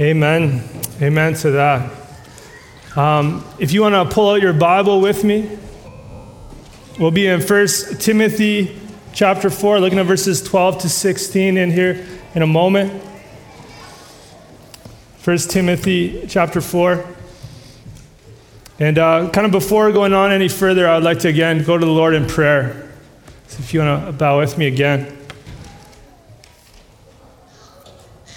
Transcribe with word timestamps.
Amen. 0.00 0.66
Amen 1.02 1.34
to 1.34 1.50
that. 1.50 1.92
Um, 2.96 3.44
if 3.58 3.72
you 3.72 3.82
want 3.82 3.94
to 3.94 4.14
pull 4.14 4.30
out 4.30 4.40
your 4.40 4.54
Bible 4.54 5.02
with 5.02 5.22
me, 5.22 5.58
we'll 6.98 7.10
be 7.10 7.26
in 7.26 7.42
1 7.42 7.66
Timothy 7.98 8.80
chapter 9.12 9.50
4, 9.50 9.80
looking 9.80 9.98
at 9.98 10.06
verses 10.06 10.42
12 10.42 10.78
to 10.82 10.88
16 10.88 11.58
in 11.58 11.70
here 11.70 12.06
in 12.34 12.40
a 12.40 12.46
moment. 12.46 13.02
1 15.24 15.38
Timothy 15.38 16.26
chapter 16.26 16.62
4. 16.62 17.06
And 18.78 18.96
uh, 18.96 19.28
kind 19.30 19.44
of 19.44 19.52
before 19.52 19.92
going 19.92 20.14
on 20.14 20.32
any 20.32 20.48
further, 20.48 20.88
I 20.88 20.94
would 20.94 21.04
like 21.04 21.18
to 21.20 21.28
again 21.28 21.64
go 21.64 21.76
to 21.76 21.84
the 21.84 21.92
Lord 21.92 22.14
in 22.14 22.26
prayer. 22.26 22.90
So 23.48 23.58
if 23.58 23.74
you 23.74 23.80
want 23.80 24.06
to 24.06 24.12
bow 24.12 24.38
with 24.38 24.56
me 24.56 24.68
again. 24.68 25.18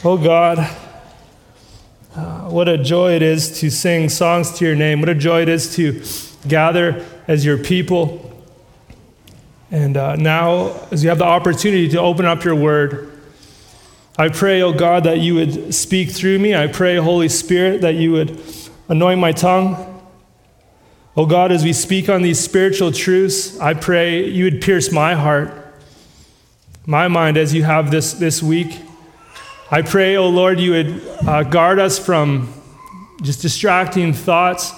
Oh 0.03 0.17
God, 0.17 0.59
what 2.55 2.69
a 2.69 2.77
joy 2.77 3.11
it 3.11 3.21
is 3.21 3.59
to 3.59 3.69
sing 3.69 4.07
songs 4.07 4.57
to 4.57 4.63
your 4.63 4.75
name. 4.75 5.01
What 5.01 5.09
a 5.09 5.13
joy 5.13 5.41
it 5.41 5.49
is 5.49 5.75
to 5.75 6.01
gather 6.47 7.05
as 7.27 7.43
your 7.43 7.57
people. 7.57 8.31
And 9.71 9.97
uh, 9.97 10.15
now, 10.15 10.67
as 10.89 11.03
you 11.03 11.09
have 11.09 11.17
the 11.17 11.25
opportunity 11.25 11.89
to 11.89 11.99
open 11.99 12.23
up 12.23 12.45
your 12.45 12.55
word, 12.55 13.11
I 14.17 14.29
pray, 14.29 14.61
oh 14.61 14.71
God, 14.71 15.03
that 15.03 15.19
you 15.19 15.35
would 15.35 15.73
speak 15.73 16.11
through 16.11 16.39
me. 16.39 16.55
I 16.55 16.67
pray, 16.67 16.95
Holy 16.95 17.27
Spirit, 17.27 17.81
that 17.81 17.95
you 17.95 18.13
would 18.13 18.41
anoint 18.87 19.19
my 19.19 19.33
tongue. 19.33 20.01
Oh 21.17 21.25
God, 21.25 21.51
as 21.51 21.61
we 21.61 21.73
speak 21.73 22.07
on 22.07 22.21
these 22.21 22.39
spiritual 22.39 22.93
truths, 22.93 23.59
I 23.59 23.73
pray 23.73 24.29
you 24.29 24.45
would 24.45 24.61
pierce 24.61 24.93
my 24.93 25.13
heart, 25.13 25.51
my 26.85 27.09
mind 27.09 27.35
as 27.35 27.53
you 27.53 27.63
have 27.63 27.91
this, 27.91 28.13
this 28.13 28.41
week. 28.41 28.79
I 29.71 29.81
pray, 29.81 30.15
oh 30.15 30.29
Lord, 30.29 30.59
you 30.59 30.71
would 30.71 31.01
uh, 31.27 31.41
guard 31.41 31.79
us 31.79 31.97
from 31.97 32.53
just 33.23 33.41
distracting 33.41 34.13
thoughts. 34.13 34.71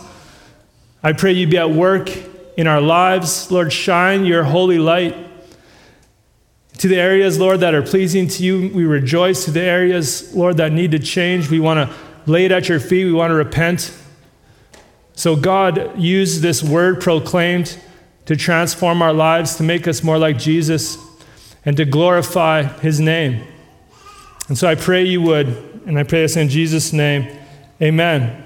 I 1.03 1.11
pray 1.11 1.33
you 1.33 1.45
be 1.45 1.57
at 1.57 1.69
work 1.69 2.09
in 2.55 2.67
our 2.67 2.79
lives. 2.79 3.51
Lord, 3.51 3.73
shine 3.73 4.23
your 4.23 4.45
holy 4.45 4.77
light 4.77 5.17
to 6.77 6.87
the 6.87 6.95
areas, 6.95 7.37
Lord, 7.37 7.59
that 7.59 7.75
are 7.75 7.81
pleasing 7.81 8.29
to 8.29 8.43
you. 8.43 8.71
We 8.73 8.85
rejoice 8.85 9.43
to 9.43 9.51
the 9.51 9.59
areas, 9.59 10.33
Lord, 10.33 10.55
that 10.57 10.71
need 10.71 10.91
to 10.91 10.99
change. 10.99 11.49
We 11.49 11.59
want 11.59 11.89
to 11.89 11.95
lay 12.25 12.45
it 12.45 12.53
at 12.53 12.69
your 12.69 12.79
feet. 12.79 13.03
We 13.03 13.13
want 13.13 13.31
to 13.31 13.35
repent. 13.35 13.93
So, 15.15 15.35
God, 15.35 15.99
use 15.99 16.39
this 16.39 16.63
word 16.63 17.01
proclaimed 17.01 17.77
to 18.25 18.37
transform 18.37 19.01
our 19.01 19.13
lives, 19.13 19.57
to 19.57 19.63
make 19.63 19.85
us 19.85 20.01
more 20.01 20.17
like 20.17 20.37
Jesus, 20.37 20.97
and 21.65 21.75
to 21.75 21.83
glorify 21.83 22.63
his 22.63 23.01
name. 23.01 23.45
And 24.47 24.57
so 24.57 24.67
I 24.67 24.75
pray 24.75 25.03
you 25.03 25.21
would, 25.21 25.47
and 25.85 25.99
I 25.99 26.03
pray 26.03 26.21
this 26.21 26.37
in 26.37 26.49
Jesus' 26.49 26.93
name. 26.93 27.27
Amen. 27.81 28.43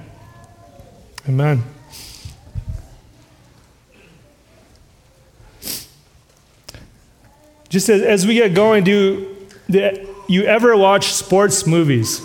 Amen. 1.29 1.63
Just 7.69 7.87
as, 7.87 8.01
as 8.01 8.27
we 8.27 8.33
get 8.33 8.53
going, 8.53 8.83
do 8.83 9.47
the, 9.69 10.07
you 10.27 10.43
ever 10.43 10.75
watch 10.75 11.13
sports 11.13 11.65
movies? 11.65 12.21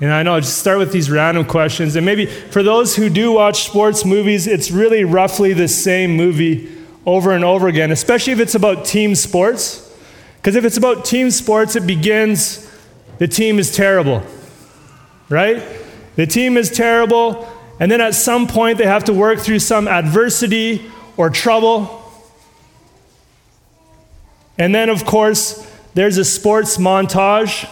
And 0.00 0.12
I 0.12 0.22
know, 0.22 0.38
just 0.38 0.58
start 0.58 0.78
with 0.78 0.92
these 0.92 1.10
random 1.10 1.44
questions. 1.44 1.96
And 1.96 2.06
maybe 2.06 2.26
for 2.26 2.62
those 2.62 2.94
who 2.94 3.10
do 3.10 3.32
watch 3.32 3.64
sports 3.64 4.04
movies, 4.04 4.46
it's 4.46 4.70
really 4.70 5.04
roughly 5.04 5.52
the 5.52 5.66
same 5.66 6.16
movie 6.16 6.72
over 7.04 7.32
and 7.32 7.44
over 7.44 7.66
again, 7.66 7.90
especially 7.90 8.32
if 8.32 8.38
it's 8.38 8.54
about 8.54 8.84
team 8.84 9.14
sports. 9.16 9.84
Because 10.36 10.54
if 10.54 10.64
it's 10.64 10.76
about 10.76 11.04
team 11.04 11.30
sports, 11.32 11.74
it 11.74 11.86
begins 11.86 12.67
the 13.18 13.28
team 13.28 13.58
is 13.58 13.74
terrible, 13.74 14.22
right? 15.28 15.62
The 16.16 16.26
team 16.26 16.56
is 16.56 16.70
terrible, 16.70 17.48
and 17.80 17.90
then 17.90 18.00
at 18.00 18.14
some 18.14 18.46
point 18.46 18.78
they 18.78 18.86
have 18.86 19.04
to 19.04 19.12
work 19.12 19.38
through 19.38 19.60
some 19.60 19.86
adversity 19.86 20.90
or 21.16 21.30
trouble. 21.30 22.02
And 24.58 24.74
then, 24.74 24.88
of 24.88 25.04
course, 25.04 25.64
there's 25.94 26.16
a 26.16 26.24
sports 26.24 26.76
montage, 26.76 27.68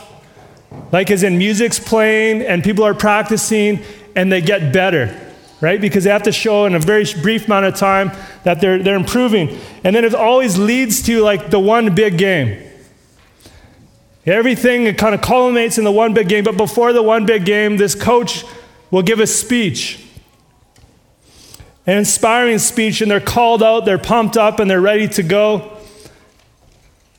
like 0.93 1.11
as 1.11 1.23
in 1.23 1.39
music's 1.39 1.79
playing 1.79 2.43
and 2.43 2.63
people 2.63 2.85
are 2.85 2.95
practicing 2.95 3.83
and 4.15 4.31
they 4.31 4.41
get 4.41 4.73
better, 4.73 5.17
right? 5.61 5.81
Because 5.81 6.05
they 6.05 6.11
have 6.11 6.25
to 6.25 6.33
show 6.33 6.67
in 6.67 6.75
a 6.75 6.79
very 6.79 7.05
brief 7.23 7.47
amount 7.47 7.67
of 7.67 7.77
time 7.77 8.11
that 8.45 8.61
they're, 8.61 8.83
they're 8.83 8.97
improving. 8.97 9.59
And 9.85 9.95
then 9.95 10.05
it 10.05 10.15
always 10.15 10.59
leads 10.59 11.03
to 11.03 11.23
like 11.23 11.51
the 11.51 11.61
one 11.61 11.95
big 11.95 12.19
game. 12.19 12.66
Everything 14.27 14.93
kind 14.97 15.15
of 15.15 15.21
culminates 15.21 15.79
in 15.79 15.85
the 15.85 15.93
one 15.93 16.13
big 16.13 16.29
game, 16.29 16.43
but 16.43 16.57
before 16.57 16.93
the 16.93 17.03
one 17.03 17.27
big 17.27 17.45
game, 17.45 17.77
this 17.77 17.95
coach 17.95 18.45
will 18.91 19.03
give 19.03 19.21
a 19.21 19.27
speech. 19.27 20.05
An 21.87 21.99
inspiring 21.99 22.59
speech, 22.59 23.01
and 23.01 23.09
they're 23.09 23.21
called 23.21 23.63
out, 23.63 23.85
they're 23.85 23.99
pumped 23.99 24.37
up, 24.37 24.59
and 24.59 24.69
they're 24.69 24.81
ready 24.81 25.07
to 25.09 25.23
go. 25.23 25.79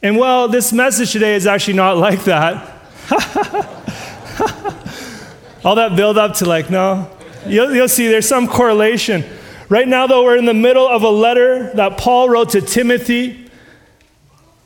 And 0.04 0.18
well, 0.18 0.50
this 0.50 0.74
message 0.74 1.14
today 1.14 1.36
is 1.36 1.48
actually 1.48 1.76
not 1.76 1.96
like 2.08 2.26
that. 2.26 2.74
All 5.64 5.76
that 5.76 5.96
build 5.96 6.18
up 6.18 6.36
to, 6.36 6.46
like, 6.46 6.70
no. 6.70 7.10
You'll, 7.46 7.74
you'll 7.74 7.88
see 7.88 8.10
there's 8.10 8.28
some 8.28 8.48
correlation. 8.48 9.24
Right 9.70 9.88
now, 9.88 10.08
though, 10.08 10.26
we're 10.26 10.38
in 10.38 10.46
the 10.46 10.54
middle 10.54 10.88
of 10.88 11.04
a 11.04 11.10
letter 11.10 11.72
that 11.74 11.98
Paul 11.98 12.30
wrote 12.30 12.50
to 12.50 12.62
Timothy. 12.62 13.47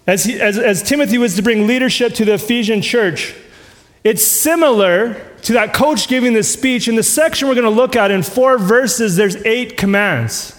As, 0.07 0.23
he, 0.23 0.39
as, 0.39 0.57
as 0.57 0.81
Timothy 0.81 1.17
was 1.17 1.35
to 1.35 1.43
bring 1.43 1.67
leadership 1.67 2.13
to 2.15 2.25
the 2.25 2.33
Ephesian 2.33 2.81
church, 2.81 3.35
it's 4.03 4.25
similar 4.25 5.13
to 5.43 5.53
that 5.53 5.73
coach 5.73 6.07
giving 6.07 6.33
the 6.33 6.43
speech. 6.43 6.87
In 6.87 6.95
the 6.95 7.03
section 7.03 7.47
we're 7.47 7.55
going 7.55 7.65
to 7.65 7.69
look 7.69 7.95
at, 7.95 8.11
in 8.11 8.23
four 8.23 8.57
verses, 8.57 9.15
there's 9.15 9.35
eight 9.45 9.77
commands. 9.77 10.57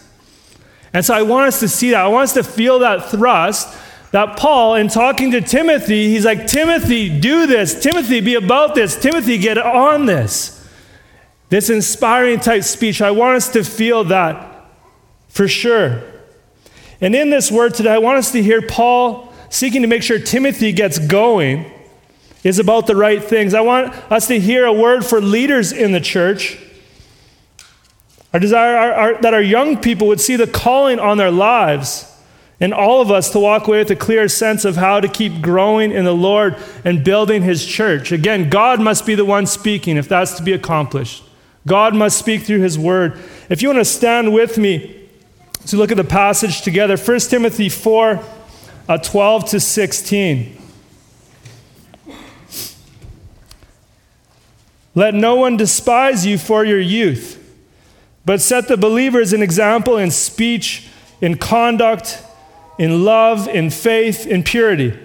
And 0.93 1.05
so 1.05 1.15
I 1.15 1.23
want 1.23 1.49
us 1.49 1.61
to 1.61 1.69
see 1.69 1.91
that. 1.91 2.05
I 2.05 2.09
want 2.09 2.25
us 2.25 2.35
to 2.35 2.45
feel 2.45 2.81
that 2.81 3.11
thrust 3.11 3.79
that 4.13 4.37
Paul, 4.37 4.75
in 4.75 4.89
talking 4.89 5.31
to 5.31 5.41
Timothy, 5.41 6.11
he's 6.11 6.27
like, 6.27 6.47
Timothy, 6.47 7.19
do 7.19 7.47
this. 7.47 7.83
Timothy, 7.83 8.21
be 8.21 8.35
about 8.35 8.75
this. 8.75 8.95
Timothy, 8.95 9.39
get 9.39 9.57
on 9.57 10.05
this. 10.05 10.59
This 11.49 11.71
inspiring 11.71 12.39
type 12.39 12.63
speech. 12.63 13.01
I 13.01 13.11
want 13.11 13.37
us 13.37 13.49
to 13.53 13.65
feel 13.65 14.05
that 14.05 14.67
for 15.29 15.49
sure. 15.49 16.03
And 17.01 17.15
in 17.15 17.31
this 17.31 17.51
word 17.51 17.73
today, 17.73 17.95
I 17.95 17.99
want 17.99 18.19
us 18.19 18.33
to 18.33 18.43
hear 18.43 18.61
Paul 18.61 19.32
seeking 19.53 19.83
to 19.83 19.89
make 19.89 20.03
sure 20.03 20.19
Timothy 20.19 20.73
gets 20.73 20.99
going 20.99 21.71
is 22.43 22.59
about 22.59 22.87
the 22.87 22.97
right 22.97 23.23
things. 23.23 23.53
I 23.53 23.61
want 23.61 23.95
us 24.11 24.27
to 24.29 24.41
hear 24.41 24.65
a 24.65 24.73
word 24.73 25.05
for 25.05 25.21
leaders 25.21 25.73
in 25.73 25.93
the 25.93 26.01
church. 26.01 26.59
Our 28.33 28.41
desire 28.41 28.75
our, 28.75 28.93
our, 28.93 29.21
that 29.21 29.35
our 29.35 29.43
young 29.43 29.77
people 29.77 30.07
would 30.09 30.23
see 30.23 30.37
the 30.37 30.47
calling 30.47 30.99
on 30.99 31.19
their 31.19 31.31
lives 31.31 32.09
and 32.61 32.73
all 32.73 33.03
of 33.03 33.11
us 33.11 33.29
to 33.33 33.41
walk 33.41 33.69
away 33.69 33.79
with 33.79 33.91
a 33.91 33.97
clear 33.97 34.27
sense 34.27 34.65
of 34.65 34.77
how 34.77 35.01
to 35.01 35.09
keep 35.09 35.43
growing 35.43 35.93
in 35.93 36.07
the 36.07 36.15
Lord 36.15 36.57
and 36.83 37.05
building 37.05 37.43
His 37.43 37.67
church. 37.67 38.11
Again, 38.11 38.49
God 38.49 38.81
must 38.81 39.05
be 39.05 39.15
the 39.15 39.25
one 39.27 39.45
speaking 39.45 39.99
if 39.99 40.09
that's 40.09 40.35
to 40.39 40.43
be 40.43 40.53
accomplished. 40.53 41.25
God 41.67 41.95
must 41.95 42.19
speak 42.19 42.43
through 42.43 42.61
His 42.61 42.79
word. 42.79 43.19
If 43.51 43.61
you 43.61 43.69
want 43.69 43.81
to 43.81 43.85
stand 43.85 44.33
with 44.33 44.57
me 44.57 45.09
to 45.67 45.77
look 45.77 45.91
at 45.91 45.99
the 45.99 46.05
passage 46.05 46.63
together, 46.63 46.97
1 46.97 47.21
Timothy 47.21 47.69
4 47.69 48.25
uh, 48.89 48.99
12 48.99 49.51
to 49.51 49.61
16. 49.61 50.59
Let 54.95 55.15
no 55.15 55.37
one 55.37 55.57
despise 55.57 56.27
you 56.27 56.37
for 56.37 56.65
your 56.65 56.81
youth, 56.81 57.39
but 58.25 58.41
set 58.41 58.69
the 58.69 58.77
believers 58.77 59.33
an 59.33 59.43
example 59.43 59.97
in 59.97 60.11
speech, 60.11 60.89
in 61.21 61.39
conduct, 61.39 62.23
in 62.79 63.05
love, 63.05 63.49
in 63.49 63.71
faith, 63.71 64.27
in 64.27 64.43
purity. 64.43 64.99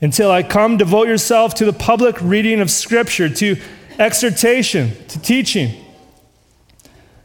Until 0.00 0.30
I 0.30 0.42
come, 0.42 0.76
devote 0.76 1.08
yourself 1.08 1.54
to 1.54 1.64
the 1.64 1.72
public 1.72 2.16
reading 2.20 2.60
of 2.60 2.70
Scripture, 2.70 3.28
to 3.28 3.56
exhortation, 3.98 4.92
to 5.08 5.20
teaching. 5.20 5.84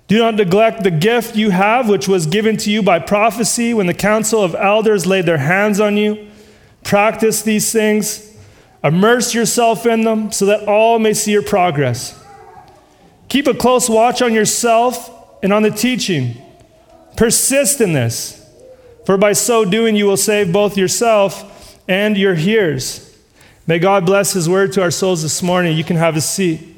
Do 0.07 0.19
not 0.19 0.35
neglect 0.35 0.83
the 0.83 0.91
gift 0.91 1.35
you 1.35 1.49
have, 1.49 1.89
which 1.89 2.07
was 2.07 2.27
given 2.27 2.57
to 2.57 2.69
you 2.69 2.83
by 2.83 2.99
prophecy 2.99 3.73
when 3.73 3.87
the 3.87 3.93
council 3.93 4.43
of 4.43 4.53
elders 4.53 5.07
laid 5.07 5.25
their 5.25 5.39
hands 5.39 5.79
on 5.79 5.97
you. 5.97 6.27
Practice 6.83 7.41
these 7.41 7.71
things, 7.71 8.31
immerse 8.83 9.33
yourself 9.33 9.87
in 9.87 10.03
them, 10.03 10.31
so 10.31 10.45
that 10.45 10.67
all 10.67 10.99
may 10.99 11.13
see 11.13 11.31
your 11.31 11.41
progress. 11.41 12.23
Keep 13.29 13.47
a 13.47 13.55
close 13.55 13.89
watch 13.89 14.21
on 14.21 14.33
yourself 14.33 15.09
and 15.41 15.51
on 15.51 15.63
the 15.63 15.71
teaching. 15.71 16.39
Persist 17.17 17.81
in 17.81 17.93
this, 17.93 18.47
for 19.05 19.17
by 19.17 19.33
so 19.33 19.65
doing, 19.65 19.95
you 19.95 20.05
will 20.05 20.17
save 20.17 20.53
both 20.53 20.77
yourself 20.77 21.79
and 21.87 22.15
your 22.15 22.35
hearers. 22.35 23.17
May 23.65 23.79
God 23.79 24.05
bless 24.05 24.33
His 24.33 24.47
word 24.47 24.73
to 24.73 24.83
our 24.83 24.91
souls 24.91 25.23
this 25.23 25.41
morning. 25.41 25.75
You 25.75 25.83
can 25.83 25.97
have 25.97 26.15
a 26.15 26.21
seat. 26.21 26.74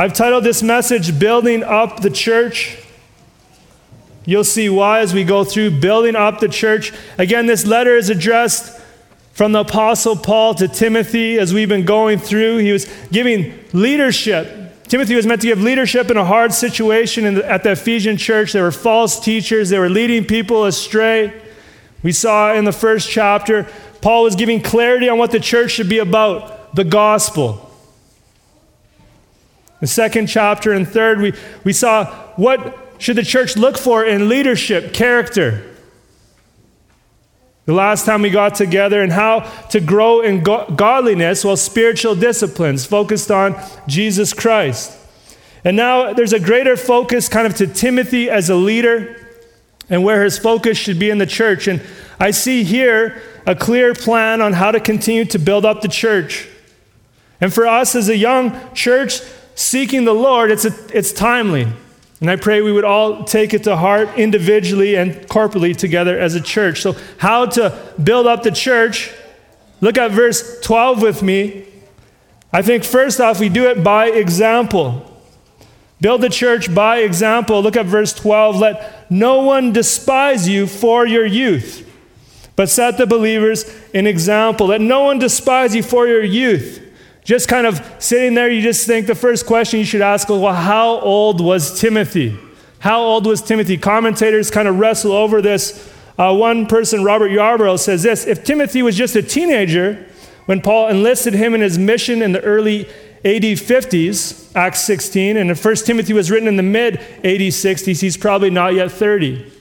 I've 0.00 0.12
titled 0.12 0.44
this 0.44 0.62
message 0.62 1.18
Building 1.18 1.64
Up 1.64 2.02
the 2.02 2.10
Church. 2.10 2.78
You'll 4.24 4.44
see 4.44 4.68
why 4.68 5.00
as 5.00 5.12
we 5.12 5.24
go 5.24 5.42
through 5.42 5.80
building 5.80 6.14
up 6.14 6.38
the 6.38 6.46
church. 6.46 6.92
Again, 7.18 7.46
this 7.46 7.66
letter 7.66 7.96
is 7.96 8.08
addressed 8.08 8.80
from 9.32 9.50
the 9.50 9.60
Apostle 9.60 10.14
Paul 10.14 10.54
to 10.54 10.68
Timothy 10.68 11.36
as 11.40 11.52
we've 11.52 11.68
been 11.68 11.84
going 11.84 12.20
through. 12.20 12.58
He 12.58 12.70
was 12.70 12.84
giving 13.10 13.58
leadership. 13.72 14.86
Timothy 14.86 15.16
was 15.16 15.26
meant 15.26 15.40
to 15.40 15.48
give 15.48 15.60
leadership 15.60 16.12
in 16.12 16.16
a 16.16 16.24
hard 16.24 16.52
situation 16.52 17.34
the, 17.34 17.50
at 17.50 17.64
the 17.64 17.72
Ephesian 17.72 18.16
church. 18.16 18.52
There 18.52 18.62
were 18.62 18.70
false 18.70 19.18
teachers, 19.18 19.68
they 19.68 19.80
were 19.80 19.90
leading 19.90 20.24
people 20.24 20.64
astray. 20.64 21.42
We 22.04 22.12
saw 22.12 22.54
in 22.54 22.66
the 22.66 22.72
first 22.72 23.10
chapter, 23.10 23.66
Paul 24.00 24.22
was 24.22 24.36
giving 24.36 24.62
clarity 24.62 25.08
on 25.08 25.18
what 25.18 25.32
the 25.32 25.40
church 25.40 25.72
should 25.72 25.88
be 25.88 25.98
about 25.98 26.76
the 26.76 26.84
gospel. 26.84 27.67
The 29.80 29.86
second 29.86 30.26
chapter 30.26 30.72
and 30.72 30.86
third, 30.86 31.20
we, 31.20 31.32
we 31.64 31.72
saw 31.72 32.06
what 32.36 32.94
should 32.98 33.16
the 33.16 33.22
church 33.22 33.56
look 33.56 33.78
for 33.78 34.04
in 34.04 34.28
leadership, 34.28 34.92
character 34.92 35.68
the 37.68 37.74
last 37.74 38.06
time 38.06 38.22
we 38.22 38.30
got 38.30 38.54
together, 38.54 39.02
and 39.02 39.12
how 39.12 39.40
to 39.68 39.78
grow 39.78 40.22
in 40.22 40.42
go- 40.42 40.64
godliness 40.74 41.44
while 41.44 41.54
spiritual 41.54 42.14
disciplines 42.14 42.86
focused 42.86 43.30
on 43.30 43.54
Jesus 43.86 44.32
Christ. 44.32 44.96
And 45.64 45.76
now 45.76 46.14
there's 46.14 46.32
a 46.32 46.40
greater 46.40 46.78
focus 46.78 47.28
kind 47.28 47.46
of 47.46 47.54
to 47.56 47.66
Timothy 47.66 48.30
as 48.30 48.48
a 48.48 48.54
leader 48.54 49.22
and 49.90 50.02
where 50.02 50.24
his 50.24 50.38
focus 50.38 50.78
should 50.78 50.98
be 50.98 51.10
in 51.10 51.18
the 51.18 51.26
church. 51.26 51.68
And 51.68 51.82
I 52.18 52.30
see 52.30 52.64
here 52.64 53.20
a 53.46 53.54
clear 53.54 53.92
plan 53.92 54.40
on 54.40 54.54
how 54.54 54.70
to 54.70 54.80
continue 54.80 55.26
to 55.26 55.38
build 55.38 55.66
up 55.66 55.82
the 55.82 55.88
church. 55.88 56.48
And 57.38 57.52
for 57.52 57.66
us 57.66 57.94
as 57.94 58.08
a 58.08 58.16
young 58.16 58.58
church 58.72 59.20
seeking 59.58 60.04
the 60.04 60.14
Lord, 60.14 60.50
it's, 60.50 60.64
a, 60.64 60.72
it's 60.96 61.12
timely. 61.12 61.66
And 62.20 62.30
I 62.30 62.36
pray 62.36 62.62
we 62.62 62.72
would 62.72 62.84
all 62.84 63.24
take 63.24 63.54
it 63.54 63.64
to 63.64 63.76
heart 63.76 64.16
individually 64.16 64.96
and 64.96 65.14
corporately 65.28 65.76
together 65.76 66.18
as 66.18 66.34
a 66.34 66.40
church. 66.40 66.80
So, 66.80 66.96
how 67.18 67.46
to 67.46 67.76
build 68.02 68.26
up 68.26 68.42
the 68.42 68.50
church? 68.50 69.12
Look 69.80 69.98
at 69.98 70.10
verse 70.10 70.60
12 70.60 71.02
with 71.02 71.22
me. 71.22 71.66
I 72.52 72.62
think 72.62 72.84
first 72.84 73.20
off, 73.20 73.38
we 73.38 73.48
do 73.48 73.68
it 73.68 73.84
by 73.84 74.06
example. 74.06 75.04
Build 76.00 76.22
the 76.22 76.28
church 76.28 76.72
by 76.72 76.98
example. 76.98 77.60
Look 77.60 77.76
at 77.76 77.86
verse 77.86 78.12
12. 78.12 78.56
Let 78.56 79.10
no 79.10 79.42
one 79.42 79.72
despise 79.72 80.48
you 80.48 80.66
for 80.66 81.06
your 81.06 81.26
youth, 81.26 81.88
but 82.56 82.68
set 82.68 82.96
the 82.96 83.06
believers 83.06 83.64
an 83.92 84.06
example. 84.06 84.68
Let 84.68 84.80
no 84.80 85.04
one 85.04 85.18
despise 85.18 85.74
you 85.74 85.82
for 85.82 86.06
your 86.06 86.22
youth. 86.22 86.87
Just 87.28 87.46
kind 87.46 87.66
of 87.66 87.84
sitting 87.98 88.32
there, 88.32 88.48
you 88.48 88.62
just 88.62 88.86
think 88.86 89.06
the 89.06 89.14
first 89.14 89.44
question 89.44 89.78
you 89.78 89.84
should 89.84 90.00
ask 90.00 90.30
is, 90.30 90.38
well, 90.38 90.54
how 90.54 90.98
old 91.00 91.42
was 91.42 91.78
Timothy? 91.78 92.34
How 92.78 93.02
old 93.02 93.26
was 93.26 93.42
Timothy? 93.42 93.76
Commentators 93.76 94.50
kind 94.50 94.66
of 94.66 94.78
wrestle 94.78 95.12
over 95.12 95.42
this. 95.42 95.92
Uh, 96.16 96.34
one 96.34 96.64
person, 96.64 97.04
Robert 97.04 97.30
Yarbrough, 97.30 97.80
says 97.80 98.02
this 98.02 98.26
If 98.26 98.44
Timothy 98.44 98.80
was 98.80 98.96
just 98.96 99.14
a 99.14 99.20
teenager 99.20 100.06
when 100.46 100.62
Paul 100.62 100.88
enlisted 100.88 101.34
him 101.34 101.52
in 101.52 101.60
his 101.60 101.76
mission 101.76 102.22
in 102.22 102.32
the 102.32 102.40
early 102.40 102.86
AD 103.26 103.42
50s, 103.42 104.56
Acts 104.56 104.80
16, 104.84 105.36
and 105.36 105.50
if 105.50 105.62
1 105.62 105.76
Timothy 105.84 106.14
was 106.14 106.30
written 106.30 106.48
in 106.48 106.56
the 106.56 106.62
mid 106.62 106.96
AD 106.96 107.42
60s, 107.42 108.00
he's 108.00 108.16
probably 108.16 108.48
not 108.48 108.72
yet 108.72 108.90
30. 108.90 109.52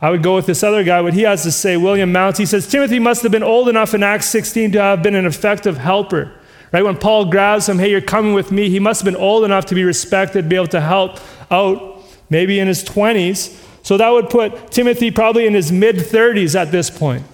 I 0.00 0.08
would 0.08 0.22
go 0.22 0.34
with 0.34 0.46
this 0.46 0.62
other 0.62 0.82
guy, 0.82 1.02
what 1.02 1.12
he 1.12 1.24
has 1.24 1.42
to 1.42 1.52
say, 1.52 1.76
William 1.76 2.10
Mounce. 2.10 2.38
He 2.38 2.46
says, 2.46 2.66
Timothy 2.66 2.98
must 2.98 3.22
have 3.22 3.32
been 3.32 3.42
old 3.42 3.68
enough 3.68 3.92
in 3.92 4.02
Acts 4.02 4.30
16 4.30 4.72
to 4.72 4.80
have 4.80 5.02
been 5.02 5.14
an 5.14 5.26
effective 5.26 5.76
helper. 5.76 6.32
Right? 6.72 6.82
When 6.82 6.96
Paul 6.96 7.26
grabs 7.26 7.68
him, 7.68 7.78
hey, 7.78 7.90
you're 7.90 8.00
coming 8.00 8.32
with 8.32 8.50
me, 8.50 8.70
he 8.70 8.80
must 8.80 9.02
have 9.02 9.04
been 9.04 9.20
old 9.20 9.44
enough 9.44 9.66
to 9.66 9.74
be 9.74 9.84
respected, 9.84 10.48
be 10.48 10.56
able 10.56 10.68
to 10.68 10.80
help 10.80 11.20
out, 11.50 12.02
maybe 12.30 12.58
in 12.58 12.66
his 12.66 12.82
20s. 12.82 13.58
So 13.82 13.98
that 13.98 14.08
would 14.08 14.30
put 14.30 14.70
Timothy 14.70 15.10
probably 15.10 15.46
in 15.46 15.54
his 15.54 15.70
mid 15.70 15.96
30s 15.96 16.58
at 16.58 16.72
this 16.72 16.88
point. 16.88 17.24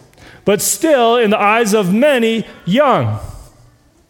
But 0.44 0.61
still, 0.61 1.17
in 1.17 1.31
the 1.31 1.40
eyes 1.40 1.73
of 1.73 1.94
many, 1.94 2.44
young. 2.64 3.20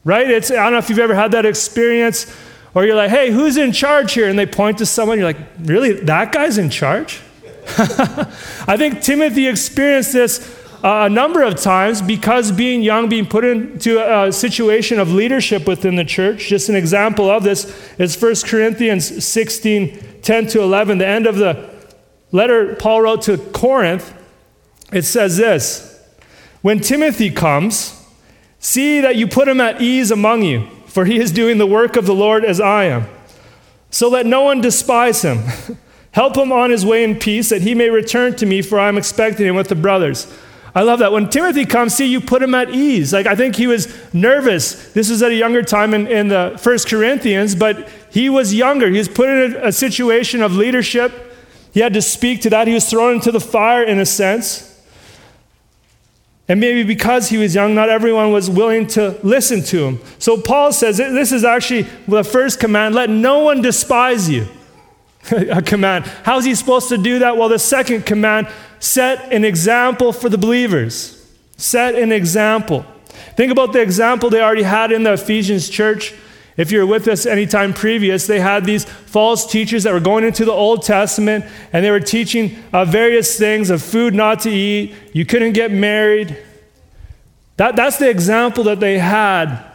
Right? 0.04 0.30
It's, 0.30 0.50
I 0.50 0.54
don't 0.54 0.72
know 0.72 0.78
if 0.78 0.88
you've 0.88 0.98
ever 0.98 1.14
had 1.14 1.32
that 1.32 1.44
experience 1.44 2.34
or 2.74 2.86
you're 2.86 2.94
like, 2.94 3.10
hey, 3.10 3.30
who's 3.30 3.56
in 3.56 3.72
charge 3.72 4.12
here? 4.12 4.28
And 4.28 4.38
they 4.38 4.46
point 4.46 4.78
to 4.78 4.86
someone, 4.86 5.18
you're 5.18 5.26
like, 5.26 5.40
really? 5.58 5.92
That 5.92 6.32
guy's 6.32 6.58
in 6.58 6.70
charge? 6.70 7.20
I 7.76 8.76
think 8.78 9.02
Timothy 9.02 9.46
experienced 9.46 10.12
this 10.12 10.38
a 10.82 11.08
number 11.08 11.42
of 11.42 11.56
times 11.56 12.00
because 12.00 12.52
being 12.52 12.82
young, 12.82 13.08
being 13.08 13.26
put 13.26 13.44
into 13.44 13.98
a, 13.98 14.32
situation 14.32 14.98
of 14.98 15.12
leadership 15.12 15.66
within 15.66 15.96
the 15.96 16.04
church. 16.04 16.48
Just 16.48 16.68
an 16.68 16.76
example 16.76 17.30
of 17.30 17.42
this 17.42 17.64
is 17.98 18.20
1 18.20 18.34
Corinthians 18.46 19.24
16 19.24 20.04
10 20.20 20.46
to 20.48 20.60
11, 20.60 20.98
the 20.98 21.06
end 21.06 21.26
of 21.26 21.36
the 21.36 21.70
letter 22.32 22.74
Paul 22.74 23.02
wrote 23.02 23.22
to 23.22 23.38
Corinth. 23.38 24.14
It 24.92 25.02
says 25.02 25.36
this 25.36 26.02
When 26.62 26.80
Timothy 26.80 27.30
comes, 27.30 28.04
see 28.58 29.00
that 29.00 29.16
you 29.16 29.26
put 29.26 29.48
him 29.48 29.60
at 29.60 29.80
ease 29.80 30.10
among 30.10 30.42
you, 30.42 30.68
for 30.86 31.04
he 31.04 31.18
is 31.18 31.32
doing 31.32 31.58
the 31.58 31.66
work 31.66 31.96
of 31.96 32.06
the 32.06 32.14
Lord 32.14 32.44
as 32.44 32.60
I 32.60 32.84
am. 32.84 33.06
So 33.90 34.08
let 34.08 34.26
no 34.26 34.42
one 34.42 34.60
despise 34.60 35.22
him. 35.22 35.44
Help 36.12 36.36
him 36.36 36.52
on 36.52 36.70
his 36.70 36.84
way 36.84 37.04
in 37.04 37.18
peace, 37.18 37.50
that 37.50 37.62
he 37.62 37.74
may 37.74 37.90
return 37.90 38.34
to 38.36 38.46
me, 38.46 38.60
for 38.60 38.78
I 38.78 38.88
am 38.88 38.98
expecting 38.98 39.46
him 39.46 39.54
with 39.54 39.68
the 39.68 39.74
brothers. 39.74 40.26
I 40.78 40.82
love 40.82 41.00
that. 41.00 41.10
When 41.10 41.28
Timothy 41.28 41.64
comes, 41.64 41.94
see, 41.94 42.06
you 42.06 42.20
put 42.20 42.40
him 42.40 42.54
at 42.54 42.70
ease. 42.70 43.12
Like, 43.12 43.26
I 43.26 43.34
think 43.34 43.56
he 43.56 43.66
was 43.66 43.92
nervous. 44.14 44.92
This 44.92 45.10
was 45.10 45.24
at 45.24 45.32
a 45.32 45.34
younger 45.34 45.60
time 45.60 45.92
in, 45.92 46.06
in 46.06 46.28
the 46.28 46.56
First 46.62 46.88
Corinthians, 46.88 47.56
but 47.56 47.88
he 48.12 48.30
was 48.30 48.54
younger. 48.54 48.88
He 48.88 48.98
was 48.98 49.08
put 49.08 49.28
in 49.28 49.56
a, 49.56 49.66
a 49.66 49.72
situation 49.72 50.40
of 50.40 50.54
leadership. 50.54 51.34
He 51.74 51.80
had 51.80 51.94
to 51.94 52.00
speak 52.00 52.42
to 52.42 52.50
that. 52.50 52.68
He 52.68 52.74
was 52.74 52.88
thrown 52.88 53.16
into 53.16 53.32
the 53.32 53.40
fire 53.40 53.82
in 53.82 53.98
a 53.98 54.06
sense. 54.06 54.80
And 56.46 56.60
maybe 56.60 56.84
because 56.84 57.28
he 57.28 57.38
was 57.38 57.56
young, 57.56 57.74
not 57.74 57.88
everyone 57.88 58.30
was 58.30 58.48
willing 58.48 58.86
to 58.88 59.18
listen 59.24 59.64
to 59.64 59.84
him. 59.84 60.00
So 60.20 60.40
Paul 60.40 60.70
says 60.70 60.98
this 60.98 61.32
is 61.32 61.42
actually 61.42 61.88
the 62.06 62.22
first 62.22 62.60
command 62.60 62.94
let 62.94 63.10
no 63.10 63.40
one 63.40 63.62
despise 63.62 64.30
you. 64.30 64.46
a 65.32 65.60
command. 65.60 66.06
How's 66.22 66.44
he 66.44 66.54
supposed 66.54 66.88
to 66.90 66.98
do 66.98 67.18
that? 67.18 67.36
Well, 67.36 67.48
the 67.48 67.58
second 67.58 68.06
command 68.06 68.48
set 68.80 69.32
an 69.32 69.44
example 69.44 70.12
for 70.12 70.28
the 70.28 70.38
believers. 70.38 71.14
Set 71.56 71.94
an 71.94 72.12
example. 72.12 72.84
Think 73.36 73.52
about 73.52 73.72
the 73.72 73.80
example 73.80 74.30
they 74.30 74.40
already 74.40 74.62
had 74.62 74.92
in 74.92 75.02
the 75.02 75.12
Ephesians 75.12 75.68
church. 75.68 76.14
If 76.56 76.72
you're 76.72 76.86
with 76.86 77.06
us 77.06 77.24
anytime 77.24 77.72
previous, 77.72 78.26
they 78.26 78.40
had 78.40 78.64
these 78.64 78.84
false 78.84 79.50
teachers 79.50 79.84
that 79.84 79.92
were 79.92 80.00
going 80.00 80.24
into 80.24 80.44
the 80.44 80.52
Old 80.52 80.82
Testament 80.82 81.44
and 81.72 81.84
they 81.84 81.90
were 81.90 82.00
teaching 82.00 82.56
uh, 82.72 82.84
various 82.84 83.38
things 83.38 83.70
of 83.70 83.80
food 83.80 84.12
not 84.12 84.40
to 84.40 84.50
eat, 84.50 84.94
you 85.12 85.24
couldn't 85.24 85.52
get 85.52 85.70
married. 85.70 86.36
That, 87.58 87.76
that's 87.76 87.98
the 87.98 88.10
example 88.10 88.64
that 88.64 88.80
they 88.80 88.98
had 88.98 89.67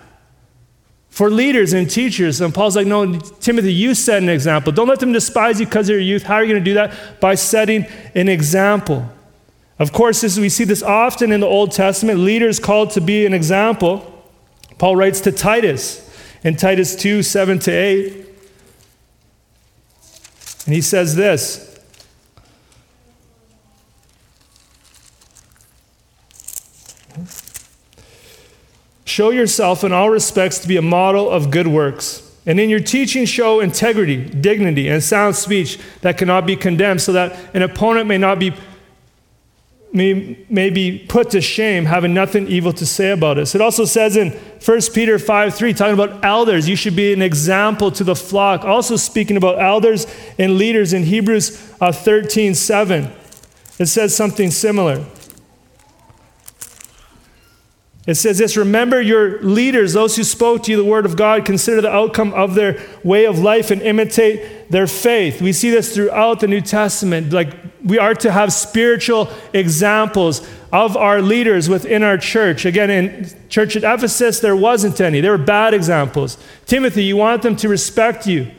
for 1.13 1.30
leaders 1.30 1.74
and 1.74 1.88
teachers. 1.88 2.42
And 2.42 2.51
Paul's 2.51 2.75
like, 2.75 2.88
no, 2.88 3.20
Timothy, 3.20 3.72
you 3.72 3.93
set 3.93 4.24
an 4.24 4.29
example. 4.29 4.74
Don't 4.74 4.88
let 4.88 5.00
them 5.00 5.13
despise 5.13 5.60
you 5.60 5.67
because 5.67 5.88
of 5.88 5.93
your 5.93 6.01
youth. 6.01 6.24
How 6.24 6.34
are 6.36 6.43
you 6.43 6.51
going 6.51 6.63
to 6.63 6.72
do 6.72 6.74
that? 6.74 7.22
By 7.22 7.36
setting 7.36 7.86
an 8.15 8.27
example. 8.27 9.08
Of 9.77 9.93
course, 9.93 10.22
this, 10.22 10.39
we 10.39 10.50
see 10.50 10.63
this 10.63 10.82
often 10.82 11.32
in 11.32 11.41
the 11.41 11.46
Old 11.46 11.72
Testament. 11.72 12.17
Leaders 12.17 12.60
called 12.60 12.89
to 12.91 13.01
be 13.01 13.27
an 13.27 13.34
example. 13.36 14.25
Paul 14.79 14.96
writes 14.96 15.22
to 15.22 15.32
Titus 15.32 16.01
in 16.43 16.55
Titus 16.55 16.96
2 16.96 17.22
7 17.22 17.60
to 17.60 17.72
8. 17.72 18.13
And 20.65 20.74
he 20.74 20.82
says 20.82 21.15
this 21.15 21.73
Show 29.13 29.29
yourself 29.29 29.84
in 29.84 29.91
all 29.91 30.10
respects 30.10 30.58
to 30.58 30.67
be 30.67 30.75
a 30.75 30.82
model 30.82 31.29
of 31.29 31.51
good 31.51 31.67
works. 31.67 32.36
And 32.48 32.60
in 32.60 32.67
your 32.67 32.79
teaching, 32.79 33.25
show 33.25 33.60
integrity, 33.60 34.17
dignity, 34.17 34.88
and 34.88 35.03
sound 35.03 35.36
speech 35.36 35.77
that 36.01 36.17
cannot 36.17 36.48
be 36.48 36.55
condemned, 36.55 37.00
so 37.00 37.12
that 37.12 37.38
an 37.53 37.62
opponent 37.62 38.08
may 38.08 38.17
not 38.17 38.39
be 38.39 38.55
may, 39.91 40.43
may 40.50 40.72
be 40.72 40.98
put 40.98 41.29
to 41.29 41.41
shame, 41.41 41.86
having 41.86 42.15
nothing 42.15 42.48
evil 42.48 42.74
to 42.74 42.88
say 42.88 43.12
about 43.12 43.38
us. 43.38 43.53
It 43.53 43.62
also 43.62 43.86
says 43.86 44.17
in 44.17 44.32
1 44.32 44.82
Peter 44.96 45.20
5 45.20 45.53
3, 45.53 45.74
talking 45.75 45.93
about 45.93 46.25
elders, 46.25 46.67
you 46.67 46.75
should 46.75 46.96
be 46.96 47.13
an 47.13 47.22
example 47.22 47.91
to 47.91 48.03
the 48.03 48.15
flock. 48.15 48.65
Also 48.65 48.96
speaking 48.96 49.38
about 49.38 49.62
elders 49.62 50.08
and 50.39 50.58
leaders 50.58 50.91
in 50.91 51.03
Hebrews 51.03 51.75
uh, 51.79 51.91
13 51.91 52.55
7, 52.55 53.12
it 53.77 53.86
says 53.86 54.15
something 54.15 54.50
similar. 54.50 55.05
It 58.05 58.15
says 58.15 58.38
this 58.38 58.57
Remember 58.57 59.01
your 59.01 59.41
leaders, 59.41 59.93
those 59.93 60.15
who 60.15 60.24
spoke 60.24 60.63
to 60.63 60.72
you 60.72 60.77
the 60.77 60.83
word 60.83 61.05
of 61.05 61.15
God, 61.15 61.45
consider 61.45 61.81
the 61.81 61.91
outcome 61.91 62.33
of 62.33 62.55
their 62.55 62.81
way 63.03 63.25
of 63.25 63.39
life 63.39 63.72
and 63.72 63.81
imitate 63.81 64.69
their 64.69 64.88
faith. 64.88 65.41
We 65.41 65.53
see 65.53 65.69
this 65.69 65.95
throughout 65.95 66.41
the 66.41 66.48
New 66.48 66.62
Testament. 66.62 67.31
Like 67.31 67.55
we 67.83 67.98
are 68.00 68.13
to 68.15 68.31
have 68.31 68.51
spiritual 68.51 69.29
examples 69.53 70.48
of 70.72 70.98
our 70.98 71.22
leaders 71.22 71.69
within 71.69 72.03
our 72.03 72.17
church. 72.17 72.65
Again, 72.65 72.89
in 72.89 73.29
church 73.48 73.75
at 73.75 73.83
Ephesus, 73.83 74.39
there 74.39 74.55
wasn't 74.55 75.00
any. 75.00 75.22
There 75.22 75.31
were 75.31 75.38
bad 75.38 75.74
examples. 75.74 76.38
Timothy, 76.65 77.03
you 77.03 77.15
want 77.15 77.41
them 77.41 77.55
to 77.57 77.69
respect 77.69 78.27
you. 78.27 78.51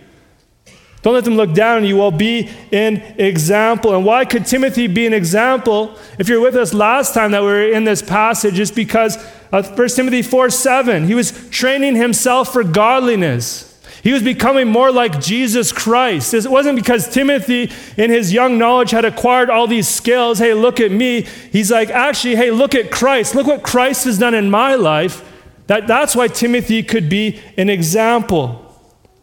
Don't 1.05 1.13
let 1.13 1.25
them 1.25 1.37
look 1.37 1.53
down 1.53 1.77
on 1.77 1.85
you. 1.85 1.99
Well, 1.99 2.11
be 2.11 2.49
an 2.73 2.97
example. 3.19 3.95
And 3.95 4.07
why 4.07 4.25
could 4.25 4.47
Timothy 4.47 4.87
be 4.87 5.07
an 5.07 5.13
example? 5.13 5.99
If 6.19 6.31
you're 6.31 6.41
with 6.41 6.57
us 6.57 6.73
last 6.73 7.13
time 7.13 7.33
that 7.33 7.43
we 7.43 7.49
were 7.49 7.69
in 7.69 7.85
this 7.85 8.01
passage, 8.01 8.59
it's 8.59 8.71
because 8.71 9.19
of 9.53 9.79
1 9.79 9.89
Timothy 9.91 10.23
4 10.23 10.49
7. 10.49 11.07
He 11.07 11.15
was 11.15 11.51
training 11.51 11.97
himself 11.97 12.55
for 12.55 12.65
godliness. 12.65 13.71
He 14.03 14.15
was 14.15 14.23
becoming 14.23 14.67
more 14.67 14.91
like 14.91 15.21
Jesus 15.21 15.73
Christ. 15.73 16.33
It 16.33 16.47
wasn't 16.47 16.77
because 16.77 17.07
Timothy, 17.11 17.71
in 17.99 18.11
his 18.11 18.33
young 18.33 18.57
knowledge, 18.57 18.91
had 18.91 19.05
acquired 19.05 19.51
all 19.51 19.67
these 19.67 19.87
skills. 19.87 20.39
Hey, 20.39 20.55
look 20.55 20.81
at 20.81 20.91
me. 20.91 21.27
He's 21.53 21.71
like, 21.71 21.91
actually, 21.91 22.37
hey, 22.37 22.51
look 22.51 22.75
at 22.75 22.91
Christ. 22.91 23.35
Look 23.35 23.47
what 23.47 23.63
Christ 23.63 24.07
has 24.07 24.19
done 24.19 24.33
in 24.33 24.51
my 24.51 24.75
life. 24.75 25.23
That, 25.67 25.87
that's 25.87 26.17
why 26.17 26.29
Timothy 26.29 26.83
could 26.83 27.11
be 27.11 27.41
an 27.59 27.69
example. 27.69 28.64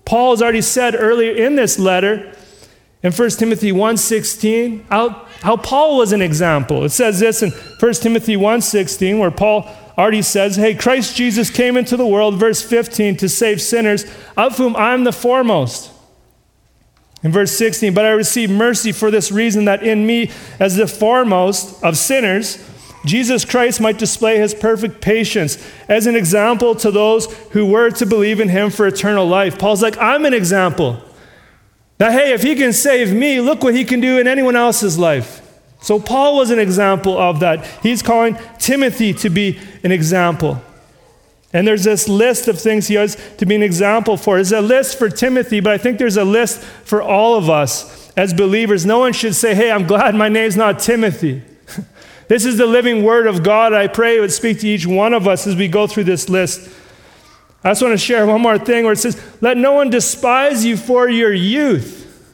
Paul 0.05 0.31
has 0.31 0.41
already 0.41 0.62
said 0.62 0.96
earlier 0.96 1.31
in 1.31 1.55
this 1.55 1.79
letter, 1.79 2.36
in 3.03 3.12
1 3.12 3.29
Timothy 3.31 3.72
1.16, 3.72 4.86
how, 4.89 5.25
how 5.41 5.58
Paul 5.58 5.98
was 5.98 6.12
an 6.12 6.22
example. 6.22 6.84
It 6.84 6.89
says 6.89 7.20
this 7.20 7.41
in 7.41 7.51
1 7.51 7.93
Timothy 7.93 8.36
1.16, 8.36 9.20
where 9.20 9.31
Paul 9.31 9.67
already 9.98 10.22
says, 10.22 10.55
Hey, 10.55 10.75
Christ 10.75 11.15
Jesus 11.15 11.50
came 11.50 11.77
into 11.77 11.98
the 11.98 12.05
world, 12.05 12.36
verse 12.36 12.62
15, 12.62 13.17
to 13.17 13.29
save 13.29 13.62
sinners, 13.62 14.05
of 14.38 14.58
whom 14.58 14.75
I 14.75 14.93
am 14.93 15.03
the 15.03 15.12
foremost. 15.12 15.91
In 17.24 17.31
verse 17.31 17.51
16, 17.55 17.93
but 17.93 18.05
I 18.05 18.10
received 18.10 18.51
mercy 18.51 18.91
for 18.91 19.12
this 19.12 19.31
reason 19.31 19.65
that 19.65 19.84
in 19.84 20.05
me, 20.08 20.31
as 20.60 20.75
the 20.75 20.88
foremost 20.88 21.84
of 21.84 21.98
sinners, 21.98 22.58
Jesus 23.05 23.46
Christ 23.46 23.81
might 23.81 23.98
display 23.98 24.38
his 24.38 24.53
perfect 24.53 25.01
patience 25.01 25.58
as 25.89 26.05
an 26.05 26.15
example 26.15 26.75
to 26.75 26.91
those 26.91 27.34
who 27.51 27.65
were 27.65 27.89
to 27.91 28.05
believe 28.05 28.39
in 28.39 28.50
him 28.50 28.70
for 28.70 28.86
eternal 28.86 29.27
life. 29.27 29.58
Paul's 29.58 29.81
like, 29.81 29.98
I'm 29.98 30.25
an 30.25 30.34
example. 30.34 31.01
That, 31.98 32.12
hey, 32.12 32.34
if 32.34 32.43
he 32.43 32.55
can 32.55 32.74
save 32.74 33.13
me, 33.13 33.41
look 33.41 33.63
what 33.63 33.75
he 33.75 33.86
can 33.86 34.00
do 34.00 34.20
in 34.20 34.27
anyone 34.27 34.55
else's 34.55 34.98
life. 34.98 35.39
So, 35.81 36.00
Paul 36.00 36.38
was 36.38 36.51
an 36.51 36.60
example 36.60 37.17
of 37.17 37.39
that. 37.39 37.65
He's 37.81 38.03
calling 38.03 38.38
Timothy 38.60 39.13
to 39.15 39.29
be 39.31 39.60
an 39.84 39.91
example. 39.91 40.62
And 41.53 41.67
there's 41.67 41.84
this 41.84 42.08
list 42.08 42.48
of 42.48 42.60
things 42.60 42.88
he 42.88 42.96
has 42.96 43.17
to 43.38 43.46
be 43.46 43.55
an 43.55 43.63
example 43.63 44.15
for. 44.15 44.36
There's 44.36 44.51
a 44.51 44.62
list 44.62 44.98
for 44.98 45.10
Timothy, 45.10 45.60
but 45.60 45.74
I 45.74 45.77
think 45.77 45.98
there's 45.98 46.17
a 46.17 46.24
list 46.24 46.62
for 46.62 47.01
all 47.01 47.36
of 47.36 47.50
us 47.50 48.12
as 48.15 48.34
believers. 48.34 48.86
No 48.86 49.00
one 49.00 49.12
should 49.12 49.36
say, 49.36 49.55
hey, 49.55 49.72
I'm 49.72 49.86
glad 49.86 50.15
my 50.15 50.29
name's 50.29 50.55
not 50.55 50.79
Timothy. 50.79 51.43
This 52.31 52.45
is 52.45 52.57
the 52.57 52.65
living 52.65 53.03
word 53.03 53.27
of 53.27 53.43
God. 53.43 53.73
I 53.73 53.88
pray 53.88 54.15
it 54.15 54.21
would 54.21 54.31
speak 54.31 54.61
to 54.61 54.67
each 54.69 54.88
one 54.88 55.13
of 55.13 55.27
us 55.27 55.45
as 55.47 55.57
we 55.57 55.67
go 55.67 55.85
through 55.85 56.05
this 56.05 56.29
list. 56.29 56.71
I 57.61 57.71
just 57.71 57.81
want 57.81 57.91
to 57.91 57.97
share 57.97 58.25
one 58.25 58.39
more 58.39 58.57
thing 58.57 58.85
where 58.85 58.93
it 58.93 59.00
says, 59.00 59.21
Let 59.41 59.57
no 59.57 59.73
one 59.73 59.89
despise 59.89 60.63
you 60.63 60.77
for 60.77 61.09
your 61.09 61.33
youth. 61.33 62.33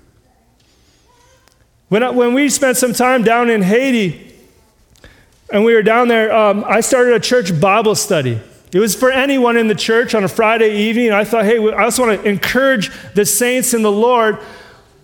When, 1.89 2.15
when 2.15 2.35
we 2.35 2.47
spent 2.49 2.77
some 2.77 2.93
time 2.93 3.23
down 3.23 3.49
in 3.49 3.63
Haiti, 3.63 4.35
and 5.51 5.65
we 5.65 5.73
were 5.73 5.81
down 5.81 6.09
there, 6.09 6.31
um, 6.31 6.63
I 6.67 6.81
started 6.81 7.15
a 7.15 7.19
church 7.19 7.59
Bible 7.59 7.95
study. 7.95 8.39
It 8.71 8.79
was 8.79 8.93
for 8.93 9.09
anyone 9.09 9.57
in 9.57 9.67
the 9.67 9.73
church 9.73 10.13
on 10.13 10.23
a 10.23 10.27
Friday 10.27 10.77
evening. 10.77 11.11
I 11.11 11.23
thought, 11.23 11.45
hey, 11.45 11.57
I 11.73 11.85
just 11.85 11.97
want 11.97 12.21
to 12.21 12.29
encourage 12.29 12.91
the 13.15 13.25
saints 13.25 13.73
in 13.73 13.81
the 13.81 13.91
Lord. 13.91 14.37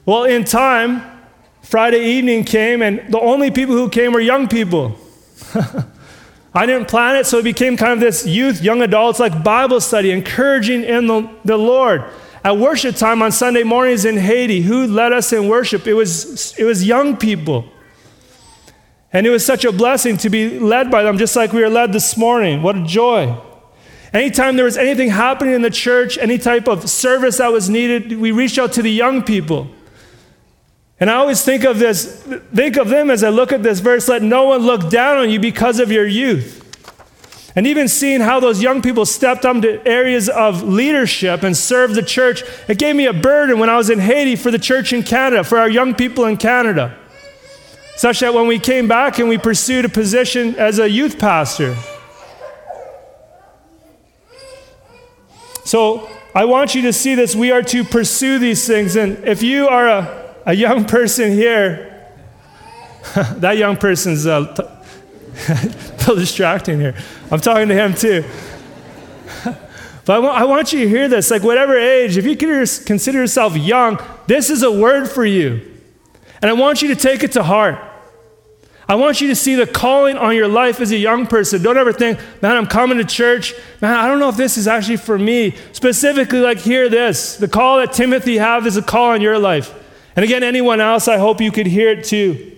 Well, 0.05 0.25
in 0.25 0.43
time, 0.43 1.12
Friday 1.73 2.05
evening 2.05 2.43
came, 2.43 2.83
and 2.83 3.11
the 3.11 3.19
only 3.19 3.49
people 3.49 3.73
who 3.73 3.89
came 3.89 4.13
were 4.13 4.19
young 4.19 4.47
people. 4.47 4.95
I 6.53 6.67
didn't 6.67 6.87
plan 6.87 7.15
it, 7.15 7.25
so 7.25 7.39
it 7.39 7.43
became 7.43 7.77
kind 7.77 7.93
of 7.93 7.99
this 7.99 8.27
youth, 8.27 8.61
young 8.61 8.83
adults, 8.83 9.19
like 9.19 9.43
Bible 9.43 9.81
study, 9.81 10.11
encouraging 10.11 10.83
in 10.83 11.07
the, 11.07 11.27
the 11.43 11.57
Lord. 11.57 12.03
At 12.43 12.59
worship 12.59 12.95
time 12.95 13.23
on 13.23 13.31
Sunday 13.31 13.63
mornings 13.63 14.05
in 14.05 14.17
Haiti, 14.17 14.61
who 14.61 14.85
led 14.85 15.13
us 15.13 15.33
in 15.33 15.47
worship? 15.47 15.87
It 15.87 15.95
was, 15.95 16.55
it 16.59 16.63
was 16.63 16.85
young 16.85 17.17
people. 17.17 17.65
And 19.11 19.25
it 19.25 19.31
was 19.31 19.43
such 19.43 19.65
a 19.65 19.71
blessing 19.71 20.17
to 20.17 20.29
be 20.29 20.59
led 20.59 20.91
by 20.91 21.01
them, 21.01 21.17
just 21.17 21.35
like 21.35 21.53
we 21.53 21.61
were 21.61 21.71
led 21.71 21.91
this 21.91 22.15
morning. 22.15 22.61
What 22.61 22.77
a 22.77 22.83
joy. 22.83 23.35
Anytime 24.13 24.57
there 24.57 24.65
was 24.65 24.77
anything 24.77 25.09
happening 25.09 25.55
in 25.55 25.63
the 25.63 25.71
church, 25.71 26.19
any 26.19 26.37
type 26.37 26.67
of 26.67 26.87
service 26.87 27.37
that 27.37 27.51
was 27.51 27.67
needed, 27.67 28.19
we 28.19 28.31
reached 28.31 28.59
out 28.59 28.73
to 28.73 28.83
the 28.83 28.91
young 28.91 29.23
people. 29.23 29.69
And 30.99 31.09
I 31.09 31.15
always 31.15 31.43
think 31.43 31.63
of 31.63 31.79
this, 31.79 32.23
think 32.55 32.77
of 32.77 32.87
them 32.87 33.09
as 33.09 33.23
I 33.23 33.29
look 33.29 33.51
at 33.51 33.63
this 33.63 33.79
verse, 33.79 34.07
let 34.07 34.21
no 34.21 34.43
one 34.45 34.61
look 34.61 34.89
down 34.89 35.17
on 35.17 35.29
you 35.29 35.39
because 35.39 35.79
of 35.79 35.91
your 35.91 36.05
youth. 36.05 36.61
And 37.55 37.67
even 37.67 37.87
seeing 37.87 38.21
how 38.21 38.39
those 38.39 38.61
young 38.61 38.81
people 38.81 39.05
stepped 39.05 39.45
up 39.45 39.61
to 39.61 39.87
areas 39.87 40.27
of 40.27 40.63
leadership 40.63 41.43
and 41.43 41.55
served 41.55 41.93
the 41.93 42.01
church, 42.01 42.43
it 42.67 42.79
gave 42.79 42.95
me 42.95 43.05
a 43.05 43.13
burden 43.13 43.59
when 43.59 43.69
I 43.69 43.77
was 43.77 43.89
in 43.89 43.99
Haiti 43.99 44.35
for 44.35 44.49
the 44.49 44.57
church 44.57 44.91
in 44.91 45.03
Canada, 45.03 45.43
for 45.43 45.59
our 45.59 45.69
young 45.69 45.93
people 45.93 46.25
in 46.25 46.37
Canada. 46.37 46.97
Such 47.95 48.21
that 48.21 48.33
when 48.33 48.47
we 48.47 48.57
came 48.57 48.87
back 48.87 49.19
and 49.19 49.29
we 49.29 49.37
pursued 49.37 49.85
a 49.85 49.89
position 49.89 50.55
as 50.55 50.79
a 50.79 50.89
youth 50.89 51.19
pastor. 51.19 51.75
So 55.63 56.09
I 56.33 56.45
want 56.45 56.73
you 56.73 56.81
to 56.83 56.93
see 56.93 57.13
this. 57.13 57.35
We 57.35 57.51
are 57.51 57.61
to 57.61 57.83
pursue 57.83 58.39
these 58.39 58.65
things. 58.65 58.95
And 58.95 59.23
if 59.25 59.43
you 59.43 59.67
are 59.67 59.87
a 59.87 60.22
a 60.45 60.53
young 60.53 60.85
person 60.85 61.31
here, 61.31 61.89
that 63.15 63.57
young 63.57 63.77
person's 63.77 64.25
uh, 64.25 64.53
t- 64.53 66.15
distracting 66.15 66.79
here. 66.79 66.95
I'm 67.31 67.39
talking 67.39 67.67
to 67.69 67.75
him 67.75 67.93
too. 67.93 68.23
but 70.05 70.09
I 70.09 70.19
want, 70.19 70.49
want 70.49 70.73
you 70.73 70.79
to 70.81 70.89
hear 70.89 71.07
this. 71.07 71.31
Like, 71.31 71.43
whatever 71.43 71.77
age, 71.77 72.17
if 72.17 72.25
you 72.25 72.35
consider 72.35 73.19
yourself 73.19 73.55
young, 73.55 73.99
this 74.27 74.49
is 74.49 74.63
a 74.63 74.71
word 74.71 75.09
for 75.09 75.25
you. 75.25 75.71
And 76.41 76.49
I 76.49 76.53
want 76.53 76.81
you 76.81 76.89
to 76.89 76.95
take 76.95 77.23
it 77.23 77.31
to 77.33 77.43
heart. 77.43 77.79
I 78.87 78.95
want 78.95 79.21
you 79.21 79.29
to 79.29 79.35
see 79.35 79.55
the 79.55 79.65
calling 79.65 80.17
on 80.17 80.35
your 80.35 80.49
life 80.49 80.81
as 80.81 80.91
a 80.91 80.97
young 80.97 81.25
person. 81.25 81.63
Don't 81.63 81.77
ever 81.77 81.93
think, 81.93 82.19
man, 82.41 82.57
I'm 82.57 82.67
coming 82.67 82.97
to 82.97 83.05
church. 83.05 83.53
Man, 83.81 83.97
I 83.97 84.07
don't 84.07 84.19
know 84.19 84.27
if 84.27 84.35
this 84.35 84.57
is 84.57 84.67
actually 84.67 84.97
for 84.97 85.17
me. 85.17 85.55
Specifically, 85.71 86.39
like, 86.39 86.57
hear 86.57 86.89
this. 86.89 87.37
The 87.37 87.47
call 87.47 87.77
that 87.77 87.93
Timothy 87.93 88.37
have 88.37 88.67
is 88.67 88.75
a 88.75 88.81
call 88.81 89.11
on 89.11 89.21
your 89.21 89.39
life. 89.39 89.73
And 90.15 90.23
again, 90.23 90.43
anyone 90.43 90.79
else, 90.79 91.07
I 91.07 91.17
hope 91.17 91.41
you 91.41 91.51
could 91.51 91.67
hear 91.67 91.89
it 91.89 92.03
too. 92.03 92.51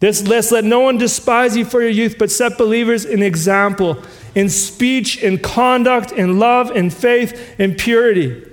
This 0.00 0.22
list 0.26 0.50
let 0.50 0.64
no 0.64 0.80
one 0.80 0.96
despise 0.96 1.56
you 1.56 1.64
for 1.66 1.82
your 1.82 1.90
youth, 1.90 2.16
but 2.18 2.30
set 2.30 2.56
believers 2.56 3.04
in 3.04 3.22
example, 3.22 4.02
in 4.34 4.48
speech, 4.48 5.22
in 5.22 5.38
conduct, 5.38 6.10
in 6.10 6.38
love, 6.38 6.74
in 6.74 6.88
faith, 6.88 7.60
in 7.60 7.74
purity. 7.74 8.46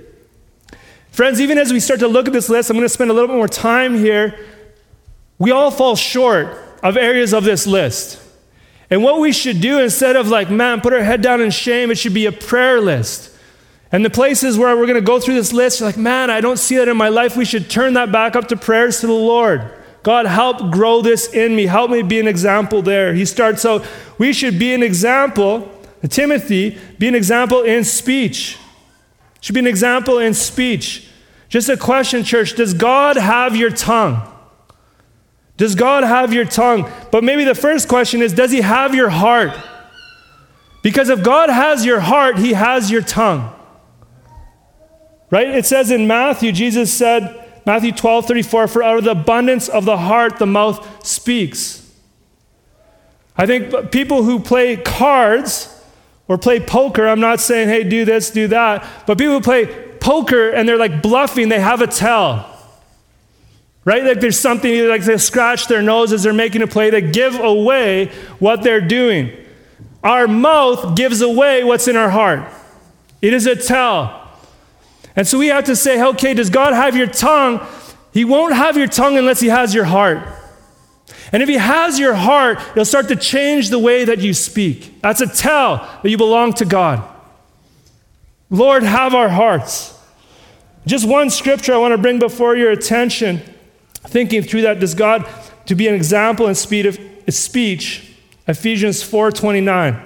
Friends, 1.10 1.40
even 1.40 1.56
as 1.56 1.72
we 1.72 1.80
start 1.80 2.00
to 2.00 2.08
look 2.08 2.26
at 2.26 2.34
this 2.34 2.50
list, 2.50 2.68
I'm 2.68 2.76
going 2.76 2.84
to 2.84 2.88
spend 2.88 3.10
a 3.10 3.14
little 3.14 3.28
bit 3.28 3.36
more 3.36 3.48
time 3.48 3.96
here. 3.96 4.38
We 5.38 5.50
all 5.50 5.70
fall 5.70 5.96
short 5.96 6.58
of 6.82 6.96
areas 6.96 7.32
of 7.32 7.44
this 7.44 7.66
list. 7.66 8.22
And 8.90 9.02
what 9.02 9.18
we 9.18 9.32
should 9.32 9.60
do 9.60 9.80
instead 9.80 10.16
of 10.16 10.28
like, 10.28 10.50
man, 10.50 10.80
put 10.80 10.92
our 10.92 11.02
head 11.02 11.22
down 11.22 11.40
in 11.40 11.50
shame, 11.50 11.90
it 11.90 11.98
should 11.98 12.14
be 12.14 12.26
a 12.26 12.32
prayer 12.32 12.80
list. 12.80 13.34
And 13.90 14.04
the 14.04 14.10
places 14.10 14.58
where 14.58 14.76
we're 14.76 14.86
going 14.86 14.96
to 14.96 15.00
go 15.00 15.18
through 15.18 15.34
this 15.34 15.52
list, 15.52 15.80
you're 15.80 15.88
like, 15.88 15.96
man, 15.96 16.30
I 16.30 16.40
don't 16.40 16.58
see 16.58 16.76
that 16.76 16.88
in 16.88 16.96
my 16.96 17.08
life. 17.08 17.36
We 17.36 17.44
should 17.44 17.70
turn 17.70 17.94
that 17.94 18.12
back 18.12 18.36
up 18.36 18.48
to 18.48 18.56
prayers 18.56 19.00
to 19.00 19.06
the 19.06 19.12
Lord. 19.12 19.70
God, 20.02 20.26
help 20.26 20.70
grow 20.70 21.00
this 21.00 21.32
in 21.32 21.56
me. 21.56 21.66
Help 21.66 21.90
me 21.90 22.02
be 22.02 22.20
an 22.20 22.28
example 22.28 22.82
there. 22.82 23.14
He 23.14 23.24
starts 23.24 23.64
out, 23.64 23.84
we 24.18 24.32
should 24.32 24.58
be 24.58 24.74
an 24.74 24.82
example, 24.82 25.70
Timothy, 26.08 26.78
be 26.98 27.08
an 27.08 27.14
example 27.14 27.62
in 27.62 27.82
speech. 27.84 28.58
Should 29.40 29.54
be 29.54 29.60
an 29.60 29.66
example 29.66 30.18
in 30.18 30.34
speech. 30.34 31.08
Just 31.48 31.68
a 31.68 31.76
question, 31.76 32.24
church 32.24 32.54
Does 32.54 32.74
God 32.74 33.16
have 33.16 33.56
your 33.56 33.70
tongue? 33.70 34.22
Does 35.56 35.74
God 35.74 36.04
have 36.04 36.32
your 36.32 36.44
tongue? 36.44 36.90
But 37.10 37.24
maybe 37.24 37.44
the 37.44 37.54
first 37.54 37.88
question 37.88 38.22
is 38.22 38.32
Does 38.32 38.50
He 38.50 38.60
have 38.60 38.94
your 38.94 39.08
heart? 39.08 39.52
Because 40.82 41.08
if 41.08 41.22
God 41.22 41.50
has 41.50 41.84
your 41.84 42.00
heart, 42.00 42.38
He 42.38 42.52
has 42.52 42.90
your 42.90 43.02
tongue. 43.02 43.54
Right? 45.30 45.48
It 45.48 45.66
says 45.66 45.90
in 45.90 46.06
Matthew, 46.06 46.52
Jesus 46.52 46.92
said, 46.92 47.44
Matthew 47.66 47.92
12, 47.92 48.26
34, 48.26 48.68
for 48.68 48.82
out 48.82 48.98
of 48.98 49.04
the 49.04 49.10
abundance 49.10 49.68
of 49.68 49.84
the 49.84 49.98
heart, 49.98 50.38
the 50.38 50.46
mouth 50.46 51.06
speaks. 51.06 51.84
I 53.36 53.46
think 53.46 53.92
people 53.92 54.22
who 54.22 54.40
play 54.40 54.76
cards 54.76 55.74
or 56.26 56.38
play 56.38 56.60
poker, 56.60 57.06
I'm 57.06 57.20
not 57.20 57.40
saying, 57.40 57.68
hey, 57.68 57.84
do 57.84 58.04
this, 58.04 58.30
do 58.30 58.48
that, 58.48 58.86
but 59.06 59.18
people 59.18 59.34
who 59.34 59.40
play 59.40 59.66
poker 60.00 60.50
and 60.50 60.68
they're 60.68 60.78
like 60.78 61.02
bluffing, 61.02 61.48
they 61.48 61.60
have 61.60 61.82
a 61.82 61.86
tell. 61.86 62.54
Right? 63.84 64.02
Like 64.02 64.20
there's 64.20 64.38
something, 64.38 64.88
like 64.88 65.02
they 65.02 65.16
scratch 65.18 65.66
their 65.68 65.82
nose 65.82 66.12
as 66.12 66.22
they're 66.22 66.32
making 66.32 66.62
a 66.62 66.66
play, 66.66 66.90
they 66.90 67.02
give 67.02 67.38
away 67.38 68.06
what 68.38 68.62
they're 68.62 68.80
doing. 68.80 69.32
Our 70.02 70.26
mouth 70.26 70.96
gives 70.96 71.20
away 71.20 71.64
what's 71.64 71.88
in 71.88 71.96
our 71.96 72.10
heart. 72.10 72.50
It 73.20 73.32
is 73.32 73.46
a 73.46 73.56
tell. 73.56 74.27
And 75.18 75.26
so 75.26 75.36
we 75.36 75.48
have 75.48 75.64
to 75.64 75.74
say, 75.74 76.00
okay, 76.00 76.32
does 76.32 76.48
God 76.48 76.74
have 76.74 76.96
your 76.96 77.08
tongue? 77.08 77.66
He 78.12 78.24
won't 78.24 78.54
have 78.54 78.76
your 78.76 78.86
tongue 78.86 79.18
unless 79.18 79.40
He 79.40 79.48
has 79.48 79.74
your 79.74 79.82
heart. 79.82 80.20
And 81.32 81.42
if 81.42 81.48
He 81.48 81.56
has 81.56 81.98
your 81.98 82.14
heart, 82.14 82.60
He'll 82.74 82.84
start 82.84 83.08
to 83.08 83.16
change 83.16 83.70
the 83.70 83.80
way 83.80 84.04
that 84.04 84.20
you 84.20 84.32
speak. 84.32 85.00
That's 85.00 85.20
a 85.20 85.26
tell 85.26 85.78
that 86.04 86.08
you 86.08 86.16
belong 86.16 86.52
to 86.52 86.64
God. 86.64 87.02
Lord, 88.48 88.84
have 88.84 89.12
our 89.12 89.28
hearts. 89.28 90.00
Just 90.86 91.04
one 91.04 91.30
scripture 91.30 91.74
I 91.74 91.78
want 91.78 91.94
to 91.94 91.98
bring 91.98 92.20
before 92.20 92.56
your 92.56 92.70
attention, 92.70 93.42
thinking 94.06 94.44
through 94.44 94.62
that. 94.62 94.78
Does 94.78 94.94
God 94.94 95.28
to 95.66 95.74
be 95.74 95.88
an 95.88 95.96
example 95.96 96.46
in 96.46 96.54
speed 96.54 96.86
of 96.86 96.96
speech? 97.34 98.14
Ephesians 98.46 99.02
4:29. 99.02 100.00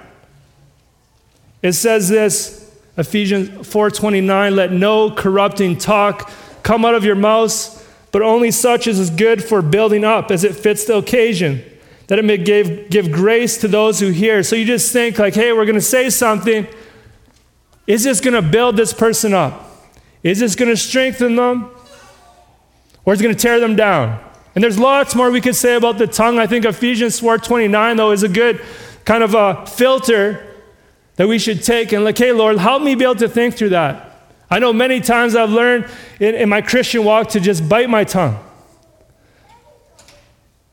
It 1.60 1.74
says 1.74 2.08
this, 2.08 2.61
Ephesians 2.96 3.48
4:29, 3.66 4.54
let 4.54 4.72
no 4.72 5.10
corrupting 5.10 5.78
talk 5.78 6.30
come 6.62 6.84
out 6.84 6.94
of 6.94 7.04
your 7.04 7.14
mouths, 7.14 7.84
but 8.10 8.22
only 8.22 8.50
such 8.50 8.86
as 8.86 8.98
is 8.98 9.10
good 9.10 9.42
for 9.42 9.62
building 9.62 10.04
up 10.04 10.30
as 10.30 10.44
it 10.44 10.54
fits 10.54 10.84
the 10.84 10.96
occasion, 10.96 11.62
that 12.08 12.18
it 12.18 12.24
may 12.24 12.36
give, 12.36 12.90
give 12.90 13.10
grace 13.10 13.56
to 13.58 13.68
those 13.68 14.00
who 14.00 14.10
hear. 14.10 14.42
So 14.42 14.56
you 14.56 14.64
just 14.66 14.92
think 14.92 15.18
like, 15.18 15.34
hey, 15.34 15.52
we're 15.52 15.64
going 15.64 15.74
to 15.74 15.80
say 15.80 16.10
something. 16.10 16.66
Is 17.86 18.04
this 18.04 18.20
going 18.20 18.34
to 18.34 18.42
build 18.42 18.76
this 18.76 18.92
person 18.92 19.32
up? 19.32 19.88
Is 20.22 20.38
this 20.38 20.54
going 20.54 20.70
to 20.70 20.76
strengthen 20.76 21.36
them? 21.36 21.70
Or 23.04 23.14
is 23.14 23.20
it 23.20 23.24
going 23.24 23.34
to 23.34 23.40
tear 23.40 23.58
them 23.58 23.74
down? 23.74 24.20
And 24.54 24.62
there's 24.62 24.78
lots 24.78 25.14
more 25.14 25.30
we 25.30 25.40
could 25.40 25.56
say 25.56 25.74
about 25.74 25.98
the 25.98 26.06
tongue. 26.06 26.38
I 26.38 26.46
think 26.46 26.64
Ephesians 26.64 27.20
4:29 27.20 27.96
though 27.96 28.12
is 28.12 28.22
a 28.22 28.28
good 28.28 28.60
kind 29.04 29.24
of 29.24 29.34
a 29.34 29.66
filter 29.66 30.51
that 31.16 31.28
we 31.28 31.38
should 31.38 31.62
take 31.62 31.92
and 31.92 32.04
like, 32.04 32.18
hey 32.18 32.32
Lord, 32.32 32.58
help 32.58 32.82
me 32.82 32.94
be 32.94 33.04
able 33.04 33.16
to 33.16 33.28
think 33.28 33.54
through 33.54 33.70
that. 33.70 34.08
I 34.50 34.58
know 34.58 34.72
many 34.72 35.00
times 35.00 35.34
I've 35.34 35.50
learned 35.50 35.86
in, 36.20 36.34
in 36.34 36.48
my 36.48 36.60
Christian 36.60 37.04
walk 37.04 37.28
to 37.30 37.40
just 37.40 37.68
bite 37.68 37.88
my 37.88 38.04
tongue. 38.04 38.38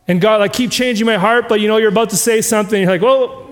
And 0.08 0.20
God, 0.20 0.42
I 0.42 0.48
keep 0.48 0.72
changing 0.72 1.06
my 1.06 1.18
heart, 1.18 1.48
but 1.48 1.62
you 1.62 1.68
know, 1.68 1.78
you're 1.78 1.90
about 1.90 2.10
to 2.10 2.18
say 2.18 2.42
something, 2.42 2.82
you're 2.82 2.92
like, 2.92 3.02
well, 3.02 3.48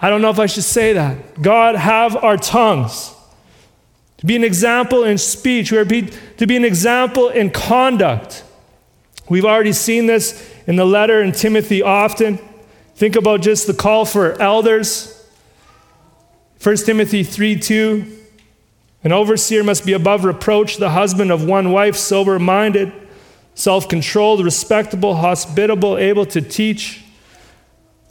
I 0.00 0.10
don't 0.10 0.20
know 0.20 0.30
if 0.30 0.38
I 0.38 0.46
should 0.46 0.64
say 0.64 0.92
that. 0.92 1.40
God, 1.40 1.76
have 1.76 2.16
our 2.16 2.36
tongues. 2.36 3.14
To 4.18 4.26
be 4.26 4.36
an 4.36 4.44
example 4.44 5.04
in 5.04 5.18
speech, 5.18 5.72
we 5.72 5.78
are 5.78 5.84
to 5.84 6.46
be 6.46 6.56
an 6.56 6.64
example 6.64 7.28
in 7.28 7.50
conduct. 7.50 8.44
We've 9.28 9.44
already 9.44 9.72
seen 9.72 10.06
this 10.06 10.52
in 10.66 10.76
the 10.76 10.84
letter 10.84 11.22
in 11.22 11.32
Timothy 11.32 11.82
often. 11.82 12.38
Think 12.94 13.16
about 13.16 13.40
just 13.40 13.66
the 13.66 13.74
call 13.74 14.04
for 14.04 14.40
elders. 14.40 15.21
1 16.62 16.76
Timothy 16.76 17.24
3 17.24 17.58
2. 17.58 18.18
An 19.02 19.10
overseer 19.10 19.64
must 19.64 19.84
be 19.84 19.94
above 19.94 20.24
reproach, 20.24 20.76
the 20.76 20.90
husband 20.90 21.32
of 21.32 21.44
one 21.44 21.72
wife, 21.72 21.96
sober 21.96 22.38
minded, 22.38 22.92
self 23.54 23.88
controlled, 23.88 24.44
respectable, 24.44 25.16
hospitable, 25.16 25.98
able 25.98 26.24
to 26.26 26.40
teach. 26.40 27.02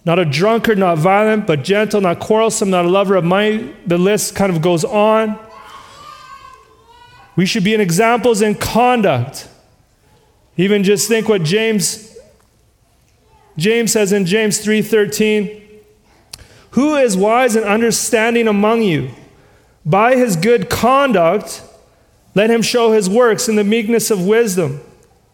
Not 0.03 0.20
a 0.20 0.25
drunkard, 0.25 0.77
not 0.77 0.98
violent, 0.98 1.48
but 1.48 1.63
gentle, 1.63 2.01
not 2.01 2.20
quarrelsome, 2.20 2.72
not 2.72 2.84
a 2.84 2.89
lover 2.89 3.15
of 3.15 3.24
money. 3.24 3.74
The 3.86 3.98
list 3.98 4.36
kind 4.36 4.51
of 4.51 4.62
goes 4.62 4.84
on. 4.84 5.39
We 7.38 7.46
should 7.46 7.63
be 7.63 7.74
in 7.74 7.79
examples 7.79 8.41
in 8.41 8.55
conduct. 8.55 9.48
Even 10.58 10.84
just 10.84 11.08
think 11.08 11.29
what 11.29 11.43
James 11.43 12.17
James 13.58 13.93
says 13.93 14.12
in 14.12 14.25
James 14.25 14.60
3:13, 14.60 15.60
"Who 16.71 16.95
is 16.95 17.15
wise 17.15 17.55
and 17.55 17.65
understanding 17.65 18.47
among 18.47 18.83
you? 18.83 19.11
By 19.85 20.15
his 20.15 20.35
good 20.35 20.69
conduct, 20.69 21.63
let 22.35 22.49
him 22.49 22.61
show 22.61 22.91
his 22.91 23.09
works 23.09 23.49
in 23.49 23.55
the 23.55 23.63
meekness 23.63 24.11
of 24.11 24.25
wisdom." 24.25 24.81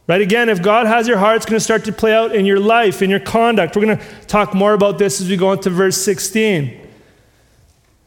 Right 0.08 0.22
again, 0.22 0.48
if 0.48 0.62
God 0.62 0.88
has 0.88 1.06
your 1.06 1.18
heart, 1.18 1.36
it's 1.36 1.46
going 1.46 1.58
to 1.58 1.64
start 1.64 1.84
to 1.84 1.92
play 1.92 2.14
out 2.14 2.34
in 2.34 2.46
your 2.46 2.62
life, 2.62 3.02
in 3.02 3.10
your 3.10 3.20
conduct. 3.20 3.76
We're 3.76 3.86
going 3.86 3.98
to 3.98 4.06
talk 4.28 4.54
more 4.54 4.72
about 4.72 4.98
this 4.98 5.20
as 5.20 5.28
we 5.28 5.36
go 5.36 5.52
into 5.52 5.70
verse 5.70 5.98
16. 6.02 6.88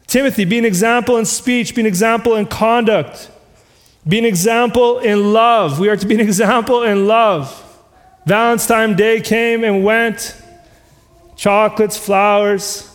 Timothy, 0.07 0.43
be 0.43 0.57
an 0.57 0.65
example 0.65 1.17
in 1.17 1.25
speech, 1.25 1.75
be 1.75 1.81
an 1.81 1.87
example 1.87 2.35
in 2.35 2.47
conduct. 2.47 3.29
Be 4.07 4.17
an 4.17 4.25
example 4.25 4.97
in 4.97 5.31
love. 5.31 5.79
We 5.79 5.89
are 5.89 5.95
to 5.95 6.07
be 6.07 6.15
an 6.15 6.19
example 6.29 6.81
in 6.81 7.07
love. 7.07 7.57
Valentine's 8.25 8.97
Day 8.97 9.21
came 9.21 9.63
and 9.63 9.83
went. 9.83 10.35
Chocolates, 11.35 11.97
flowers. 11.97 12.90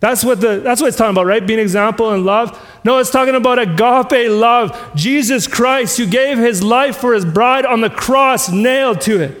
That's 0.00 0.24
what, 0.24 0.40
the, 0.40 0.60
that's 0.60 0.80
what 0.80 0.88
it's 0.88 0.96
talking 0.96 1.10
about, 1.10 1.26
right? 1.26 1.46
Being 1.46 1.58
an 1.58 1.62
example 1.62 2.14
in 2.14 2.24
love. 2.24 2.58
No, 2.84 2.98
it's 2.98 3.10
talking 3.10 3.34
about 3.34 3.58
agape 3.58 4.30
love. 4.30 4.94
Jesus 4.94 5.46
Christ, 5.46 5.98
who 5.98 6.06
gave 6.06 6.38
his 6.38 6.62
life 6.62 6.96
for 6.96 7.12
his 7.12 7.26
bride 7.26 7.66
on 7.66 7.82
the 7.82 7.90
cross, 7.90 8.50
nailed 8.50 9.02
to 9.02 9.20
it 9.20 9.38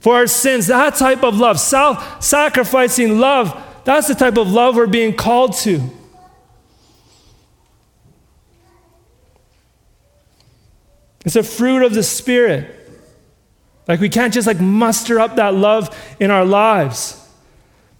for 0.00 0.16
our 0.16 0.26
sins. 0.26 0.68
That 0.68 0.94
type 0.94 1.22
of 1.22 1.36
love, 1.38 1.60
self 1.60 2.22
sacrificing 2.22 3.18
love, 3.18 3.62
that's 3.84 4.08
the 4.08 4.14
type 4.14 4.38
of 4.38 4.50
love 4.50 4.76
we're 4.76 4.86
being 4.86 5.14
called 5.14 5.54
to. 5.58 5.82
It's 11.26 11.36
a 11.36 11.42
fruit 11.42 11.82
of 11.82 11.94
the 11.94 12.02
Spirit. 12.02 12.80
Like 13.86 14.00
we 14.00 14.08
can't 14.08 14.32
just 14.32 14.46
like 14.46 14.60
muster 14.60 15.20
up 15.20 15.36
that 15.36 15.54
love 15.54 15.94
in 16.18 16.30
our 16.30 16.44
lives. 16.44 17.20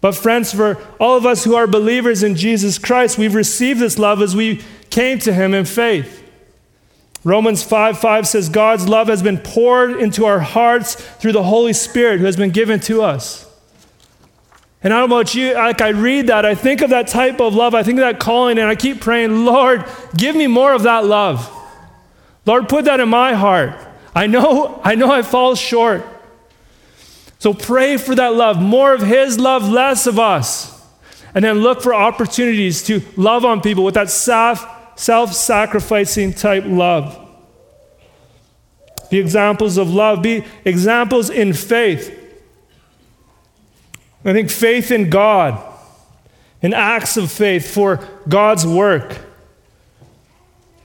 But 0.05 0.15
friends, 0.15 0.53
for 0.53 0.77
all 1.01 1.17
of 1.17 1.25
us 1.25 1.45
who 1.45 1.55
are 1.55 1.67
believers 1.67 2.23
in 2.23 2.37
Jesus 2.37 2.77
Christ, 2.79 3.17
we've 3.17 3.35
received 3.35 3.81
this 3.81 3.99
love 3.99 4.21
as 4.21 4.37
we 4.37 4.61
came 4.91 5.19
to 5.21 5.33
him 5.33 5.55
in 5.55 5.65
faith. 5.65 6.23
Romans 7.25 7.63
5 7.63 8.01
5 8.01 8.29
says, 8.29 8.51
God's 8.51 8.87
love 8.87 9.09
has 9.09 9.23
been 9.23 9.39
poured 9.39 9.93
into 9.93 10.27
our 10.27 10.41
hearts 10.41 10.95
through 10.95 11.33
the 11.33 11.45
Holy 11.45 11.73
Spirit 11.73 12.21
who 12.21 12.27
has 12.27 12.37
been 12.37 12.51
given 12.51 12.81
to 12.81 13.01
us. 13.01 13.51
And 14.83 14.93
I 14.93 15.01
don't 15.01 15.09
know 15.09 15.17
about 15.17 15.35
you, 15.35 15.55
like 15.55 15.81
I 15.81 15.89
read 15.89 16.27
that, 16.27 16.45
I 16.45 16.55
think 16.55 16.83
of 16.83 16.91
that 16.91 17.09
type 17.09 17.41
of 17.41 17.55
love, 17.55 17.75
I 17.75 17.83
think 17.83 17.99
of 17.99 18.05
that 18.05 18.21
calling, 18.21 18.59
and 18.59 18.69
I 18.69 18.75
keep 18.75 19.01
praying, 19.01 19.47
Lord, 19.47 19.87
give 20.15 20.37
me 20.37 20.49
more 20.49 20.75
of 20.75 20.83
that 20.83 21.07
love. 21.07 21.51
Lord, 22.45 22.69
put 22.69 22.85
that 22.85 23.01
in 23.01 23.09
my 23.09 23.33
heart. 23.33 23.73
I 24.15 24.27
know, 24.27 24.83
I 24.85 24.97
know 24.97 25.11
I 25.11 25.23
fall 25.23 25.55
short. 25.55 26.07
So 27.45 27.53
pray 27.53 27.99
for 27.99 28.15
that 28.15 28.35
love, 28.35 28.59
more 28.59 28.95
of 28.95 29.03
His 29.03 29.39
love, 29.39 29.69
less 29.69 30.07
of 30.07 30.19
us. 30.19 30.83
And 31.35 31.45
then 31.45 31.59
look 31.59 31.83
for 31.83 31.95
opportunities 31.95 32.83
to 32.85 33.03
love 33.19 33.45
on 33.45 33.61
people 33.61 33.85
with 33.85 33.97
that 33.97 34.09
self 34.09 35.35
sacrificing 35.35 36.33
type 36.33 36.65
love. 36.67 37.21
Be 39.11 39.19
examples 39.19 39.77
of 39.77 39.91
love, 39.93 40.23
be 40.23 40.43
examples 40.65 41.29
in 41.29 41.53
faith. 41.53 42.19
I 44.25 44.33
think 44.33 44.49
faith 44.49 44.91
in 44.91 45.11
God, 45.11 45.63
in 46.63 46.73
acts 46.73 47.19
of 47.19 47.31
faith 47.31 47.75
for 47.75 48.09
God's 48.27 48.67
work. 48.67 49.19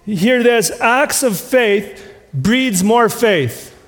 Hear 0.06 0.44
this 0.44 0.72
acts 0.82 1.24
of 1.24 1.40
faith 1.40 2.06
breeds 2.34 2.84
more 2.84 3.08
faith. 3.08 3.79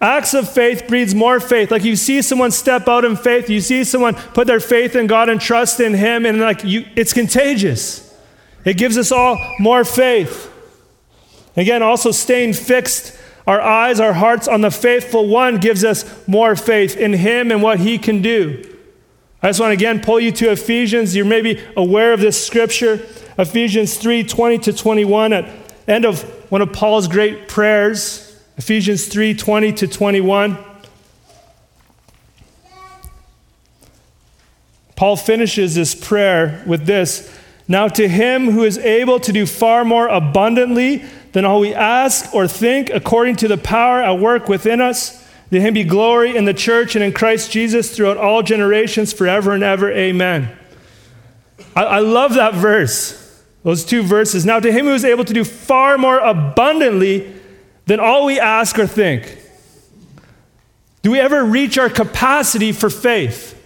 Acts 0.00 0.32
of 0.32 0.50
faith 0.50 0.88
breeds 0.88 1.14
more 1.14 1.40
faith. 1.40 1.70
Like 1.70 1.84
you 1.84 1.94
see 1.94 2.22
someone 2.22 2.50
step 2.50 2.88
out 2.88 3.04
in 3.04 3.16
faith, 3.16 3.50
you 3.50 3.60
see 3.60 3.84
someone 3.84 4.14
put 4.14 4.46
their 4.46 4.60
faith 4.60 4.96
in 4.96 5.06
God 5.06 5.28
and 5.28 5.40
trust 5.40 5.78
in 5.78 5.92
Him, 5.92 6.24
and 6.24 6.40
like 6.40 6.64
you, 6.64 6.86
it's 6.96 7.12
contagious. 7.12 8.06
It 8.64 8.76
gives 8.78 8.96
us 8.96 9.12
all 9.12 9.38
more 9.58 9.84
faith. 9.84 10.50
Again, 11.56 11.82
also 11.82 12.12
staying 12.12 12.54
fixed, 12.54 13.18
our 13.46 13.60
eyes, 13.60 14.00
our 14.00 14.12
hearts 14.12 14.48
on 14.48 14.60
the 14.62 14.70
faithful 14.70 15.28
one 15.28 15.58
gives 15.58 15.84
us 15.84 16.26
more 16.26 16.56
faith 16.56 16.96
in 16.96 17.12
Him 17.12 17.50
and 17.50 17.62
what 17.62 17.80
He 17.80 17.98
can 17.98 18.22
do. 18.22 18.64
I 19.42 19.48
just 19.48 19.60
want 19.60 19.70
to 19.70 19.74
again 19.74 20.00
pull 20.00 20.20
you 20.20 20.32
to 20.32 20.50
Ephesians. 20.50 21.16
You're 21.16 21.24
maybe 21.24 21.62
aware 21.76 22.12
of 22.12 22.20
this 22.20 22.42
scripture. 22.46 23.06
Ephesians 23.38 23.96
3 23.96 24.24
20 24.24 24.58
to 24.58 24.72
21, 24.72 25.32
at 25.32 25.50
end 25.88 26.04
of 26.04 26.22
one 26.50 26.62
of 26.62 26.72
Paul's 26.72 27.08
great 27.08 27.48
prayers, 27.48 28.29
Ephesians 28.60 29.08
3 29.08 29.32
20 29.32 29.72
to 29.72 29.88
21. 29.88 30.58
Paul 34.96 35.16
finishes 35.16 35.74
this 35.74 35.94
prayer 35.94 36.62
with 36.66 36.84
this 36.84 37.34
Now 37.66 37.88
to 37.88 38.06
him 38.06 38.50
who 38.50 38.64
is 38.64 38.76
able 38.76 39.18
to 39.20 39.32
do 39.32 39.46
far 39.46 39.82
more 39.82 40.08
abundantly 40.08 41.02
than 41.32 41.46
all 41.46 41.60
we 41.60 41.72
ask 41.72 42.34
or 42.34 42.46
think, 42.46 42.90
according 42.90 43.36
to 43.36 43.48
the 43.48 43.56
power 43.56 44.02
at 44.02 44.18
work 44.18 44.46
within 44.46 44.82
us, 44.82 45.26
to 45.48 45.58
him 45.58 45.72
be 45.72 45.82
glory 45.82 46.36
in 46.36 46.44
the 46.44 46.52
church 46.52 46.94
and 46.94 47.02
in 47.02 47.14
Christ 47.14 47.50
Jesus 47.50 47.96
throughout 47.96 48.18
all 48.18 48.42
generations, 48.42 49.10
forever 49.14 49.54
and 49.54 49.62
ever. 49.62 49.90
Amen. 49.90 50.54
I, 51.74 51.84
I 51.84 51.98
love 52.00 52.34
that 52.34 52.52
verse. 52.52 53.42
Those 53.62 53.86
two 53.86 54.02
verses. 54.02 54.44
Now, 54.44 54.60
to 54.60 54.70
him 54.70 54.84
who 54.84 54.92
is 54.92 55.06
able 55.06 55.24
to 55.24 55.32
do 55.32 55.44
far 55.44 55.96
more 55.96 56.18
abundantly 56.18 57.39
than 57.90 57.98
all 57.98 58.24
we 58.24 58.38
ask 58.38 58.78
or 58.78 58.86
think. 58.86 59.36
Do 61.02 61.10
we 61.10 61.18
ever 61.18 61.44
reach 61.44 61.76
our 61.76 61.90
capacity 61.90 62.70
for 62.70 62.88
faith? 62.88 63.60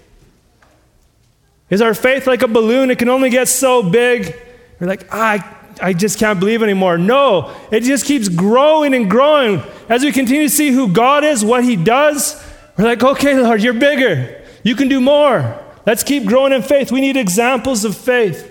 Is 1.68 1.82
our 1.82 1.92
faith 1.92 2.26
like 2.26 2.40
a 2.40 2.48
balloon? 2.48 2.90
It 2.90 2.98
can 2.98 3.10
only 3.10 3.28
get 3.28 3.48
so 3.48 3.82
big. 3.82 4.34
You're 4.80 4.88
like, 4.88 5.06
ah, 5.12 5.76
I, 5.82 5.88
I 5.88 5.92
just 5.92 6.18
can't 6.18 6.40
believe 6.40 6.62
anymore. 6.62 6.96
No, 6.96 7.54
it 7.70 7.80
just 7.80 8.06
keeps 8.06 8.30
growing 8.30 8.94
and 8.94 9.10
growing. 9.10 9.62
As 9.90 10.02
we 10.02 10.10
continue 10.10 10.44
to 10.44 10.54
see 10.54 10.70
who 10.70 10.88
God 10.88 11.22
is, 11.22 11.44
what 11.44 11.62
He 11.62 11.76
does, 11.76 12.42
we're 12.78 12.86
like, 12.86 13.04
okay, 13.04 13.38
Lord, 13.38 13.62
you're 13.62 13.74
bigger. 13.74 14.42
You 14.62 14.74
can 14.74 14.88
do 14.88 15.02
more. 15.02 15.62
Let's 15.84 16.02
keep 16.02 16.24
growing 16.24 16.54
in 16.54 16.62
faith. 16.62 16.90
We 16.90 17.02
need 17.02 17.18
examples 17.18 17.84
of 17.84 17.94
faith. 17.94 18.50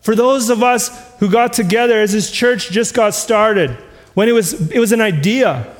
For 0.00 0.14
those 0.14 0.48
of 0.48 0.62
us 0.62 0.88
who 1.18 1.30
got 1.30 1.52
together 1.52 2.00
as 2.00 2.12
this 2.12 2.30
church 2.30 2.70
just 2.70 2.94
got 2.94 3.12
started, 3.12 3.76
when 4.16 4.30
it 4.30 4.32
was, 4.32 4.70
it 4.70 4.78
was 4.78 4.92
an 4.92 5.02
idea. 5.02 5.76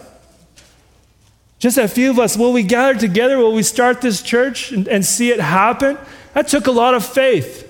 Just 1.59 1.79
a 1.79 1.89
few 1.89 2.11
of 2.11 2.19
us, 2.19 2.37
will 2.37 2.53
we 2.53 2.63
gather 2.63 2.99
together? 3.01 3.39
Will 3.39 3.55
we 3.55 3.63
start 3.63 4.03
this 4.03 4.21
church 4.21 4.73
and, 4.73 4.87
and 4.89 5.03
see 5.07 5.31
it 5.31 5.41
happen? 5.41 5.97
That 6.35 6.47
took 6.47 6.67
a 6.67 6.71
lot 6.71 6.93
of 6.93 7.03
faith. 7.03 7.63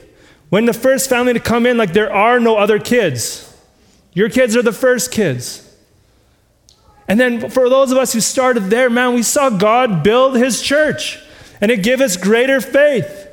When 0.49 0.65
the 0.65 0.73
first 0.73 1.09
family 1.09 1.35
to 1.35 1.39
come 1.39 1.67
in, 1.67 1.77
like 1.77 1.93
there 1.93 2.13
are 2.13 2.41
no 2.41 2.57
other 2.57 2.81
kids. 2.81 3.57
Your 4.13 4.29
kids 4.29 4.57
are 4.57 4.63
the 4.63 4.73
first 4.73 5.13
kids. 5.13 5.73
And 7.07 7.21
then 7.21 7.49
for 7.49 7.69
those 7.69 7.93
of 7.93 7.99
us 7.99 8.13
who 8.13 8.21
started 8.21 8.65
there, 8.65 8.91
man, 8.91 9.15
we 9.15 9.23
saw 9.23 9.51
God 9.51 10.03
build 10.03 10.35
his 10.35 10.61
church. 10.61 11.21
And 11.61 11.71
it 11.71 11.85
gave 11.85 12.01
us 12.01 12.17
greater 12.17 12.61
faith. 12.61 13.29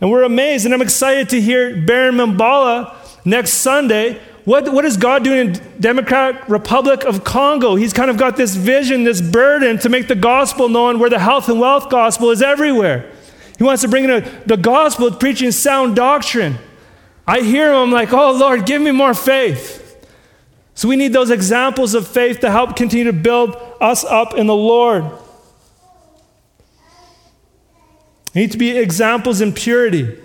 And 0.00 0.10
we're 0.10 0.24
amazed. 0.24 0.64
And 0.64 0.74
I'm 0.74 0.82
excited 0.82 1.28
to 1.28 1.40
hear 1.40 1.80
Baron 1.80 2.16
Mambala 2.16 2.96
next 3.24 3.52
Sunday. 3.52 4.20
What, 4.44 4.72
what 4.72 4.84
is 4.84 4.96
God 4.96 5.22
doing 5.22 5.54
in 5.54 5.60
Democratic 5.78 6.48
Republic 6.48 7.04
of 7.04 7.22
Congo? 7.22 7.76
He's 7.76 7.92
kind 7.92 8.10
of 8.10 8.16
got 8.16 8.36
this 8.36 8.56
vision, 8.56 9.04
this 9.04 9.20
burden 9.20 9.78
to 9.78 9.88
make 9.88 10.08
the 10.08 10.16
gospel 10.16 10.68
known 10.68 10.98
where 10.98 11.10
the 11.10 11.20
health 11.20 11.48
and 11.48 11.60
wealth 11.60 11.88
gospel 11.88 12.30
is 12.30 12.42
everywhere. 12.42 13.12
He 13.56 13.62
wants 13.62 13.82
to 13.82 13.88
bring 13.88 14.04
in 14.04 14.10
a, 14.10 14.20
the 14.46 14.56
gospel, 14.56 15.12
preaching 15.12 15.52
sound 15.52 15.94
doctrine. 15.94 16.58
I 17.26 17.42
hear 17.42 17.70
him, 17.70 17.76
I'm 17.76 17.92
like, 17.92 18.12
oh 18.12 18.32
Lord, 18.32 18.66
give 18.66 18.82
me 18.82 18.90
more 18.90 19.14
faith. 19.14 19.78
So 20.74 20.88
we 20.88 20.96
need 20.96 21.12
those 21.12 21.30
examples 21.30 21.94
of 21.94 22.08
faith 22.08 22.40
to 22.40 22.50
help 22.50 22.74
continue 22.74 23.04
to 23.04 23.12
build 23.12 23.56
us 23.80 24.04
up 24.04 24.34
in 24.34 24.48
the 24.48 24.56
Lord. 24.56 25.04
We 28.34 28.40
need 28.40 28.52
to 28.52 28.58
be 28.58 28.76
examples 28.76 29.40
in 29.40 29.52
purity. 29.52 30.18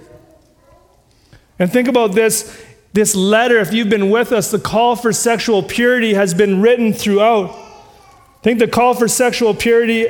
And 1.60 1.72
think 1.72 1.88
about 1.88 2.14
this 2.14 2.66
this 2.98 3.16
letter, 3.16 3.60
if 3.60 3.72
you've 3.74 3.92
been 3.92 4.10
with 4.10 4.32
us, 4.32 4.50
the 4.50 4.58
call 4.58 4.96
for 4.96 5.14
sexual 5.14 5.62
purity 5.62 6.16
has 6.16 6.34
been 6.34 6.64
written 6.64 6.92
throughout. 6.92 7.52
I 7.52 8.42
think 8.42 8.58
the 8.58 8.68
call 8.68 8.96
for 8.96 9.08
sexual 9.08 9.54
purity 9.54 10.08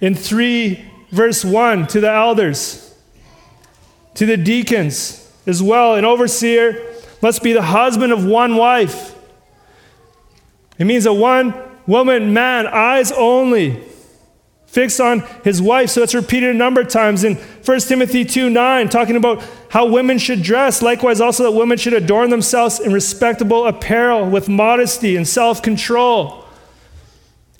in 0.00 0.16
3 0.16 0.84
verse 1.12 1.44
1 1.44 1.86
to 1.86 2.00
the 2.00 2.10
elders, 2.10 2.92
to 4.14 4.26
the 4.26 4.36
deacons 4.36 5.32
as 5.46 5.62
well, 5.62 5.94
an 5.94 6.04
overseer 6.04 6.84
must 7.22 7.44
be 7.44 7.52
the 7.52 7.62
husband 7.62 8.12
of 8.12 8.24
one 8.24 8.56
wife. 8.56 9.14
It 10.80 10.84
means 10.84 11.06
a 11.06 11.12
one 11.12 11.54
woman 11.86 12.34
man, 12.34 12.66
eyes 12.66 13.12
only, 13.12 13.80
fixed 14.66 15.00
on 15.00 15.20
his 15.44 15.62
wife. 15.62 15.90
So 15.90 16.02
it's 16.02 16.14
repeated 16.14 16.50
a 16.50 16.58
number 16.58 16.80
of 16.80 16.88
times 16.88 17.22
in 17.22 17.36
1 17.36 17.80
Timothy 17.82 18.24
2 18.24 18.50
9, 18.50 18.88
talking 18.88 19.14
about 19.14 19.44
how 19.70 19.86
women 19.86 20.18
should 20.18 20.42
dress. 20.42 20.82
Likewise, 20.82 21.20
also 21.20 21.44
that 21.44 21.52
women 21.52 21.78
should 21.78 21.92
adorn 21.92 22.30
themselves 22.30 22.80
in 22.80 22.92
respectable 22.92 23.66
apparel 23.66 24.28
with 24.28 24.48
modesty 24.48 25.16
and 25.16 25.26
self 25.26 25.62
control. 25.62 26.44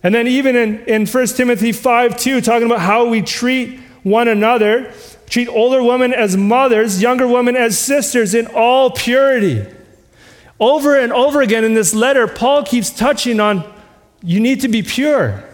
And 0.03 0.15
then, 0.15 0.27
even 0.27 0.57
in, 0.57 0.85
in 0.85 1.07
1 1.07 1.27
Timothy 1.29 1.73
5 1.73 2.17
2, 2.17 2.41
talking 2.41 2.67
about 2.67 2.81
how 2.81 3.09
we 3.09 3.23
treat 3.23 3.79
one 4.03 4.29
another, 4.29 4.93
treat 5.27 5.49
older 5.49 5.83
women 5.83 6.13
as 6.13 6.37
mothers, 6.37 7.01
younger 7.01 7.29
women 7.29 7.55
as 7.55 7.79
sisters 7.79 8.35
in 8.35 8.49
all 8.49 8.91
purity. 8.91 9.65
Over 10.59 10.99
and 10.99 11.13
over 11.13 11.41
again 11.41 11.65
in 11.65 11.75
this 11.75 11.95
letter, 11.95 12.27
Paul 12.27 12.65
keeps 12.65 12.91
touching 12.91 13.39
on 13.39 13.65
you 14.23 14.41
need 14.41 14.63
to 14.63 14.69
be 14.69 14.83
pure. 14.83 15.45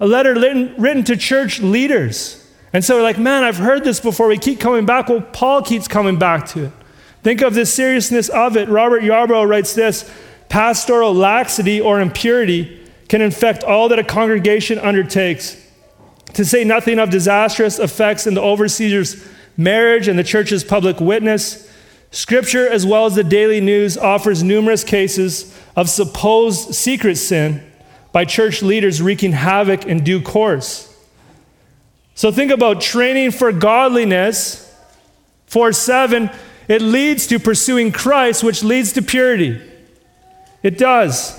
A 0.00 0.06
letter 0.06 0.34
written, 0.34 0.74
written 0.76 1.04
to 1.04 1.16
church 1.16 1.60
leaders. 1.60 2.39
And 2.72 2.84
so 2.84 2.96
we're 2.96 3.02
like, 3.02 3.18
man, 3.18 3.42
I've 3.42 3.56
heard 3.56 3.84
this 3.84 4.00
before. 4.00 4.28
We 4.28 4.38
keep 4.38 4.60
coming 4.60 4.86
back. 4.86 5.08
Well, 5.08 5.20
Paul 5.20 5.62
keeps 5.62 5.88
coming 5.88 6.18
back 6.18 6.46
to 6.48 6.66
it. 6.66 6.72
Think 7.22 7.42
of 7.42 7.54
the 7.54 7.66
seriousness 7.66 8.28
of 8.28 8.56
it. 8.56 8.68
Robert 8.68 9.02
Yarbrough 9.02 9.48
writes 9.48 9.74
this 9.74 10.10
pastoral 10.48 11.14
laxity 11.14 11.80
or 11.80 12.00
impurity 12.00 12.88
can 13.08 13.20
infect 13.20 13.64
all 13.64 13.88
that 13.88 13.98
a 13.98 14.04
congregation 14.04 14.78
undertakes 14.78 15.56
to 16.34 16.44
say 16.44 16.64
nothing 16.64 16.98
of 16.98 17.10
disastrous 17.10 17.78
effects 17.78 18.26
in 18.26 18.34
the 18.34 18.40
overseer's 18.40 19.26
marriage 19.56 20.08
and 20.08 20.18
the 20.18 20.24
church's 20.24 20.64
public 20.64 21.00
witness. 21.00 21.68
Scripture, 22.12 22.68
as 22.68 22.86
well 22.86 23.06
as 23.06 23.14
the 23.14 23.24
daily 23.24 23.60
news, 23.60 23.98
offers 23.98 24.42
numerous 24.42 24.84
cases 24.84 25.56
of 25.76 25.88
supposed 25.88 26.74
secret 26.74 27.16
sin 27.16 27.64
by 28.12 28.24
church 28.24 28.62
leaders 28.62 29.02
wreaking 29.02 29.32
havoc 29.32 29.86
in 29.86 30.02
due 30.02 30.20
course. 30.20 30.89
So 32.14 32.30
think 32.30 32.50
about 32.50 32.80
training 32.80 33.30
for 33.30 33.52
godliness. 33.52 34.66
4 35.46 35.72
7, 35.72 36.30
it 36.68 36.80
leads 36.80 37.26
to 37.28 37.38
pursuing 37.38 37.90
Christ, 37.90 38.44
which 38.44 38.62
leads 38.62 38.92
to 38.92 39.02
purity. 39.02 39.60
It 40.62 40.78
does. 40.78 41.36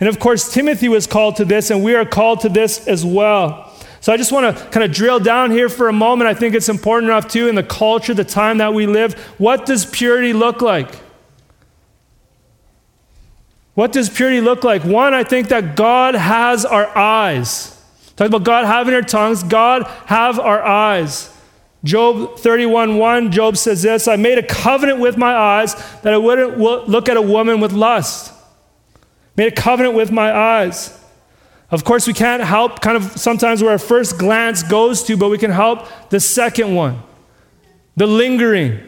And 0.00 0.08
of 0.08 0.18
course, 0.18 0.52
Timothy 0.52 0.88
was 0.88 1.06
called 1.06 1.36
to 1.36 1.44
this, 1.44 1.70
and 1.70 1.82
we 1.82 1.94
are 1.94 2.04
called 2.04 2.40
to 2.40 2.48
this 2.48 2.86
as 2.86 3.04
well. 3.04 3.72
So 4.00 4.12
I 4.12 4.18
just 4.18 4.32
want 4.32 4.54
to 4.54 4.64
kind 4.66 4.84
of 4.84 4.92
drill 4.92 5.18
down 5.18 5.50
here 5.50 5.70
for 5.70 5.88
a 5.88 5.92
moment. 5.92 6.28
I 6.28 6.34
think 6.34 6.54
it's 6.54 6.68
important 6.68 7.10
enough, 7.10 7.28
too, 7.28 7.48
in 7.48 7.54
the 7.54 7.62
culture, 7.62 8.12
the 8.12 8.24
time 8.24 8.58
that 8.58 8.74
we 8.74 8.86
live. 8.86 9.14
What 9.38 9.64
does 9.64 9.86
purity 9.86 10.34
look 10.34 10.60
like? 10.60 10.94
What 13.72 13.92
does 13.92 14.10
purity 14.10 14.42
look 14.42 14.62
like? 14.62 14.84
One, 14.84 15.14
I 15.14 15.24
think 15.24 15.48
that 15.48 15.74
God 15.74 16.14
has 16.14 16.66
our 16.66 16.86
eyes. 16.96 17.73
Talk 18.16 18.28
about 18.28 18.44
God 18.44 18.66
having 18.66 18.94
our 18.94 19.02
tongues. 19.02 19.42
God 19.42 19.84
have 20.06 20.38
our 20.38 20.62
eyes. 20.62 21.30
Job 21.82 22.38
31 22.38 22.96
1, 22.96 23.30
Job 23.30 23.56
says 23.56 23.82
this 23.82 24.08
I 24.08 24.16
made 24.16 24.38
a 24.38 24.42
covenant 24.42 25.00
with 25.00 25.18
my 25.18 25.34
eyes 25.34 25.74
that 26.02 26.14
I 26.14 26.18
wouldn't 26.18 26.58
look 26.58 27.08
at 27.08 27.16
a 27.16 27.22
woman 27.22 27.60
with 27.60 27.72
lust. 27.72 28.32
Made 29.36 29.52
a 29.52 29.56
covenant 29.56 29.94
with 29.94 30.10
my 30.10 30.32
eyes. 30.32 30.98
Of 31.70 31.84
course, 31.84 32.06
we 32.06 32.12
can't 32.12 32.42
help 32.42 32.80
kind 32.80 32.96
of 32.96 33.18
sometimes 33.18 33.62
where 33.62 33.72
our 33.72 33.78
first 33.78 34.18
glance 34.18 34.62
goes 34.62 35.02
to, 35.04 35.16
but 35.16 35.28
we 35.28 35.38
can 35.38 35.50
help 35.50 35.86
the 36.10 36.20
second 36.20 36.74
one 36.74 37.02
the 37.96 38.06
lingering. 38.06 38.80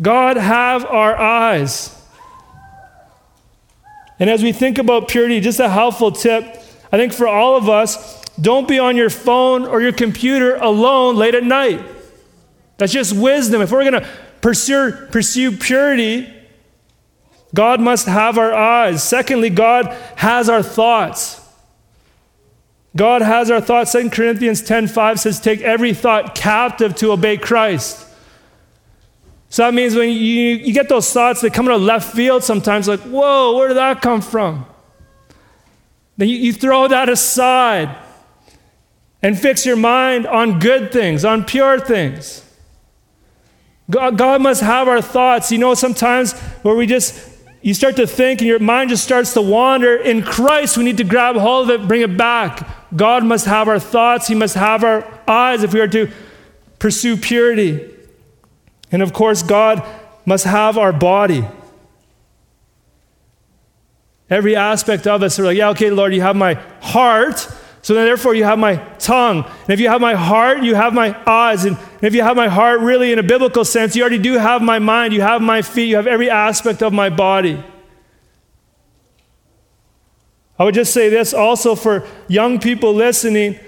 God, 0.00 0.36
have 0.36 0.84
our 0.84 1.16
eyes. 1.16 1.92
And 4.18 4.28
as 4.28 4.42
we 4.42 4.52
think 4.52 4.78
about 4.78 5.08
purity, 5.08 5.40
just 5.40 5.60
a 5.60 5.68
helpful 5.68 6.12
tip 6.12 6.62
I 6.96 6.98
think 6.98 7.12
for 7.12 7.28
all 7.28 7.56
of 7.56 7.68
us, 7.68 8.22
don't 8.40 8.66
be 8.66 8.78
on 8.78 8.96
your 8.96 9.10
phone 9.10 9.66
or 9.66 9.82
your 9.82 9.92
computer 9.92 10.56
alone 10.56 11.16
late 11.16 11.34
at 11.34 11.44
night. 11.44 11.84
That's 12.78 12.90
just 12.90 13.14
wisdom. 13.14 13.60
If 13.60 13.70
we're 13.70 13.82
going 13.90 14.02
to 14.02 14.08
pursue, 14.40 14.92
pursue 15.10 15.52
purity, 15.52 16.32
God 17.54 17.82
must 17.82 18.06
have 18.06 18.38
our 18.38 18.54
eyes. 18.54 19.02
Secondly, 19.02 19.50
God 19.50 19.88
has 20.16 20.48
our 20.48 20.62
thoughts. 20.62 21.38
God 22.96 23.20
has 23.20 23.50
our 23.50 23.60
thoughts. 23.60 23.92
2 23.92 24.08
Corinthians 24.08 24.62
10:5 24.62 25.18
says, 25.18 25.38
Take 25.38 25.60
every 25.60 25.92
thought 25.92 26.34
captive 26.34 26.96
to 26.96 27.12
obey 27.12 27.36
Christ. 27.36 28.06
So 29.50 29.64
that 29.64 29.74
means 29.74 29.94
when 29.94 30.08
you, 30.08 30.16
you 30.16 30.72
get 30.72 30.88
those 30.88 31.12
thoughts 31.12 31.42
that 31.42 31.52
come 31.52 31.68
out 31.68 31.74
of 31.74 31.82
left 31.82 32.14
field 32.16 32.42
sometimes, 32.42 32.88
like, 32.88 33.00
whoa, 33.00 33.54
where 33.54 33.68
did 33.68 33.76
that 33.76 34.00
come 34.00 34.22
from? 34.22 34.64
Then 36.16 36.28
you, 36.28 36.36
you 36.36 36.52
throw 36.52 36.88
that 36.88 37.08
aside 37.08 37.96
and 39.22 39.38
fix 39.38 39.66
your 39.66 39.76
mind 39.76 40.26
on 40.26 40.58
good 40.58 40.92
things, 40.92 41.24
on 41.24 41.44
pure 41.44 41.78
things. 41.80 42.42
God, 43.88 44.18
God 44.18 44.40
must 44.40 44.62
have 44.62 44.88
our 44.88 45.00
thoughts. 45.00 45.52
You 45.52 45.58
know, 45.58 45.74
sometimes 45.74 46.32
where 46.62 46.74
we 46.74 46.86
just 46.86 47.36
you 47.66 47.74
start 47.74 47.96
to 47.96 48.06
think 48.06 48.40
and 48.40 48.46
your 48.46 48.60
mind 48.60 48.90
just 48.90 49.02
starts 49.02 49.32
to 49.34 49.42
wander. 49.42 49.96
In 49.96 50.22
Christ, 50.22 50.76
we 50.76 50.84
need 50.84 50.98
to 50.98 51.04
grab 51.04 51.34
hold 51.34 51.68
of 51.68 51.80
it, 51.80 51.88
bring 51.88 52.02
it 52.02 52.16
back. 52.16 52.68
God 52.94 53.24
must 53.24 53.46
have 53.46 53.66
our 53.66 53.80
thoughts, 53.80 54.28
He 54.28 54.36
must 54.36 54.54
have 54.54 54.84
our 54.84 55.04
eyes 55.26 55.64
if 55.64 55.74
we 55.74 55.80
are 55.80 55.88
to 55.88 56.08
pursue 56.78 57.16
purity. 57.16 57.92
And 58.92 59.02
of 59.02 59.12
course, 59.12 59.42
God 59.42 59.84
must 60.24 60.44
have 60.44 60.78
our 60.78 60.92
body. 60.92 61.44
Every 64.28 64.56
aspect 64.56 65.06
of 65.06 65.22
us 65.22 65.38
are 65.38 65.44
like, 65.44 65.56
yeah, 65.56 65.70
okay, 65.70 65.90
Lord, 65.90 66.12
you 66.12 66.20
have 66.20 66.36
my 66.36 66.54
heart. 66.80 67.48
So 67.82 67.94
then, 67.94 68.04
therefore, 68.06 68.34
you 68.34 68.42
have 68.42 68.58
my 68.58 68.76
tongue. 68.98 69.44
And 69.44 69.70
if 69.70 69.78
you 69.78 69.88
have 69.88 70.00
my 70.00 70.14
heart, 70.14 70.64
you 70.64 70.74
have 70.74 70.92
my 70.92 71.16
eyes. 71.24 71.64
And 71.64 71.78
if 72.02 72.14
you 72.14 72.22
have 72.22 72.36
my 72.36 72.48
heart, 72.48 72.80
really, 72.80 73.12
in 73.12 73.20
a 73.20 73.22
biblical 73.22 73.64
sense, 73.64 73.94
you 73.94 74.02
already 74.02 74.18
do 74.18 74.32
have 74.32 74.60
my 74.60 74.80
mind, 74.80 75.12
you 75.12 75.20
have 75.20 75.40
my 75.40 75.62
feet, 75.62 75.88
you 75.88 75.96
have 75.96 76.08
every 76.08 76.28
aspect 76.28 76.82
of 76.82 76.92
my 76.92 77.08
body. 77.08 77.62
I 80.58 80.64
would 80.64 80.74
just 80.74 80.92
say 80.92 81.08
this 81.08 81.32
also 81.32 81.76
for 81.76 82.04
young 82.26 82.58
people 82.58 82.92
listening. 82.92 83.60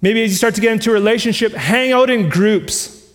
Maybe 0.00 0.22
as 0.22 0.30
you 0.30 0.36
start 0.36 0.54
to 0.54 0.60
get 0.60 0.72
into 0.72 0.90
a 0.90 0.92
relationship, 0.92 1.52
hang 1.54 1.90
out 1.90 2.10
in 2.10 2.28
groups. 2.28 3.10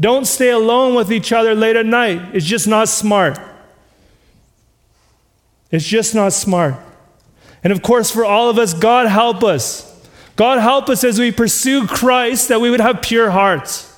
Don't 0.00 0.24
stay 0.24 0.50
alone 0.50 0.96
with 0.96 1.12
each 1.12 1.32
other 1.32 1.54
late 1.54 1.76
at 1.76 1.86
night. 1.86 2.34
It's 2.34 2.46
just 2.46 2.66
not 2.66 2.88
smart. 2.88 3.38
It's 5.72 5.86
just 5.86 6.14
not 6.14 6.32
smart. 6.32 6.76
And 7.64 7.72
of 7.72 7.82
course, 7.82 8.10
for 8.10 8.24
all 8.24 8.50
of 8.50 8.58
us, 8.58 8.74
God 8.74 9.08
help 9.08 9.42
us. 9.42 9.88
God 10.36 10.60
help 10.60 10.88
us 10.88 11.02
as 11.02 11.18
we 11.18 11.32
pursue 11.32 11.86
Christ 11.86 12.48
that 12.48 12.60
we 12.60 12.70
would 12.70 12.80
have 12.80 13.02
pure 13.02 13.30
hearts. 13.30 13.88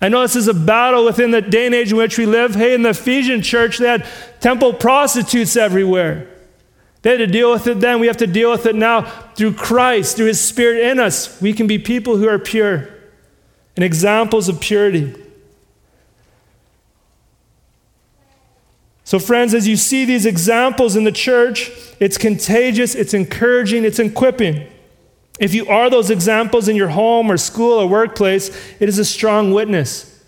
I 0.00 0.08
know 0.08 0.22
this 0.22 0.34
is 0.34 0.48
a 0.48 0.54
battle 0.54 1.04
within 1.04 1.30
the 1.30 1.40
day 1.40 1.66
and 1.66 1.74
age 1.74 1.92
in 1.92 1.96
which 1.96 2.18
we 2.18 2.26
live. 2.26 2.56
Hey, 2.56 2.74
in 2.74 2.82
the 2.82 2.90
Ephesian 2.90 3.40
church, 3.40 3.78
they 3.78 3.86
had 3.86 4.06
temple 4.40 4.72
prostitutes 4.72 5.56
everywhere. 5.56 6.28
They 7.02 7.10
had 7.10 7.18
to 7.18 7.26
deal 7.26 7.52
with 7.52 7.66
it 7.66 7.80
then. 7.80 8.00
We 8.00 8.06
have 8.06 8.16
to 8.18 8.26
deal 8.26 8.50
with 8.50 8.66
it 8.66 8.74
now 8.74 9.02
through 9.34 9.54
Christ, 9.54 10.16
through 10.16 10.26
His 10.26 10.40
Spirit 10.40 10.90
in 10.90 10.98
us. 10.98 11.40
We 11.40 11.52
can 11.52 11.66
be 11.66 11.78
people 11.78 12.16
who 12.16 12.28
are 12.28 12.38
pure 12.38 12.88
and 13.76 13.84
examples 13.84 14.48
of 14.48 14.60
purity. 14.60 15.14
So, 19.12 19.18
friends, 19.18 19.52
as 19.52 19.68
you 19.68 19.76
see 19.76 20.06
these 20.06 20.24
examples 20.24 20.96
in 20.96 21.04
the 21.04 21.12
church, 21.12 21.70
it's 22.00 22.16
contagious, 22.16 22.94
it's 22.94 23.12
encouraging, 23.12 23.84
it's 23.84 23.98
equipping. 23.98 24.66
If 25.38 25.52
you 25.52 25.68
are 25.68 25.90
those 25.90 26.08
examples 26.08 26.66
in 26.66 26.76
your 26.76 26.88
home 26.88 27.30
or 27.30 27.36
school 27.36 27.78
or 27.78 27.86
workplace, 27.86 28.48
it 28.80 28.88
is 28.88 28.98
a 28.98 29.04
strong 29.04 29.52
witness. 29.52 30.18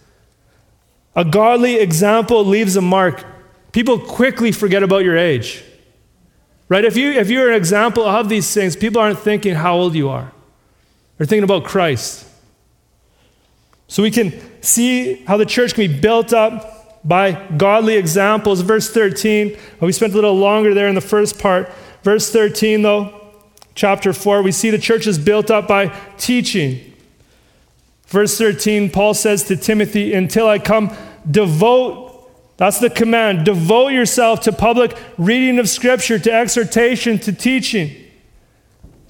A 1.16 1.24
godly 1.24 1.76
example 1.76 2.44
leaves 2.44 2.76
a 2.76 2.82
mark. 2.82 3.24
People 3.72 3.98
quickly 3.98 4.52
forget 4.52 4.82
about 4.82 5.02
your 5.02 5.16
age. 5.16 5.64
Right? 6.68 6.84
If, 6.84 6.94
you, 6.94 7.12
if 7.12 7.30
you're 7.30 7.48
an 7.48 7.56
example 7.56 8.04
of 8.04 8.28
these 8.28 8.52
things, 8.52 8.76
people 8.76 9.00
aren't 9.00 9.18
thinking 9.18 9.54
how 9.54 9.76
old 9.76 9.94
you 9.94 10.10
are. 10.10 10.30
They're 11.16 11.26
thinking 11.26 11.44
about 11.44 11.64
Christ. 11.64 12.28
So 13.88 14.02
we 14.02 14.10
can 14.10 14.62
see 14.62 15.24
how 15.24 15.38
the 15.38 15.46
church 15.46 15.72
can 15.72 15.90
be 15.90 16.00
built 16.00 16.34
up 16.34 16.73
by 17.04 17.32
godly 17.56 17.96
examples. 17.96 18.62
Verse 18.62 18.90
13, 18.90 19.56
we 19.80 19.92
spent 19.92 20.12
a 20.12 20.16
little 20.16 20.36
longer 20.36 20.72
there 20.72 20.88
in 20.88 20.94
the 20.94 21.00
first 21.00 21.38
part. 21.38 21.70
Verse 22.02 22.30
13, 22.30 22.82
though, 22.82 23.32
chapter 23.74 24.12
4, 24.12 24.42
we 24.42 24.52
see 24.52 24.70
the 24.70 24.78
church 24.78 25.06
is 25.06 25.18
built 25.18 25.50
up 25.50 25.68
by 25.68 25.88
teaching. 26.16 26.92
Verse 28.06 28.38
13, 28.38 28.90
Paul 28.90 29.14
says 29.14 29.44
to 29.44 29.56
Timothy, 29.56 30.12
Until 30.14 30.46
I 30.48 30.58
come, 30.58 30.94
devote, 31.30 32.30
that's 32.56 32.78
the 32.78 32.90
command, 32.90 33.44
devote 33.44 33.88
yourself 33.88 34.40
to 34.42 34.52
public 34.52 34.96
reading 35.18 35.58
of 35.58 35.68
Scripture, 35.68 36.18
to 36.18 36.32
exhortation, 36.32 37.18
to 37.20 37.32
teaching. 37.32 38.03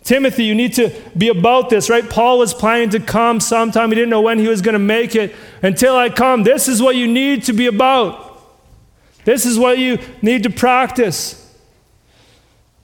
Timothy, 0.05 0.45
you 0.45 0.55
need 0.55 0.75
to 0.75 0.91
be 1.17 1.29
about 1.29 1.71
this, 1.71 1.89
right? 1.89 2.09
Paul 2.09 2.39
was 2.39 2.53
planning 2.53 2.91
to 2.91 3.01
come 3.01 3.41
sometime. 3.41 3.89
He 3.89 3.95
didn't 3.95 4.11
know 4.11 4.21
when 4.21 4.39
he 4.39 4.47
was 4.47 4.61
going 4.61 4.75
to 4.75 4.79
make 4.79 5.17
it. 5.17 5.35
Until 5.63 5.97
I 5.97 6.11
come, 6.11 6.43
this 6.43 6.69
is 6.69 6.83
what 6.83 6.95
you 6.95 7.09
need 7.09 7.45
to 7.45 7.55
be 7.55 7.67
about. 7.67 8.39
This 9.25 9.47
is 9.47 9.59
what 9.59 9.79
you 9.79 9.99
need 10.21 10.43
to 10.43 10.51
practice. 10.51 11.41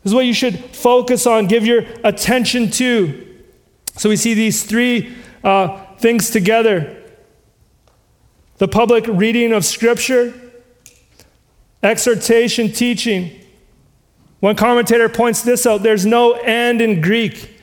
This 0.03 0.13
is 0.13 0.15
what 0.15 0.25
you 0.25 0.33
should 0.33 0.59
focus 0.75 1.27
on, 1.27 1.47
give 1.47 1.67
your 1.67 1.85
attention 2.03 2.71
to. 2.73 3.27
So 3.97 4.09
we 4.09 4.17
see 4.17 4.33
these 4.33 4.65
three 4.65 5.15
uh, 5.45 5.85
things 5.97 6.31
together 6.31 6.97
the 8.57 8.69
public 8.69 9.07
reading 9.09 9.55
of 9.55 9.65
Scripture, 9.65 10.35
exhortation, 11.83 12.71
teaching. 12.71 13.40
One 14.41 14.57
commentator 14.57 15.09
points 15.09 15.43
this 15.43 15.67
out 15.67 15.83
there's 15.83 16.07
no 16.07 16.35
and 16.35 16.81
in 16.81 17.01
Greek. 17.01 17.59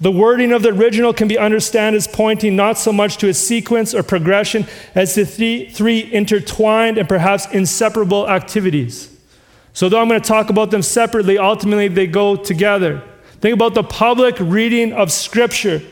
The 0.00 0.12
wording 0.12 0.52
of 0.52 0.62
the 0.62 0.68
original 0.68 1.12
can 1.12 1.26
be 1.26 1.36
understood 1.36 1.92
as 1.92 2.06
pointing 2.06 2.54
not 2.54 2.78
so 2.78 2.92
much 2.92 3.16
to 3.16 3.28
a 3.28 3.34
sequence 3.34 3.94
or 3.94 4.04
progression 4.04 4.66
as 4.94 5.14
to 5.14 5.24
three, 5.24 5.68
three 5.68 6.12
intertwined 6.12 6.98
and 6.98 7.08
perhaps 7.08 7.46
inseparable 7.50 8.28
activities. 8.28 9.14
So, 9.72 9.88
though 9.88 10.00
I'm 10.00 10.08
going 10.08 10.20
to 10.20 10.26
talk 10.26 10.50
about 10.50 10.70
them 10.70 10.82
separately, 10.82 11.36
ultimately 11.36 11.88
they 11.88 12.06
go 12.06 12.36
together. 12.36 13.02
Think 13.40 13.54
about 13.54 13.74
the 13.74 13.82
public 13.82 14.36
reading 14.38 14.92
of 14.92 15.12
Scripture. 15.12 15.82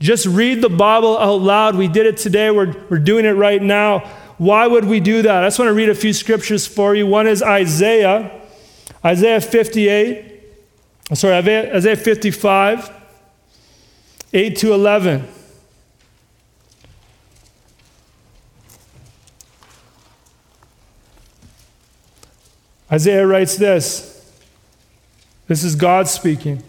Just 0.00 0.26
read 0.26 0.60
the 0.60 0.68
Bible 0.68 1.16
out 1.18 1.40
loud. 1.40 1.76
We 1.76 1.88
did 1.88 2.06
it 2.06 2.16
today, 2.16 2.50
we're, 2.50 2.74
we're 2.88 2.98
doing 2.98 3.24
it 3.24 3.32
right 3.32 3.62
now. 3.62 4.00
Why 4.38 4.66
would 4.66 4.84
we 4.84 5.00
do 5.00 5.22
that? 5.22 5.44
I 5.44 5.46
just 5.46 5.58
want 5.58 5.68
to 5.68 5.74
read 5.74 5.88
a 5.88 5.94
few 5.94 6.12
scriptures 6.12 6.66
for 6.66 6.94
you. 6.94 7.06
One 7.06 7.26
is 7.26 7.42
Isaiah, 7.42 8.42
Isaiah 9.04 9.40
58, 9.40 10.42
sorry, 11.12 11.34
Isaiah 11.34 11.96
55, 11.96 12.90
8 14.32 14.56
to 14.56 14.72
11. 14.72 15.28
Isaiah 22.90 23.26
writes 23.26 23.56
this. 23.56 24.10
This 25.48 25.64
is 25.64 25.74
God 25.74 26.08
speaking. 26.08 26.62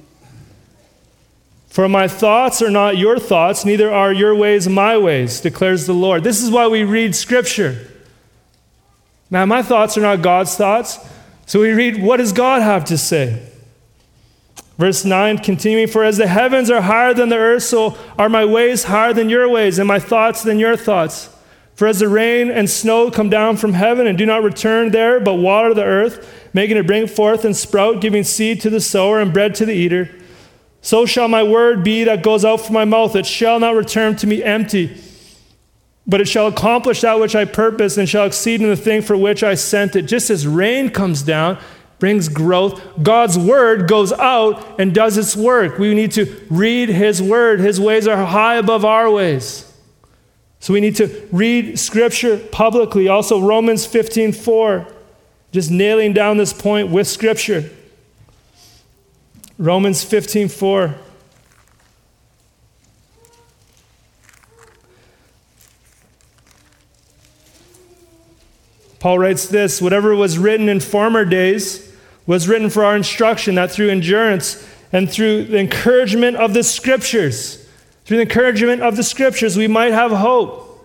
For 1.69 1.87
my 1.87 2.07
thoughts 2.07 2.61
are 2.61 2.71
not 2.71 2.97
your 2.97 3.19
thoughts, 3.19 3.63
neither 3.65 3.93
are 3.93 4.11
your 4.11 4.35
ways 4.35 4.67
my 4.67 4.97
ways, 4.97 5.39
declares 5.39 5.85
the 5.85 5.93
Lord. 5.93 6.23
This 6.23 6.41
is 6.41 6.49
why 6.49 6.67
we 6.67 6.83
read 6.83 7.15
Scripture. 7.15 7.91
Now, 9.29 9.45
my 9.45 9.61
thoughts 9.61 9.97
are 9.97 10.01
not 10.01 10.21
God's 10.21 10.55
thoughts. 10.55 10.99
So 11.45 11.60
we 11.60 11.71
read, 11.71 12.01
what 12.01 12.17
does 12.17 12.34
God 12.34 12.62
have 12.62 12.86
to 12.86 12.97
say? 12.97 13.47
Verse 14.77 15.05
9, 15.05 15.38
continuing, 15.39 15.88
For 15.88 16.03
as 16.03 16.17
the 16.17 16.27
heavens 16.27 16.69
are 16.69 16.81
higher 16.81 17.13
than 17.13 17.29
the 17.29 17.38
earth, 17.38 17.63
so 17.63 17.97
are 18.17 18.29
my 18.29 18.43
ways 18.45 18.86
higher 18.86 19.13
than 19.13 19.29
your 19.29 19.47
ways, 19.47 19.79
and 19.79 19.88
my 19.88 19.99
thoughts 19.99 20.43
than 20.43 20.60
your 20.60 20.75
thoughts. 20.75 21.29
For 21.75 21.88
as 21.88 21.99
the 21.99 22.10
rain 22.10 22.49
and 22.49 22.69
snow 22.69 23.12
come 23.12 23.29
down 23.29 23.58
from 23.58 23.73
heaven 23.73 24.08
and 24.08 24.17
do 24.17 24.25
not 24.25 24.43
return 24.43 24.91
there, 24.91 25.19
but 25.19 25.36
water 25.36 25.73
the 25.73 25.84
earth, 25.84 26.49
making 26.53 26.77
it 26.77 26.88
bring 26.88 27.08
forth 27.08 27.45
and 27.45 27.55
sprout, 27.55 28.01
giving 28.01 28.23
seed 28.23 28.62
to 28.62 28.69
the 28.69 28.81
sower 28.81 29.19
and 29.19 29.34
bread 29.34 29.55
to 29.55 29.65
the 29.65 29.73
eater, 29.73 30.10
so 30.86 31.08
shall 31.08 31.27
my 31.27 31.41
word 31.41 31.84
be 31.84 32.03
that 32.03 32.21
goes 32.21 32.45
out 32.45 32.58
from 32.58 32.75
my 32.75 32.86
mouth. 32.86 33.15
It 33.15 33.25
shall 33.25 33.60
not 33.60 33.73
return 33.73 34.17
to 34.17 34.27
me 34.27 34.43
empty, 34.43 34.95
but 36.07 36.21
it 36.21 36.27
shall 36.27 36.47
accomplish 36.47 37.01
that 37.01 37.19
which 37.19 37.35
I 37.35 37.45
purpose 37.45 37.97
and 37.97 38.07
shall 38.07 38.25
exceed 38.25 38.61
in 38.61 38.69
the 38.69 38.75
thing 38.75 39.01
for 39.01 39.17
which 39.17 39.43
I 39.43 39.55
sent 39.55 39.95
it. 39.95 40.03
Just 40.03 40.29
as 40.29 40.45
rain 40.45 40.89
comes 40.89 41.23
down, 41.23 41.57
brings 41.97 42.29
growth, 42.29 42.81
God's 43.01 43.37
word 43.37 43.87
goes 43.87 44.11
out 44.13 44.79
and 44.79 44.93
does 44.93 45.17
its 45.17 45.35
work. 45.35 45.79
We 45.79 45.95
need 45.95 46.11
to 46.11 46.45
read 46.49 46.89
his 46.89 47.21
word. 47.21 47.59
His 47.59 47.79
ways 47.79 48.07
are 48.07 48.25
high 48.25 48.55
above 48.55 48.85
our 48.85 49.09
ways. 49.09 49.71
So 50.59 50.73
we 50.73 50.81
need 50.81 50.95
to 50.97 51.27
read 51.31 51.79
scripture 51.79 52.37
publicly. 52.37 53.07
Also, 53.07 53.41
Romans 53.41 53.85
15 53.85 54.31
4, 54.33 54.87
just 55.51 55.71
nailing 55.71 56.13
down 56.13 56.37
this 56.37 56.53
point 56.53 56.89
with 56.89 57.07
scripture. 57.07 57.69
Romans 59.57 60.03
15 60.03 60.49
Paul 69.05 69.19
writes 69.19 69.45
this 69.45 69.83
whatever 69.83 70.15
was 70.15 70.39
written 70.39 70.67
in 70.67 70.79
former 70.79 71.25
days 71.25 71.95
was 72.25 72.47
written 72.47 72.71
for 72.71 72.83
our 72.83 72.95
instruction, 72.95 73.53
that 73.53 73.69
through 73.69 73.89
endurance 73.89 74.67
and 74.91 75.07
through 75.07 75.43
the 75.43 75.59
encouragement 75.59 76.37
of 76.37 76.55
the 76.55 76.63
scriptures, 76.63 77.69
through 78.05 78.17
the 78.17 78.23
encouragement 78.23 78.81
of 78.81 78.95
the 78.95 79.03
scriptures, 79.03 79.57
we 79.57 79.67
might 79.67 79.91
have 79.91 80.09
hope. 80.09 80.83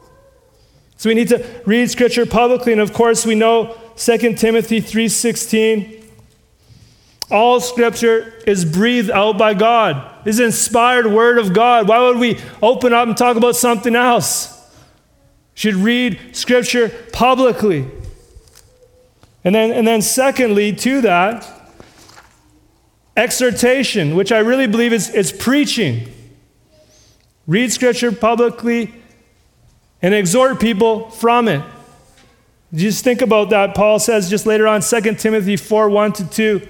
So 0.98 1.08
we 1.08 1.14
need 1.14 1.28
to 1.28 1.62
read 1.64 1.90
scripture 1.90 2.26
publicly, 2.26 2.72
and 2.72 2.80
of 2.82 2.92
course 2.92 3.24
we 3.24 3.34
know 3.34 3.74
2 3.96 4.36
Timothy 4.36 4.82
3:16. 4.82 6.04
All 7.30 7.58
scripture 7.58 8.34
is 8.46 8.66
breathed 8.66 9.10
out 9.10 9.38
by 9.38 9.54
God. 9.54 9.96
Is 10.26 10.40
inspired 10.40 11.06
word 11.06 11.38
of 11.38 11.54
God. 11.54 11.88
Why 11.88 12.00
would 12.00 12.18
we 12.18 12.38
open 12.60 12.92
up 12.92 13.08
and 13.08 13.16
talk 13.16 13.38
about 13.38 13.56
something 13.56 13.96
else? 13.96 14.60
Should 15.54 15.76
read 15.76 16.18
scripture 16.32 16.90
publicly. 17.14 17.86
And 19.44 19.54
then, 19.54 19.72
and 19.72 19.86
then 19.86 20.02
secondly, 20.02 20.72
to 20.74 21.00
that, 21.02 21.48
exhortation, 23.16 24.14
which 24.14 24.32
I 24.32 24.38
really 24.38 24.66
believe 24.66 24.92
is, 24.92 25.10
is 25.10 25.32
preaching. 25.32 26.12
Read 27.46 27.72
scripture 27.72 28.12
publicly 28.12 28.94
and 30.02 30.14
exhort 30.14 30.60
people 30.60 31.10
from 31.10 31.48
it. 31.48 31.64
Just 32.72 33.02
think 33.02 33.20
about 33.20 33.50
that. 33.50 33.74
Paul 33.74 33.98
says 33.98 34.30
just 34.30 34.46
later 34.46 34.68
on, 34.68 34.80
2 34.80 35.14
Timothy 35.16 35.56
4 35.56 35.90
1 35.90 36.12
to 36.14 36.30
2. 36.30 36.68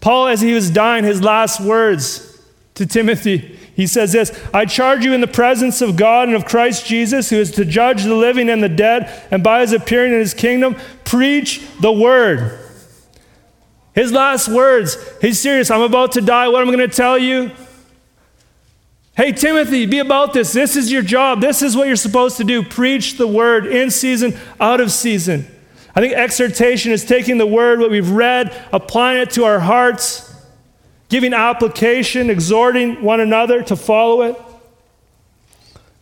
Paul, 0.00 0.26
as 0.26 0.40
he 0.40 0.52
was 0.52 0.70
dying, 0.70 1.04
his 1.04 1.22
last 1.22 1.60
words 1.60 2.42
to 2.74 2.84
Timothy, 2.84 3.58
he 3.74 3.86
says 3.86 4.12
this 4.12 4.38
I 4.52 4.64
charge 4.66 5.04
you 5.04 5.12
in 5.12 5.20
the 5.20 5.26
presence 5.26 5.80
of 5.80 5.96
God 5.96 6.28
and 6.28 6.36
of 6.36 6.44
Christ 6.44 6.86
Jesus, 6.86 7.30
who 7.30 7.36
is 7.36 7.50
to 7.52 7.64
judge 7.64 8.04
the 8.04 8.14
living 8.14 8.48
and 8.48 8.62
the 8.62 8.68
dead, 8.68 9.26
and 9.30 9.42
by 9.42 9.60
his 9.60 9.72
appearing 9.72 10.12
in 10.12 10.18
his 10.18 10.34
kingdom, 10.34 10.76
preach 11.04 11.66
the 11.80 11.92
word. 11.92 12.60
His 13.94 14.10
last 14.10 14.48
words, 14.48 14.96
he's 15.20 15.40
serious. 15.40 15.70
I'm 15.70 15.82
about 15.82 16.12
to 16.12 16.20
die. 16.20 16.48
What 16.48 16.62
am 16.62 16.68
I 16.68 16.72
going 16.74 16.88
to 16.88 16.96
tell 16.96 17.16
you? 17.16 17.52
Hey, 19.16 19.30
Timothy, 19.30 19.86
be 19.86 20.00
about 20.00 20.32
this. 20.32 20.52
This 20.52 20.74
is 20.74 20.90
your 20.90 21.02
job. 21.02 21.40
This 21.40 21.62
is 21.62 21.76
what 21.76 21.86
you're 21.86 21.94
supposed 21.94 22.36
to 22.38 22.44
do. 22.44 22.64
Preach 22.64 23.16
the 23.16 23.28
word 23.28 23.66
in 23.66 23.92
season, 23.92 24.36
out 24.58 24.80
of 24.80 24.90
season. 24.90 25.46
I 25.94 26.00
think 26.00 26.14
exhortation 26.14 26.90
is 26.90 27.04
taking 27.04 27.38
the 27.38 27.46
word, 27.46 27.78
what 27.78 27.92
we've 27.92 28.10
read, 28.10 28.52
applying 28.72 29.22
it 29.22 29.30
to 29.32 29.44
our 29.44 29.60
hearts, 29.60 30.33
giving 31.14 31.32
application, 31.32 32.28
exhorting 32.28 33.00
one 33.00 33.20
another 33.20 33.62
to 33.62 33.76
follow 33.76 34.22
it. 34.22 34.36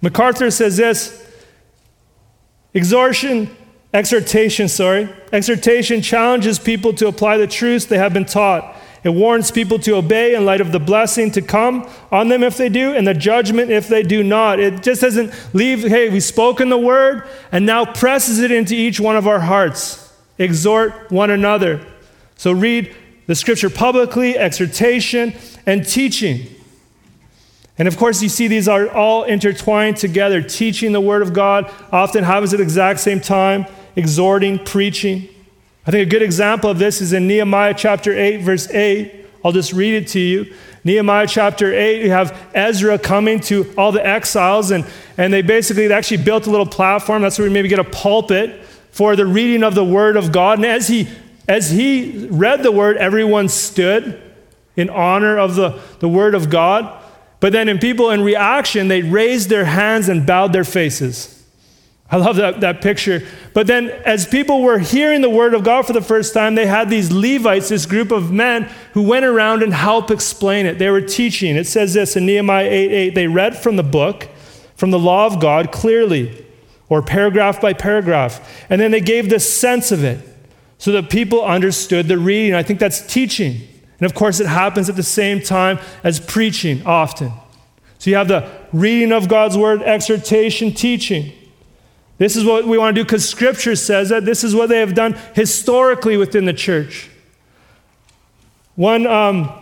MacArthur 0.00 0.50
says 0.50 0.78
this 0.78 1.22
Exhortation, 2.74 3.54
exhortation, 3.92 4.68
sorry. 4.68 5.10
Exhortation 5.30 6.00
challenges 6.00 6.58
people 6.58 6.94
to 6.94 7.08
apply 7.08 7.36
the 7.36 7.46
truths 7.46 7.84
they 7.84 7.98
have 7.98 8.14
been 8.14 8.24
taught. 8.24 8.74
It 9.04 9.10
warns 9.10 9.50
people 9.50 9.78
to 9.80 9.96
obey 9.96 10.34
in 10.34 10.46
light 10.46 10.62
of 10.62 10.72
the 10.72 10.80
blessing 10.80 11.30
to 11.32 11.42
come 11.42 11.86
on 12.10 12.28
them 12.28 12.42
if 12.42 12.56
they 12.56 12.70
do, 12.70 12.94
and 12.94 13.06
the 13.06 13.12
judgment 13.12 13.70
if 13.70 13.88
they 13.88 14.02
do 14.02 14.22
not. 14.22 14.60
It 14.60 14.82
just 14.82 15.02
doesn't 15.02 15.30
leave, 15.52 15.82
hey, 15.82 16.08
we've 16.08 16.24
spoken 16.24 16.70
the 16.70 16.78
word, 16.78 17.28
and 17.50 17.66
now 17.66 17.84
presses 17.84 18.38
it 18.38 18.50
into 18.50 18.74
each 18.74 18.98
one 18.98 19.16
of 19.16 19.28
our 19.28 19.40
hearts. 19.40 20.10
Exhort 20.38 21.10
one 21.10 21.28
another. 21.28 21.86
So 22.36 22.52
read 22.52 22.96
the 23.26 23.34
scripture 23.34 23.70
publicly, 23.70 24.36
exhortation, 24.36 25.34
and 25.66 25.86
teaching. 25.86 26.46
And 27.78 27.88
of 27.88 27.96
course, 27.96 28.22
you 28.22 28.28
see 28.28 28.48
these 28.48 28.68
are 28.68 28.88
all 28.90 29.24
intertwined 29.24 29.96
together. 29.96 30.42
Teaching 30.42 30.92
the 30.92 31.00
Word 31.00 31.22
of 31.22 31.32
God 31.32 31.70
often 31.90 32.24
happens 32.24 32.52
at 32.52 32.58
the 32.58 32.62
exact 32.62 33.00
same 33.00 33.20
time, 33.20 33.66
exhorting, 33.96 34.58
preaching. 34.58 35.28
I 35.86 35.90
think 35.90 36.06
a 36.06 36.10
good 36.10 36.22
example 36.22 36.70
of 36.70 36.78
this 36.78 37.00
is 37.00 37.12
in 37.12 37.26
Nehemiah 37.26 37.74
chapter 37.76 38.16
8, 38.16 38.38
verse 38.38 38.70
8. 38.70 39.26
I'll 39.44 39.52
just 39.52 39.72
read 39.72 39.94
it 39.94 40.08
to 40.08 40.20
you. 40.20 40.54
Nehemiah 40.84 41.26
chapter 41.26 41.72
8, 41.72 42.02
you 42.02 42.10
have 42.10 42.36
Ezra 42.54 42.98
coming 42.98 43.40
to 43.40 43.72
all 43.76 43.92
the 43.92 44.04
exiles, 44.04 44.70
and, 44.70 44.84
and 45.16 45.32
they 45.32 45.42
basically 45.42 45.88
they 45.88 45.94
actually 45.94 46.22
built 46.22 46.46
a 46.46 46.50
little 46.50 46.66
platform. 46.66 47.22
That's 47.22 47.38
where 47.38 47.48
we 47.48 47.54
maybe 47.54 47.68
get 47.68 47.78
a 47.78 47.84
pulpit 47.84 48.64
for 48.90 49.16
the 49.16 49.26
reading 49.26 49.62
of 49.62 49.74
the 49.74 49.84
Word 49.84 50.16
of 50.16 50.32
God. 50.32 50.58
And 50.58 50.66
as 50.66 50.86
he, 50.86 51.08
as 51.48 51.70
he 51.70 52.28
read 52.30 52.62
the 52.62 52.72
Word, 52.72 52.96
everyone 52.96 53.48
stood 53.48 54.20
in 54.76 54.88
honor 54.88 55.38
of 55.38 55.54
the, 55.54 55.80
the 55.98 56.08
Word 56.08 56.34
of 56.34 56.50
God. 56.50 57.00
But 57.40 57.52
then 57.52 57.68
in 57.68 57.78
people 57.78 58.10
in 58.10 58.22
reaction, 58.22 58.88
they 58.88 59.02
raised 59.02 59.48
their 59.48 59.64
hands 59.64 60.08
and 60.08 60.24
bowed 60.24 60.52
their 60.52 60.64
faces. 60.64 61.42
I 62.12 62.16
love 62.16 62.36
that, 62.36 62.60
that 62.60 62.82
picture. 62.82 63.26
But 63.54 63.66
then, 63.66 63.88
as 64.04 64.26
people 64.26 64.60
were 64.60 64.78
hearing 64.78 65.22
the 65.22 65.30
word 65.30 65.54
of 65.54 65.64
God 65.64 65.86
for 65.86 65.94
the 65.94 66.02
first 66.02 66.34
time, 66.34 66.54
they 66.54 66.66
had 66.66 66.90
these 66.90 67.10
Levites, 67.10 67.70
this 67.70 67.86
group 67.86 68.12
of 68.12 68.30
men 68.30 68.70
who 68.92 69.02
went 69.02 69.24
around 69.24 69.62
and 69.62 69.72
helped 69.72 70.10
explain 70.10 70.66
it. 70.66 70.78
They 70.78 70.90
were 70.90 71.00
teaching. 71.00 71.56
It 71.56 71.66
says 71.66 71.94
this 71.94 72.14
in 72.14 72.26
Nehemiah 72.26 72.68
8 72.68 72.92
8. 72.92 73.14
They 73.14 73.28
read 73.28 73.56
from 73.56 73.76
the 73.76 73.82
book, 73.82 74.28
from 74.76 74.90
the 74.90 74.98
law 74.98 75.24
of 75.24 75.40
God 75.40 75.72
clearly, 75.72 76.46
or 76.90 77.00
paragraph 77.00 77.62
by 77.62 77.72
paragraph. 77.72 78.66
And 78.68 78.78
then 78.78 78.90
they 78.90 79.00
gave 79.00 79.30
the 79.30 79.40
sense 79.40 79.90
of 79.90 80.04
it 80.04 80.20
so 80.82 80.90
that 80.90 81.08
people 81.08 81.44
understood 81.44 82.08
the 82.08 82.18
reading. 82.18 82.54
I 82.54 82.64
think 82.64 82.80
that's 82.80 83.06
teaching. 83.06 83.60
And 84.00 84.04
of 84.04 84.14
course, 84.14 84.40
it 84.40 84.48
happens 84.48 84.88
at 84.88 84.96
the 84.96 85.04
same 85.04 85.40
time 85.40 85.78
as 86.02 86.18
preaching 86.18 86.84
often. 86.84 87.30
So 88.00 88.10
you 88.10 88.16
have 88.16 88.26
the 88.26 88.50
reading 88.72 89.12
of 89.12 89.28
God's 89.28 89.56
word, 89.56 89.80
exhortation, 89.82 90.74
teaching. 90.74 91.34
This 92.18 92.34
is 92.34 92.44
what 92.44 92.66
we 92.66 92.78
want 92.78 92.96
to 92.96 93.00
do 93.00 93.04
because 93.04 93.28
Scripture 93.28 93.76
says 93.76 94.08
that 94.08 94.24
this 94.24 94.42
is 94.42 94.56
what 94.56 94.70
they 94.70 94.80
have 94.80 94.92
done 94.92 95.16
historically 95.36 96.16
within 96.16 96.46
the 96.46 96.52
church. 96.52 97.08
One 98.74 99.06
um, 99.06 99.52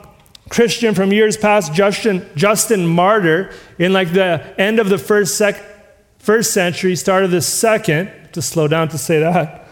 Christian 0.49 0.95
from 0.95 1.13
years 1.13 1.37
past, 1.37 1.75
Justin, 1.75 2.27
Justin 2.35 2.87
Martyr, 2.87 3.53
in 3.79 3.93
like 3.93 4.15
the 4.15 4.59
end 4.59 4.79
of 4.79 4.89
the 4.89 4.97
first, 4.97 5.37
sec- 5.37 5.63
first 6.19 6.55
century, 6.55 6.97
start 6.97 7.25
of 7.25 7.31
the 7.31 7.43
second, 7.43 8.11
to 8.33 8.41
slow 8.41 8.67
down 8.67 8.89
to 8.89 8.97
say 8.97 9.21
that, 9.21 9.67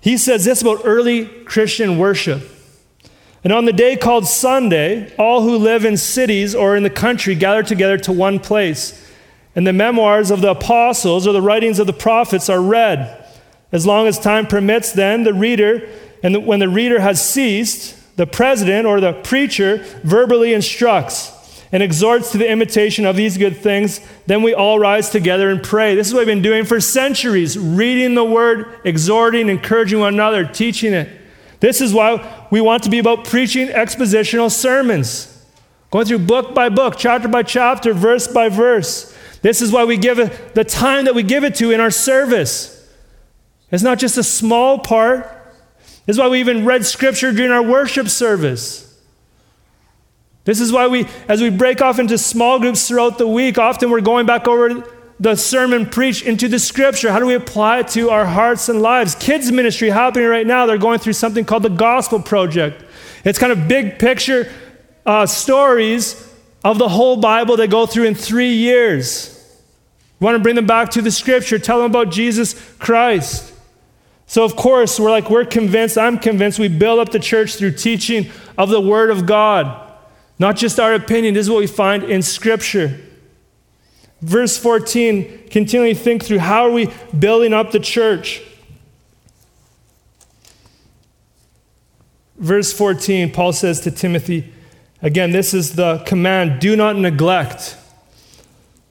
he 0.00 0.16
says 0.16 0.44
this 0.44 0.62
about 0.62 0.80
early 0.84 1.26
Christian 1.26 1.98
worship. 1.98 2.42
And 3.42 3.52
on 3.52 3.64
the 3.64 3.72
day 3.72 3.96
called 3.96 4.26
Sunday, 4.26 5.14
all 5.16 5.42
who 5.42 5.56
live 5.56 5.84
in 5.84 5.96
cities 5.96 6.54
or 6.54 6.76
in 6.76 6.82
the 6.82 6.90
country 6.90 7.34
gather 7.34 7.62
together 7.62 7.98
to 7.98 8.12
one 8.12 8.38
place. 8.38 9.08
And 9.54 9.66
the 9.66 9.72
memoirs 9.72 10.30
of 10.30 10.40
the 10.40 10.50
apostles 10.50 11.26
or 11.26 11.32
the 11.32 11.42
writings 11.42 11.78
of 11.78 11.86
the 11.86 11.92
prophets 11.92 12.48
are 12.48 12.60
read. 12.60 13.16
As 13.72 13.86
long 13.86 14.06
as 14.06 14.18
time 14.18 14.46
permits, 14.46 14.92
then 14.92 15.24
the 15.24 15.34
reader, 15.34 15.88
and 16.22 16.34
the, 16.34 16.40
when 16.40 16.58
the 16.58 16.68
reader 16.68 17.00
has 17.00 17.26
ceased, 17.26 17.96
the 18.16 18.26
president 18.26 18.86
or 18.86 19.00
the 19.00 19.12
preacher 19.12 19.78
verbally 20.02 20.52
instructs 20.52 21.39
and 21.72 21.82
exhorts 21.82 22.32
to 22.32 22.38
the 22.38 22.50
imitation 22.50 23.06
of 23.06 23.16
these 23.16 23.38
good 23.38 23.56
things. 23.56 24.00
Then 24.26 24.42
we 24.42 24.54
all 24.54 24.78
rise 24.78 25.10
together 25.10 25.50
and 25.50 25.62
pray. 25.62 25.94
This 25.94 26.08
is 26.08 26.14
what 26.14 26.20
we've 26.20 26.34
been 26.34 26.42
doing 26.42 26.64
for 26.64 26.80
centuries 26.80 27.56
reading 27.58 28.14
the 28.14 28.24
word, 28.24 28.80
exhorting, 28.84 29.48
encouraging 29.48 30.00
one 30.00 30.14
another, 30.14 30.44
teaching 30.44 30.92
it. 30.92 31.08
This 31.60 31.80
is 31.80 31.92
why 31.92 32.46
we 32.50 32.60
want 32.60 32.82
to 32.84 32.90
be 32.90 32.98
about 32.98 33.24
preaching 33.24 33.68
expositional 33.68 34.50
sermons, 34.50 35.44
going 35.90 36.06
through 36.06 36.20
book 36.20 36.54
by 36.54 36.70
book, 36.70 36.94
chapter 36.96 37.28
by 37.28 37.42
chapter, 37.42 37.92
verse 37.92 38.26
by 38.26 38.48
verse. 38.48 39.16
This 39.42 39.62
is 39.62 39.70
why 39.70 39.84
we 39.84 39.96
give 39.96 40.18
it 40.18 40.54
the 40.54 40.64
time 40.64 41.04
that 41.04 41.14
we 41.14 41.22
give 41.22 41.44
it 41.44 41.54
to 41.56 41.70
in 41.70 41.80
our 41.80 41.90
service. 41.90 42.76
It's 43.70 43.82
not 43.82 43.98
just 43.98 44.18
a 44.18 44.22
small 44.24 44.78
part. 44.78 45.24
This 46.06 46.14
is 46.14 46.18
why 46.18 46.28
we 46.28 46.40
even 46.40 46.64
read 46.64 46.84
scripture 46.84 47.32
during 47.32 47.52
our 47.52 47.62
worship 47.62 48.08
service. 48.08 48.89
This 50.44 50.60
is 50.60 50.72
why 50.72 50.86
we, 50.86 51.06
as 51.28 51.42
we 51.42 51.50
break 51.50 51.80
off 51.80 51.98
into 51.98 52.16
small 52.16 52.58
groups 52.58 52.88
throughout 52.88 53.18
the 53.18 53.28
week, 53.28 53.58
often 53.58 53.90
we're 53.90 54.00
going 54.00 54.26
back 54.26 54.48
over 54.48 54.84
the 55.20 55.36
sermon 55.36 55.84
preached 55.84 56.24
into 56.24 56.48
the 56.48 56.58
scripture? 56.58 57.12
How 57.12 57.18
do 57.18 57.26
we 57.26 57.34
apply 57.34 57.80
it 57.80 57.88
to 57.88 58.08
our 58.08 58.24
hearts 58.24 58.70
and 58.70 58.80
lives? 58.80 59.14
Kids' 59.14 59.52
ministry 59.52 59.90
happening 59.90 60.26
right 60.26 60.46
now, 60.46 60.64
they're 60.64 60.78
going 60.78 60.98
through 60.98 61.12
something 61.12 61.44
called 61.44 61.62
the 61.62 61.68
Gospel 61.68 62.22
Project. 62.22 62.82
It's 63.22 63.38
kind 63.38 63.52
of 63.52 63.68
big 63.68 63.98
picture 63.98 64.50
uh, 65.04 65.26
stories 65.26 66.26
of 66.64 66.78
the 66.78 66.88
whole 66.88 67.18
Bible 67.18 67.56
they 67.56 67.66
go 67.66 67.84
through 67.84 68.04
in 68.04 68.14
three 68.14 68.54
years. 68.54 69.36
We 70.18 70.24
want 70.24 70.36
to 70.36 70.42
bring 70.42 70.56
them 70.56 70.66
back 70.66 70.90
to 70.92 71.02
the 71.02 71.10
scripture, 71.10 71.58
tell 71.58 71.82
them 71.82 71.90
about 71.90 72.10
Jesus 72.10 72.54
Christ. 72.78 73.52
So, 74.26 74.44
of 74.44 74.56
course, 74.56 74.98
we're 74.98 75.10
like, 75.10 75.28
we're 75.28 75.44
convinced, 75.44 75.98
I'm 75.98 76.18
convinced, 76.18 76.58
we 76.58 76.68
build 76.68 76.98
up 76.98 77.10
the 77.10 77.18
church 77.18 77.56
through 77.56 77.72
teaching 77.72 78.30
of 78.56 78.70
the 78.70 78.80
Word 78.80 79.10
of 79.10 79.26
God, 79.26 79.89
not 80.40 80.56
just 80.56 80.80
our 80.80 80.94
opinion. 80.94 81.34
This 81.34 81.46
is 81.46 81.50
what 81.50 81.60
we 81.60 81.66
find 81.66 82.02
in 82.02 82.22
Scripture. 82.22 82.98
Verse 84.22 84.56
14, 84.56 85.48
continually 85.50 85.92
think 85.92 86.24
through 86.24 86.38
how 86.38 86.66
are 86.66 86.70
we 86.70 86.88
building 87.16 87.52
up 87.52 87.72
the 87.72 87.78
church? 87.78 88.42
Verse 92.38 92.72
14, 92.72 93.30
Paul 93.32 93.52
says 93.52 93.80
to 93.82 93.90
Timothy, 93.90 94.50
again, 95.02 95.30
this 95.30 95.52
is 95.52 95.74
the 95.74 96.02
command 96.06 96.58
do 96.58 96.74
not 96.74 96.96
neglect. 96.96 97.76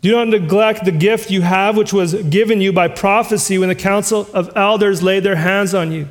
Do 0.02 0.12
not 0.12 0.28
neglect 0.28 0.86
the 0.86 0.92
gift 0.92 1.32
you 1.32 1.42
have, 1.42 1.76
which 1.76 1.92
was 1.92 2.14
given 2.14 2.62
you 2.62 2.72
by 2.72 2.88
prophecy 2.88 3.58
when 3.58 3.70
the 3.70 3.76
council 3.76 4.28
of 4.36 4.56
elders 4.56 5.02
laid 5.02 5.24
their 5.24 5.36
hands 5.36 5.74
on 5.74 5.92
you. 5.92 6.10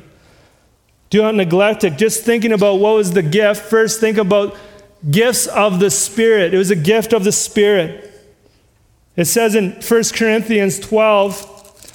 Do 1.09 1.21
not 1.21 1.35
neglect 1.35 1.85
it. 1.85 1.97
Just 1.97 2.23
thinking 2.25 2.51
about 2.51 2.75
what 2.75 2.95
was 2.95 3.13
the 3.13 3.23
gift, 3.23 3.61
first 3.61 4.01
think 4.01 4.17
about 4.17 4.55
gifts 5.09 5.47
of 5.47 5.79
the 5.79 5.89
Spirit. 5.89 6.53
It 6.53 6.57
was 6.57 6.71
a 6.71 6.75
gift 6.75 7.13
of 7.13 7.23
the 7.23 7.31
Spirit. 7.31 8.05
It 9.15 9.25
says 9.25 9.55
in 9.55 9.71
1 9.71 10.03
Corinthians 10.13 10.79
12, 10.79 11.91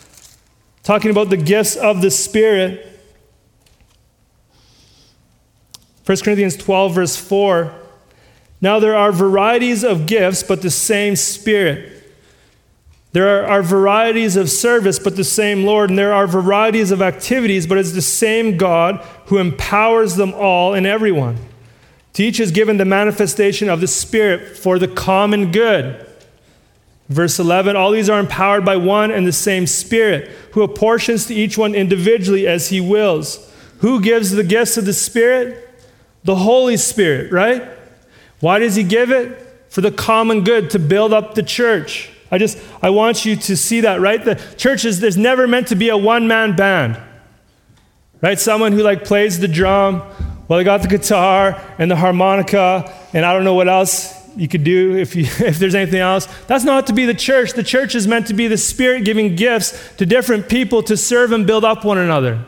talking 0.82 1.10
about 1.10 1.30
the 1.30 1.36
gifts 1.36 1.76
of 1.76 2.02
the 2.02 2.10
Spirit, 2.10 2.90
1 6.06 6.18
Corinthians 6.18 6.56
12, 6.56 6.94
verse 6.94 7.16
4 7.16 7.74
Now 8.60 8.78
there 8.78 8.94
are 8.94 9.10
varieties 9.10 9.82
of 9.84 10.06
gifts, 10.06 10.42
but 10.42 10.62
the 10.62 10.70
same 10.70 11.16
Spirit. 11.16 11.92
There 13.12 13.44
are, 13.44 13.46
are, 13.46 13.62
varieties 13.62 14.34
of 14.34 14.50
service, 14.50 14.98
but 14.98 15.14
the 15.14 15.22
same 15.22 15.64
Lord. 15.64 15.88
And 15.88 15.96
there 15.96 16.12
are 16.12 16.26
varieties 16.26 16.90
of 16.90 17.00
activities, 17.00 17.64
but 17.64 17.78
it's 17.78 17.92
the 17.92 18.02
same 18.02 18.56
God 18.56 18.96
who 19.26 19.38
empowers 19.38 20.16
them 20.16 20.34
all 20.34 20.74
and 20.74 20.84
everyone. 20.84 21.36
To 22.14 22.22
each 22.22 22.40
is 22.40 22.50
given 22.50 22.76
the 22.76 22.84
manifestation 22.84 23.68
of 23.68 23.80
the 23.80 23.88
Spirit 23.88 24.56
for 24.56 24.78
the 24.78 24.88
common 24.88 25.52
good. 25.52 26.06
Verse 27.08 27.38
11 27.38 27.76
All 27.76 27.90
these 27.90 28.08
are 28.08 28.20
empowered 28.20 28.64
by 28.64 28.76
one 28.76 29.10
and 29.10 29.26
the 29.26 29.32
same 29.32 29.66
Spirit, 29.66 30.30
who 30.52 30.62
apportions 30.62 31.26
to 31.26 31.34
each 31.34 31.58
one 31.58 31.74
individually 31.74 32.46
as 32.46 32.68
he 32.68 32.80
wills. 32.80 33.50
Who 33.78 34.00
gives 34.00 34.30
the 34.30 34.44
gifts 34.44 34.76
of 34.76 34.86
the 34.86 34.92
Spirit? 34.92 35.60
The 36.22 36.36
Holy 36.36 36.76
Spirit, 36.76 37.32
right? 37.32 37.68
Why 38.40 38.58
does 38.58 38.76
he 38.76 38.82
give 38.82 39.10
it? 39.10 39.40
For 39.68 39.80
the 39.80 39.90
common 39.90 40.44
good, 40.44 40.70
to 40.70 40.78
build 40.78 41.12
up 41.12 41.34
the 41.34 41.42
church. 41.42 42.10
I 42.30 42.38
just, 42.38 42.58
I 42.80 42.90
want 42.90 43.24
you 43.24 43.36
to 43.36 43.56
see 43.56 43.80
that, 43.82 44.00
right? 44.00 44.24
The 44.24 44.36
church 44.56 44.84
is, 44.84 45.00
there's 45.00 45.16
never 45.16 45.46
meant 45.48 45.68
to 45.68 45.74
be 45.74 45.88
a 45.88 45.96
one 45.96 46.28
man 46.28 46.54
band, 46.54 46.96
right? 48.22 48.38
Someone 48.38 48.72
who 48.72 48.82
like 48.82 49.04
plays 49.04 49.40
the 49.40 49.48
drum, 49.48 50.02
well, 50.46 50.58
they 50.58 50.64
got 50.64 50.82
the 50.82 50.88
guitar 50.88 51.60
and 51.78 51.90
the 51.90 51.96
harmonica, 51.96 52.92
and 53.12 53.24
I 53.24 53.32
don't 53.32 53.44
know 53.44 53.54
what 53.54 53.68
else 53.68 54.12
you 54.36 54.48
could 54.48 54.64
do 54.64 54.96
if, 54.96 55.16
you, 55.16 55.24
if 55.46 55.58
there's 55.58 55.74
anything 55.74 56.00
else. 56.00 56.26
That's 56.46 56.64
not 56.64 56.86
to 56.88 56.92
be 56.92 57.06
the 57.06 57.14
church. 57.14 57.52
The 57.52 57.62
church 57.62 57.94
is 57.94 58.06
meant 58.06 58.26
to 58.26 58.34
be 58.34 58.46
the 58.46 58.58
Spirit 58.58 59.04
giving 59.04 59.36
gifts 59.36 59.94
to 59.96 60.06
different 60.06 60.48
people 60.48 60.82
to 60.84 60.96
serve 60.96 61.32
and 61.32 61.46
build 61.46 61.64
up 61.64 61.84
one 61.84 61.98
another. 61.98 62.44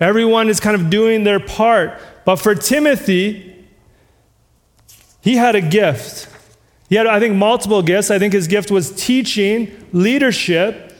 Everyone 0.00 0.48
is 0.48 0.60
kind 0.60 0.74
of 0.74 0.90
doing 0.90 1.24
their 1.24 1.40
part. 1.40 2.00
But 2.24 2.36
for 2.36 2.54
Timothy, 2.54 3.66
he 5.20 5.36
had 5.36 5.54
a 5.54 5.60
gift. 5.60 6.28
He 6.88 6.96
had, 6.96 7.06
I 7.06 7.20
think, 7.20 7.36
multiple 7.36 7.82
gifts. 7.82 8.10
I 8.10 8.18
think 8.18 8.32
his 8.32 8.48
gift 8.48 8.70
was 8.70 8.94
teaching, 8.94 9.88
leadership, 9.92 10.92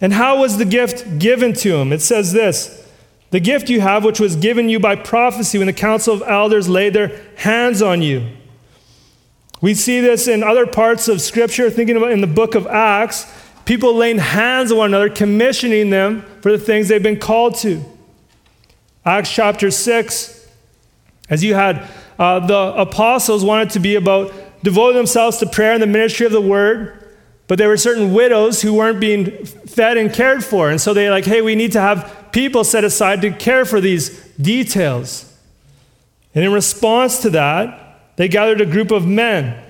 And 0.00 0.12
how 0.12 0.38
was 0.38 0.58
the 0.58 0.64
gift 0.64 1.18
given 1.18 1.52
to 1.54 1.76
him? 1.76 1.92
It 1.92 2.00
says 2.00 2.32
this 2.32 2.87
The 3.30 3.40
gift 3.40 3.68
you 3.68 3.80
have, 3.80 4.04
which 4.04 4.20
was 4.20 4.36
given 4.36 4.68
you 4.68 4.80
by 4.80 4.96
prophecy 4.96 5.58
when 5.58 5.66
the 5.66 5.72
council 5.72 6.14
of 6.14 6.22
elders 6.26 6.68
laid 6.68 6.94
their 6.94 7.20
hands 7.36 7.82
on 7.82 8.00
you. 8.00 8.26
We 9.60 9.74
see 9.74 10.00
this 10.00 10.28
in 10.28 10.42
other 10.42 10.66
parts 10.66 11.08
of 11.08 11.20
Scripture, 11.20 11.68
thinking 11.68 11.96
about 11.96 12.12
in 12.12 12.20
the 12.20 12.26
book 12.26 12.54
of 12.54 12.66
Acts, 12.66 13.26
people 13.64 13.94
laying 13.94 14.18
hands 14.18 14.72
on 14.72 14.78
one 14.78 14.90
another, 14.90 15.10
commissioning 15.10 15.90
them 15.90 16.22
for 16.40 16.52
the 16.52 16.58
things 16.58 16.88
they've 16.88 17.02
been 17.02 17.18
called 17.18 17.56
to. 17.56 17.84
Acts 19.04 19.30
chapter 19.32 19.70
6, 19.70 20.48
as 21.28 21.44
you 21.44 21.54
had 21.54 21.88
uh, 22.18 22.40
the 22.40 22.74
apostles 22.76 23.44
wanted 23.44 23.70
to 23.70 23.80
be 23.80 23.96
about 23.96 24.32
devoting 24.62 24.96
themselves 24.96 25.38
to 25.38 25.46
prayer 25.46 25.72
and 25.72 25.82
the 25.82 25.86
ministry 25.86 26.26
of 26.26 26.32
the 26.32 26.40
word. 26.40 26.97
But 27.48 27.58
there 27.58 27.68
were 27.68 27.78
certain 27.78 28.12
widows 28.12 28.62
who 28.62 28.74
weren't 28.74 29.00
being 29.00 29.44
fed 29.44 29.96
and 29.96 30.12
cared 30.12 30.44
for. 30.44 30.70
And 30.70 30.80
so 30.80 30.94
they 30.94 31.10
like, 31.10 31.24
hey, 31.24 31.40
we 31.40 31.54
need 31.54 31.72
to 31.72 31.80
have 31.80 32.28
people 32.30 32.62
set 32.62 32.84
aside 32.84 33.22
to 33.22 33.30
care 33.32 33.64
for 33.64 33.80
these 33.80 34.10
details. 34.34 35.24
And 36.34 36.44
in 36.44 36.52
response 36.52 37.20
to 37.22 37.30
that, 37.30 38.16
they 38.16 38.28
gathered 38.28 38.60
a 38.60 38.66
group 38.66 38.90
of 38.90 39.06
men. 39.06 39.64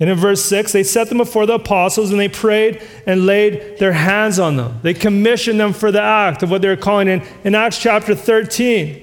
And 0.00 0.10
in 0.10 0.16
verse 0.16 0.44
6, 0.46 0.72
they 0.72 0.82
set 0.82 1.10
them 1.10 1.18
before 1.18 1.46
the 1.46 1.54
apostles 1.54 2.10
and 2.10 2.18
they 2.18 2.28
prayed 2.28 2.82
and 3.06 3.26
laid 3.26 3.78
their 3.78 3.92
hands 3.92 4.38
on 4.38 4.56
them. 4.56 4.80
They 4.82 4.94
commissioned 4.94 5.60
them 5.60 5.72
for 5.72 5.92
the 5.92 6.00
act 6.00 6.42
of 6.42 6.50
what 6.50 6.62
they're 6.62 6.76
calling 6.76 7.08
in, 7.08 7.22
in 7.44 7.54
Acts 7.54 7.78
chapter 7.78 8.14
13. 8.14 9.01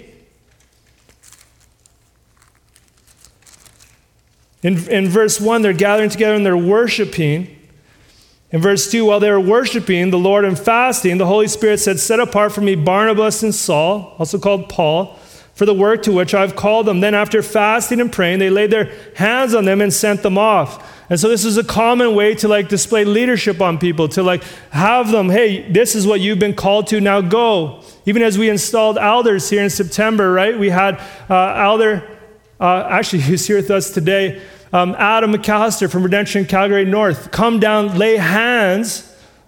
In, 4.61 4.89
in 4.89 5.07
verse 5.07 5.39
1, 5.39 5.61
they're 5.61 5.73
gathering 5.73 6.09
together 6.09 6.35
and 6.35 6.45
they're 6.45 6.57
worshiping. 6.57 7.55
In 8.51 8.61
verse 8.61 8.89
2, 8.89 9.05
while 9.05 9.19
they 9.19 9.31
were 9.31 9.39
worshiping 9.39 10.09
the 10.09 10.17
Lord 10.17 10.43
and 10.43 10.57
fasting, 10.57 11.17
the 11.17 11.27
Holy 11.27 11.47
Spirit 11.47 11.79
said, 11.79 11.99
Set 11.99 12.19
apart 12.19 12.51
for 12.51 12.61
me 12.61 12.75
Barnabas 12.75 13.43
and 13.43 13.53
Saul, 13.53 14.15
also 14.17 14.39
called 14.39 14.67
Paul, 14.69 15.17
for 15.53 15.65
the 15.65 15.73
work 15.73 16.03
to 16.03 16.11
which 16.11 16.33
I've 16.33 16.55
called 16.55 16.87
them. 16.87 16.99
Then, 16.99 17.13
after 17.13 17.43
fasting 17.43 18.01
and 18.01 18.11
praying, 18.11 18.39
they 18.39 18.49
laid 18.49 18.71
their 18.71 18.91
hands 19.15 19.53
on 19.53 19.65
them 19.65 19.81
and 19.81 19.93
sent 19.93 20.23
them 20.23 20.37
off. 20.37 20.95
And 21.11 21.19
so, 21.19 21.29
this 21.29 21.45
is 21.45 21.57
a 21.57 21.63
common 21.63 22.15
way 22.15 22.33
to 22.35 22.47
like 22.47 22.69
display 22.69 23.05
leadership 23.05 23.61
on 23.61 23.77
people, 23.77 24.09
to 24.09 24.23
like 24.23 24.43
have 24.71 25.11
them, 25.11 25.29
hey, 25.29 25.71
this 25.71 25.95
is 25.95 26.07
what 26.07 26.19
you've 26.19 26.39
been 26.39 26.55
called 26.55 26.87
to, 26.87 26.99
now 26.99 27.21
go. 27.21 27.83
Even 28.05 28.23
as 28.23 28.37
we 28.37 28.49
installed 28.49 28.97
elders 28.97 29.49
here 29.49 29.63
in 29.63 29.69
September, 29.69 30.33
right? 30.33 30.57
We 30.57 30.69
had 30.69 30.99
uh, 31.29 31.53
elder 31.55 32.18
uh, 32.59 32.87
actually, 32.89 33.21
who's 33.23 33.47
here 33.47 33.57
with 33.57 33.71
us 33.71 33.91
today, 33.91 34.41
um, 34.71 34.95
Adam 34.97 35.33
McAllister 35.33 35.89
from 35.89 36.03
Redemption 36.03 36.45
Calgary 36.45 36.85
North, 36.85 37.31
come 37.31 37.59
down, 37.59 37.97
lay 37.97 38.17
hands 38.17 39.05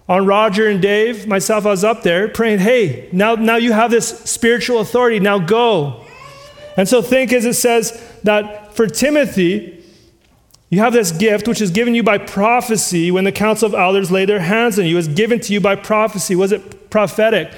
on 0.08 0.26
Roger 0.26 0.68
and 0.68 0.82
Dave. 0.82 1.26
Myself, 1.26 1.64
I 1.64 1.70
was 1.70 1.84
up 1.84 2.02
there 2.02 2.28
praying, 2.28 2.58
hey, 2.58 3.08
now, 3.12 3.34
now 3.34 3.56
you 3.56 3.72
have 3.72 3.90
this 3.90 4.08
spiritual 4.20 4.80
authority, 4.80 5.20
now 5.20 5.38
go. 5.38 6.04
And 6.76 6.88
so 6.88 7.02
think 7.02 7.32
as 7.32 7.44
it 7.44 7.54
says 7.54 7.92
that 8.24 8.74
for 8.74 8.86
Timothy, 8.86 9.84
you 10.70 10.78
have 10.78 10.94
this 10.94 11.12
gift 11.12 11.46
which 11.46 11.60
is 11.60 11.70
given 11.70 11.94
you 11.94 12.02
by 12.02 12.16
prophecy 12.16 13.10
when 13.10 13.24
the 13.24 13.32
council 13.32 13.66
of 13.66 13.74
elders 13.74 14.10
lay 14.10 14.24
their 14.24 14.40
hands 14.40 14.78
on 14.78 14.86
you. 14.86 14.92
It 14.92 14.96
was 14.96 15.08
given 15.08 15.38
to 15.40 15.52
you 15.52 15.60
by 15.60 15.76
prophecy. 15.76 16.34
Was 16.34 16.50
it 16.50 16.88
prophetic? 16.88 17.52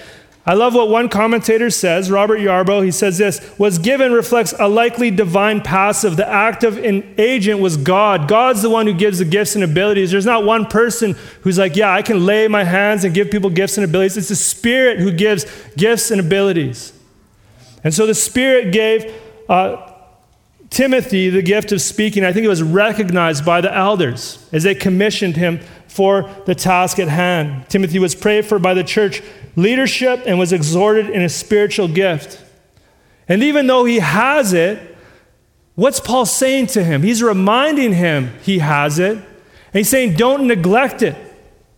I 0.47 0.53
love 0.53 0.75
what 0.75 0.91
one 0.91 1.09
commentator 1.09 1.71
says, 1.71 2.11
Robert 2.11 2.39
Yarbrough. 2.39 2.85
He 2.85 2.91
says 2.91 3.17
this 3.17 3.59
was 3.59 3.79
given 3.79 4.13
reflects 4.13 4.53
a 4.59 4.69
likely 4.69 5.11
divine 5.11 5.63
passive. 5.63 6.17
The 6.17 6.29
active 6.29 6.79
agent 7.19 7.61
was 7.61 7.79
God. 7.79 8.29
God's 8.29 8.61
the 8.61 8.69
one 8.69 8.87
who 8.87 8.93
gives 8.93 9.21
the 9.21 9.25
gifts 9.25 9.55
and 9.55 9.65
abilities. 9.65 10.11
There's 10.11 10.27
not 10.27 10.45
one 10.45 10.67
person 10.67 11.17
who's 11.41 11.57
like, 11.57 11.77
yeah, 11.77 11.95
I 11.95 12.03
can 12.03 12.27
lay 12.27 12.47
my 12.47 12.63
hands 12.63 13.05
and 13.05 13.15
give 13.15 13.31
people 13.31 13.49
gifts 13.49 13.79
and 13.79 13.87
abilities. 13.87 14.19
It's 14.19 14.29
the 14.29 14.37
Spirit 14.37 14.99
who 14.99 15.13
gives 15.13 15.47
gifts 15.79 16.11
and 16.11 16.21
abilities. 16.21 16.93
And 17.83 17.95
so 17.95 18.05
the 18.05 18.15
Spirit 18.15 18.71
gave 18.71 19.15
uh, 19.49 19.93
Timothy 20.69 21.31
the 21.31 21.43
gift 21.43 21.73
of 21.73 21.81
speaking. 21.81 22.23
I 22.23 22.35
think 22.35 22.45
it 22.45 22.49
was 22.49 22.63
recognized 22.63 23.47
by 23.47 23.63
the 23.63 23.75
elders 23.75 24.47
as 24.53 24.65
they 24.65 24.75
commissioned 24.75 25.37
him 25.37 25.61
for 25.87 26.29
the 26.45 26.55
task 26.55 26.99
at 26.99 27.09
hand. 27.09 27.67
Timothy 27.71 27.99
was 27.99 28.15
prayed 28.15 28.45
for 28.45 28.59
by 28.59 28.75
the 28.75 28.85
church 28.85 29.23
leadership 29.57 30.23
and 30.27 30.39
was 30.39 30.53
exhorted 30.53 31.11
in 31.11 31.23
a 31.23 31.29
spiritual 31.29 31.89
gift. 31.89 32.43
And 33.29 33.43
even 33.43 33.67
though 33.67 33.85
he 33.85 34.01
has 34.01 34.53
it, 34.53 34.97
what's 35.75 36.01
Paul 36.01 36.27
saying 36.27 36.69
to 36.69 36.85
him? 36.85 37.03
He's 37.03 37.23
reminding 37.23 37.93
him 37.95 38.33
he 38.43 38.59
has 38.59 38.99
it. 38.99 39.17
And 39.17 39.81
he's 39.81 39.89
saying, 39.89 40.15
don't 40.15 40.47
neglect 40.47 41.03
it, 41.03 41.17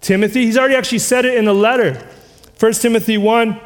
Timothy. 0.00 0.44
He's 0.44 0.58
already 0.58 0.74
actually 0.74 0.98
said 0.98 1.24
it 1.24 1.34
in 1.34 1.44
the 1.44 1.54
letter. 1.54 2.06
1 2.58 2.72
Timothy 2.74 3.18
1 3.18 3.60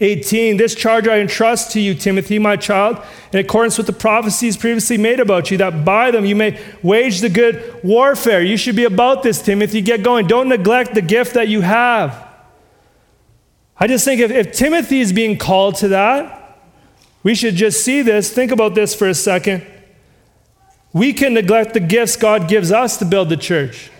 18, 0.00 0.58
this 0.58 0.76
charge 0.76 1.08
I 1.08 1.18
entrust 1.18 1.72
to 1.72 1.80
you, 1.80 1.92
Timothy, 1.92 2.38
my 2.38 2.56
child, 2.56 2.98
in 3.32 3.40
accordance 3.40 3.76
with 3.76 3.88
the 3.88 3.92
prophecies 3.92 4.56
previously 4.56 4.96
made 4.96 5.18
about 5.18 5.50
you, 5.50 5.58
that 5.58 5.84
by 5.84 6.12
them 6.12 6.24
you 6.24 6.36
may 6.36 6.60
wage 6.84 7.20
the 7.20 7.28
good 7.28 7.80
warfare. 7.82 8.40
You 8.40 8.56
should 8.56 8.76
be 8.76 8.84
about 8.84 9.24
this, 9.24 9.42
Timothy. 9.42 9.80
Get 9.80 10.04
going. 10.04 10.28
Don't 10.28 10.48
neglect 10.48 10.94
the 10.94 11.02
gift 11.02 11.34
that 11.34 11.48
you 11.48 11.62
have. 11.62 12.27
I 13.80 13.86
just 13.86 14.04
think 14.04 14.20
if, 14.20 14.30
if 14.30 14.52
Timothy 14.52 15.00
is 15.00 15.12
being 15.12 15.38
called 15.38 15.76
to 15.76 15.88
that, 15.88 16.58
we 17.22 17.34
should 17.34 17.54
just 17.54 17.84
see 17.84 18.02
this. 18.02 18.32
Think 18.32 18.50
about 18.50 18.74
this 18.74 18.94
for 18.94 19.08
a 19.08 19.14
second. 19.14 19.66
We 20.92 21.12
can 21.12 21.34
neglect 21.34 21.74
the 21.74 21.80
gifts 21.80 22.16
God 22.16 22.48
gives 22.48 22.72
us 22.72 22.96
to 22.98 23.04
build 23.04 23.28
the 23.28 23.36
church. 23.36 23.90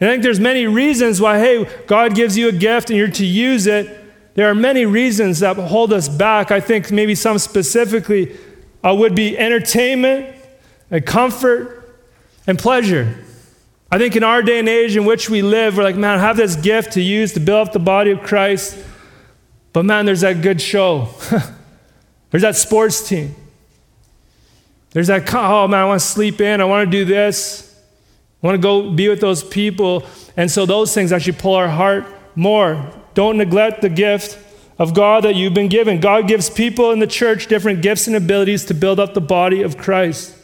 And 0.00 0.10
I 0.10 0.12
think 0.12 0.22
there's 0.22 0.40
many 0.40 0.66
reasons 0.66 1.20
why, 1.20 1.38
hey, 1.38 1.64
God 1.86 2.14
gives 2.14 2.36
you 2.36 2.48
a 2.48 2.52
gift 2.52 2.90
and 2.90 2.98
you're 2.98 3.08
to 3.08 3.24
use 3.24 3.66
it. 3.66 4.00
There 4.34 4.50
are 4.50 4.54
many 4.54 4.84
reasons 4.84 5.40
that 5.40 5.56
hold 5.56 5.92
us 5.92 6.08
back. 6.08 6.50
I 6.50 6.60
think 6.60 6.90
maybe 6.90 7.14
some 7.14 7.38
specifically 7.38 8.36
uh, 8.82 8.94
would 8.94 9.14
be 9.14 9.38
entertainment 9.38 10.36
and 10.90 11.06
comfort 11.06 11.98
and 12.46 12.58
pleasure. 12.58 13.23
I 13.94 13.98
think 13.98 14.16
in 14.16 14.24
our 14.24 14.42
day 14.42 14.58
and 14.58 14.68
age 14.68 14.96
in 14.96 15.04
which 15.04 15.30
we 15.30 15.40
live, 15.40 15.76
we're 15.76 15.84
like, 15.84 15.94
man, 15.94 16.18
I 16.18 16.20
have 16.20 16.36
this 16.36 16.56
gift 16.56 16.94
to 16.94 17.00
use 17.00 17.32
to 17.34 17.38
build 17.38 17.68
up 17.68 17.72
the 17.72 17.78
body 17.78 18.10
of 18.10 18.24
Christ. 18.24 18.76
But 19.72 19.84
man, 19.84 20.04
there's 20.04 20.22
that 20.22 20.42
good 20.42 20.60
show. 20.60 21.10
there's 22.32 22.42
that 22.42 22.56
sports 22.56 23.08
team. 23.08 23.36
There's 24.90 25.06
that, 25.06 25.32
oh 25.32 25.68
man, 25.68 25.78
I 25.78 25.84
want 25.84 26.00
to 26.00 26.06
sleep 26.08 26.40
in. 26.40 26.60
I 26.60 26.64
want 26.64 26.90
to 26.90 26.90
do 26.90 27.04
this. 27.04 27.72
I 28.42 28.48
want 28.48 28.56
to 28.56 28.60
go 28.60 28.90
be 28.90 29.08
with 29.08 29.20
those 29.20 29.44
people. 29.44 30.04
And 30.36 30.50
so 30.50 30.66
those 30.66 30.92
things 30.92 31.12
actually 31.12 31.38
pull 31.38 31.54
our 31.54 31.68
heart 31.68 32.04
more. 32.34 32.92
Don't 33.14 33.36
neglect 33.36 33.80
the 33.80 33.88
gift 33.88 34.36
of 34.76 34.92
God 34.92 35.22
that 35.22 35.36
you've 35.36 35.54
been 35.54 35.68
given. 35.68 36.00
God 36.00 36.26
gives 36.26 36.50
people 36.50 36.90
in 36.90 36.98
the 36.98 37.06
church 37.06 37.46
different 37.46 37.80
gifts 37.80 38.08
and 38.08 38.16
abilities 38.16 38.64
to 38.64 38.74
build 38.74 38.98
up 38.98 39.14
the 39.14 39.20
body 39.20 39.62
of 39.62 39.78
Christ. 39.78 40.36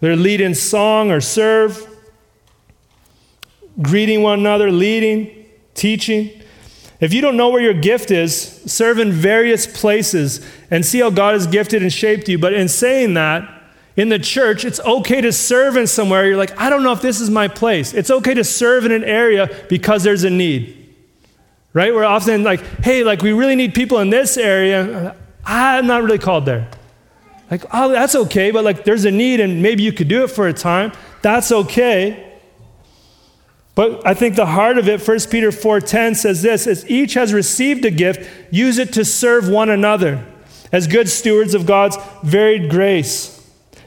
They're 0.00 0.16
lead 0.16 0.40
in 0.40 0.54
song 0.54 1.10
or 1.10 1.20
serve 1.20 1.91
greeting 3.80 4.22
one 4.22 4.40
another, 4.40 4.70
leading, 4.70 5.46
teaching. 5.74 6.30
If 7.00 7.12
you 7.12 7.20
don't 7.20 7.36
know 7.36 7.48
where 7.48 7.60
your 7.60 7.74
gift 7.74 8.10
is, 8.10 8.62
serve 8.66 8.98
in 8.98 9.10
various 9.10 9.66
places 9.66 10.46
and 10.70 10.84
see 10.84 11.00
how 11.00 11.10
God 11.10 11.34
has 11.34 11.46
gifted 11.46 11.82
and 11.82 11.92
shaped 11.92 12.28
you. 12.28 12.38
But 12.38 12.52
in 12.52 12.68
saying 12.68 13.14
that, 13.14 13.62
in 13.96 14.08
the 14.08 14.18
church, 14.18 14.64
it's 14.64 14.80
okay 14.80 15.20
to 15.20 15.32
serve 15.32 15.76
in 15.76 15.86
somewhere. 15.86 16.26
You're 16.26 16.36
like, 16.36 16.58
I 16.58 16.70
don't 16.70 16.82
know 16.82 16.92
if 16.92 17.02
this 17.02 17.20
is 17.20 17.28
my 17.28 17.48
place. 17.48 17.92
It's 17.92 18.10
okay 18.10 18.34
to 18.34 18.44
serve 18.44 18.86
in 18.86 18.92
an 18.92 19.04
area 19.04 19.50
because 19.68 20.02
there's 20.02 20.24
a 20.24 20.30
need. 20.30 20.78
Right? 21.74 21.92
We're 21.92 22.04
often 22.04 22.42
like, 22.42 22.60
hey, 22.82 23.02
like 23.02 23.22
we 23.22 23.32
really 23.32 23.56
need 23.56 23.74
people 23.74 23.98
in 23.98 24.10
this 24.10 24.36
area. 24.36 25.16
I'm 25.44 25.86
not 25.86 26.02
really 26.02 26.18
called 26.18 26.46
there. 26.46 26.68
Like, 27.50 27.64
oh, 27.72 27.90
that's 27.90 28.14
okay, 28.14 28.50
but 28.50 28.64
like 28.64 28.84
there's 28.84 29.04
a 29.04 29.10
need 29.10 29.40
and 29.40 29.62
maybe 29.62 29.82
you 29.82 29.92
could 29.92 30.08
do 30.08 30.24
it 30.24 30.28
for 30.28 30.48
a 30.48 30.54
time. 30.54 30.92
That's 31.20 31.52
okay. 31.52 32.31
But 33.74 34.06
I 34.06 34.12
think 34.14 34.36
the 34.36 34.46
heart 34.46 34.76
of 34.76 34.88
it, 34.88 35.00
1 35.00 35.30
Peter 35.30 35.50
4:10 35.50 36.14
says 36.14 36.42
this, 36.42 36.66
as 36.66 36.88
each 36.90 37.14
has 37.14 37.32
received 37.32 37.84
a 37.84 37.90
gift, 37.90 38.28
use 38.50 38.78
it 38.78 38.92
to 38.94 39.04
serve 39.04 39.48
one 39.48 39.70
another 39.70 40.24
as 40.70 40.86
good 40.86 41.08
stewards 41.08 41.54
of 41.54 41.66
God's 41.66 41.96
varied 42.22 42.70
grace. 42.70 43.38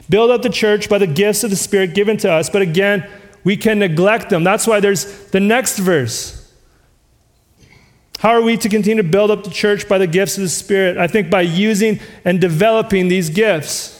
Build 0.08 0.30
up 0.30 0.42
the 0.42 0.50
church 0.50 0.88
by 0.88 0.98
the 0.98 1.06
gifts 1.06 1.44
of 1.44 1.50
the 1.50 1.56
Spirit 1.56 1.94
given 1.94 2.16
to 2.18 2.30
us, 2.30 2.50
but 2.50 2.62
again, 2.62 3.08
we 3.44 3.56
can 3.56 3.78
neglect 3.78 4.30
them. 4.30 4.44
That's 4.44 4.66
why 4.66 4.80
there's 4.80 5.04
the 5.30 5.40
next 5.40 5.78
verse. 5.78 6.52
How 8.18 8.30
are 8.30 8.42
we 8.42 8.56
to 8.56 8.68
continue 8.68 9.02
to 9.02 9.08
build 9.08 9.30
up 9.30 9.44
the 9.44 9.50
church 9.50 9.88
by 9.88 9.98
the 9.98 10.06
gifts 10.06 10.36
of 10.36 10.42
the 10.42 10.48
Spirit? 10.48 10.96
I 10.96 11.06
think 11.06 11.30
by 11.30 11.42
using 11.42 12.00
and 12.24 12.40
developing 12.40 13.08
these 13.08 13.30
gifts. 13.30 13.95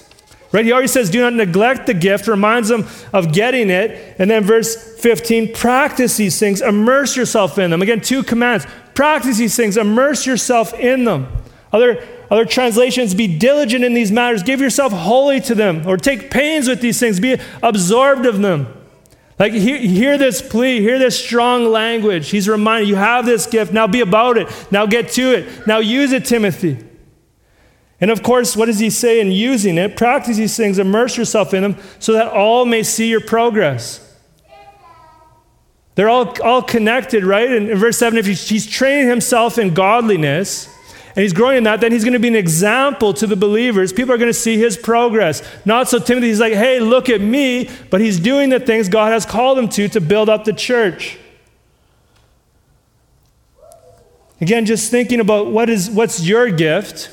Right? 0.57 0.65
He 0.65 0.73
already 0.73 0.89
says, 0.89 1.11
do 1.11 1.21
not 1.21 1.35
neglect 1.35 1.85
the 1.85 1.93
gift, 1.93 2.27
reminds 2.27 2.71
them 2.71 2.87
of 3.13 3.35
getting 3.35 3.69
it. 3.69 4.17
And 4.19 4.31
then 4.31 4.43
verse 4.43 4.75
15, 4.99 5.53
practice 5.53 6.17
these 6.17 6.39
things, 6.39 6.63
immerse 6.63 7.15
yourself 7.15 7.59
in 7.59 7.71
them. 7.71 7.83
Again, 7.83 8.01
two 8.01 8.23
commands. 8.23 8.67
Practice 8.95 9.37
these 9.37 9.55
things, 9.55 9.77
immerse 9.77 10.25
yourself 10.25 10.73
in 10.73 11.05
them. 11.05 11.29
Other, 11.75 12.03
other 12.31 12.47
translations, 12.47 13.15
be 13.15 13.37
diligent 13.37 13.85
in 13.85 13.93
these 13.93 14.11
matters, 14.11 14.43
give 14.43 14.63
yourself 14.63 14.95
wholly 14.95 15.43
to 15.43 15.55
them, 15.55 15.87
or 15.87 15.99
take 15.99 16.31
pains 16.31 16.69
with 16.69 16.81
these 16.81 16.99
things, 16.99 17.21
be 17.21 17.37
absorbed 17.63 18.25
of 18.25 18.41
them. 18.41 18.67
Like, 19.39 19.53
hear, 19.53 19.77
hear, 19.77 20.17
this 20.17 20.41
plea, 20.41 20.81
hear 20.81 20.99
this 20.99 21.23
strong 21.23 21.67
language. 21.67 22.31
He's 22.31 22.49
reminding 22.49 22.89
you 22.89 22.97
have 22.97 23.27
this 23.27 23.45
gift. 23.45 23.75
Now 23.75 23.87
be 23.87 24.01
about 24.01 24.39
it. 24.39 24.49
Now 24.71 24.87
get 24.87 25.11
to 25.11 25.35
it. 25.35 25.67
Now 25.67 25.81
use 25.81 26.13
it, 26.13 26.25
Timothy. 26.25 26.79
And 28.01 28.11
of 28.11 28.23
course, 28.23 28.57
what 28.57 28.67
does 28.67 28.79
he 28.79 28.91
say 28.91 29.21
in 29.21 29.33
using 29.33 29.79
it? 29.79 29.97
Practice 29.97 30.37
these 30.37 30.57
things, 30.57 30.79
immerse 30.79 31.17
yourself 31.17 31.55
in 31.55 31.63
them 31.63 31.77
so 31.99 32.13
that 32.13 32.29
all 32.29 32.67
may 32.67 32.83
see 32.83 33.09
your 33.09 33.21
progress. 33.21 34.03
They're 35.95 36.11
all, 36.11 36.35
all 36.43 36.63
connected, 36.63 37.25
right? 37.25 37.51
And 37.51 37.71
in 37.71 37.79
verse 37.79 37.97
7, 37.99 38.19
if 38.19 38.27
he's 38.27 38.67
training 38.67 39.09
himself 39.09 39.59
in 39.59 39.73
godliness, 39.73 40.69
and 41.17 41.23
he's 41.23 41.33
growing 41.33 41.57
in 41.57 41.65
that, 41.65 41.81
then 41.81 41.93
he's 41.93 42.05
going 42.05 42.13
to 42.13 42.19
be 42.19 42.29
an 42.29 42.37
example 42.37 43.15
to 43.15 43.27
the 43.27 43.37
believers. 43.37 43.91
People 43.91 44.13
are 44.13 44.19
going 44.19 44.29
to 44.29 44.35
see 44.35 44.59
his 44.59 44.77
progress. 44.77 45.43
Not 45.65 45.89
so 45.89 45.99
Timothy, 45.99 46.27
he's 46.27 46.41
like, 46.41 46.53
hey, 46.53 46.79
look 46.79 47.09
at 47.09 47.23
me, 47.23 47.71
but 47.89 48.03
he's 48.03 48.21
doing 48.21 48.51
the 48.51 48.61
things 48.61 48.91
God 48.91 49.13
has 49.13 49.25
called 49.25 49.59
him 49.59 49.67
to 49.71 49.89
to 49.89 50.01
build 50.03 50.29
up 50.29 50.45
the 50.45 50.53
church. 50.53 51.19
Again, 54.43 54.67
just 54.67 54.91
thinking 54.91 55.21
about 55.21 55.47
what 55.47 55.71
is 55.71 55.89
what's 55.89 56.23
your 56.23 56.51
gift. 56.51 57.09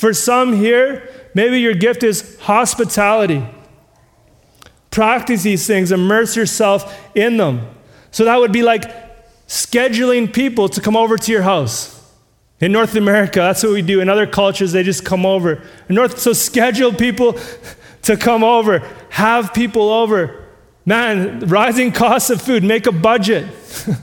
For 0.00 0.14
some 0.14 0.54
here, 0.54 1.06
maybe 1.34 1.60
your 1.60 1.74
gift 1.74 2.02
is 2.02 2.38
hospitality. 2.40 3.46
Practice 4.90 5.42
these 5.42 5.66
things, 5.66 5.92
immerse 5.92 6.36
yourself 6.36 6.98
in 7.14 7.36
them. 7.36 7.68
So 8.10 8.24
that 8.24 8.40
would 8.40 8.50
be 8.50 8.62
like 8.62 8.84
scheduling 9.46 10.32
people 10.32 10.70
to 10.70 10.80
come 10.80 10.96
over 10.96 11.18
to 11.18 11.30
your 11.30 11.42
house. 11.42 12.02
In 12.60 12.72
North 12.72 12.94
America, 12.94 13.40
that's 13.40 13.62
what 13.62 13.72
we 13.72 13.82
do. 13.82 14.00
In 14.00 14.08
other 14.08 14.26
cultures, 14.26 14.72
they 14.72 14.82
just 14.82 15.04
come 15.04 15.26
over. 15.26 15.62
In 15.90 15.96
North, 15.96 16.18
so 16.18 16.32
schedule 16.32 16.94
people 16.94 17.38
to 18.04 18.16
come 18.16 18.42
over, 18.42 18.78
have 19.10 19.52
people 19.52 19.90
over. 19.90 20.46
Man, 20.86 21.40
rising 21.40 21.92
costs 21.92 22.30
of 22.30 22.40
food, 22.40 22.64
make 22.64 22.86
a 22.86 22.92
budget. 22.92 23.46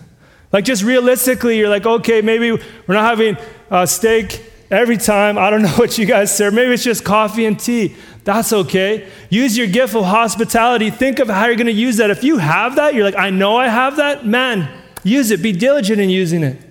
like 0.51 0.63
just 0.63 0.83
realistically, 0.83 1.57
you're 1.57 1.69
like, 1.69 1.87
okay, 1.87 2.21
maybe 2.21 2.51
we're 2.51 2.93
not 2.93 3.09
having 3.09 3.35
uh, 3.71 3.87
steak 3.87 4.46
every 4.69 4.97
time. 4.97 5.37
I 5.37 5.49
don't 5.49 5.61
know 5.63 5.69
what 5.69 5.97
you 5.97 6.05
guys 6.05 6.35
serve. 6.35 6.53
Maybe 6.53 6.73
it's 6.73 6.83
just 6.83 7.03
coffee 7.03 7.45
and 7.45 7.59
tea. 7.59 7.95
That's 8.23 8.51
okay. 8.51 9.09
Use 9.29 9.57
your 9.57 9.67
gift 9.67 9.95
of 9.95 10.05
hospitality. 10.05 10.89
Think 10.89 11.19
of 11.19 11.29
how 11.29 11.45
you're 11.45 11.55
going 11.55 11.67
to 11.67 11.71
use 11.71 11.97
that. 11.97 12.09
If 12.09 12.23
you 12.23 12.37
have 12.39 12.75
that, 12.75 12.93
you're 12.93 13.05
like, 13.05 13.17
I 13.17 13.29
know 13.29 13.57
I 13.57 13.67
have 13.67 13.97
that. 13.97 14.25
Man, 14.25 14.69
use 15.03 15.31
it. 15.31 15.41
Be 15.41 15.51
diligent 15.51 16.01
in 16.01 16.09
using 16.09 16.43
it. 16.43 16.61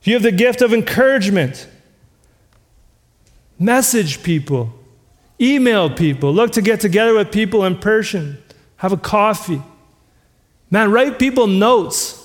If 0.00 0.06
you 0.06 0.14
have 0.14 0.22
the 0.22 0.32
gift 0.32 0.62
of 0.62 0.72
encouragement, 0.72 1.66
message 3.58 4.22
people, 4.22 4.72
email 5.40 5.88
people, 5.90 6.32
look 6.32 6.52
to 6.52 6.62
get 6.62 6.80
together 6.80 7.14
with 7.14 7.32
people 7.32 7.64
in 7.64 7.78
person, 7.78 8.42
have 8.76 8.92
a 8.92 8.96
coffee. 8.96 9.62
Man, 10.70 10.90
write 10.90 11.18
people 11.18 11.46
notes. 11.46 12.22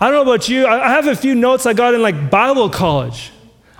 I 0.00 0.10
don't 0.10 0.24
know 0.24 0.32
about 0.32 0.48
you, 0.48 0.66
I 0.66 0.88
have 0.88 1.06
a 1.06 1.14
few 1.14 1.34
notes 1.34 1.66
I 1.66 1.74
got 1.74 1.94
in 1.94 2.02
like 2.02 2.30
Bible 2.30 2.70
college. 2.70 3.31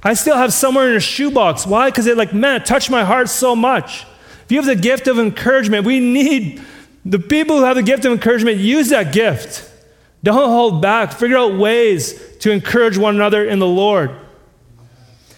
I 0.02 0.14
still 0.14 0.36
have 0.36 0.52
somewhere 0.52 0.90
in 0.90 0.96
a 0.96 1.00
shoebox. 1.00 1.66
Why? 1.66 1.88
Because 1.88 2.06
it 2.06 2.16
like, 2.16 2.34
man, 2.34 2.62
it 2.62 2.66
touched 2.66 2.90
my 2.90 3.04
heart 3.04 3.28
so 3.28 3.54
much. 3.54 4.04
If 4.44 4.50
you 4.50 4.58
have 4.58 4.66
the 4.66 4.76
gift 4.76 5.06
of 5.06 5.18
encouragement, 5.18 5.86
we 5.86 6.00
need 6.00 6.60
the 7.04 7.18
people 7.18 7.58
who 7.58 7.64
have 7.64 7.76
the 7.76 7.82
gift 7.82 8.04
of 8.04 8.12
encouragement, 8.12 8.58
use 8.58 8.90
that 8.90 9.12
gift. 9.12 9.68
Don't 10.22 10.48
hold 10.48 10.82
back. 10.82 11.12
Figure 11.12 11.36
out 11.36 11.54
ways 11.58 12.20
to 12.38 12.50
encourage 12.50 12.96
one 12.96 13.14
another 13.14 13.44
in 13.44 13.58
the 13.58 13.66
Lord. 13.66 14.10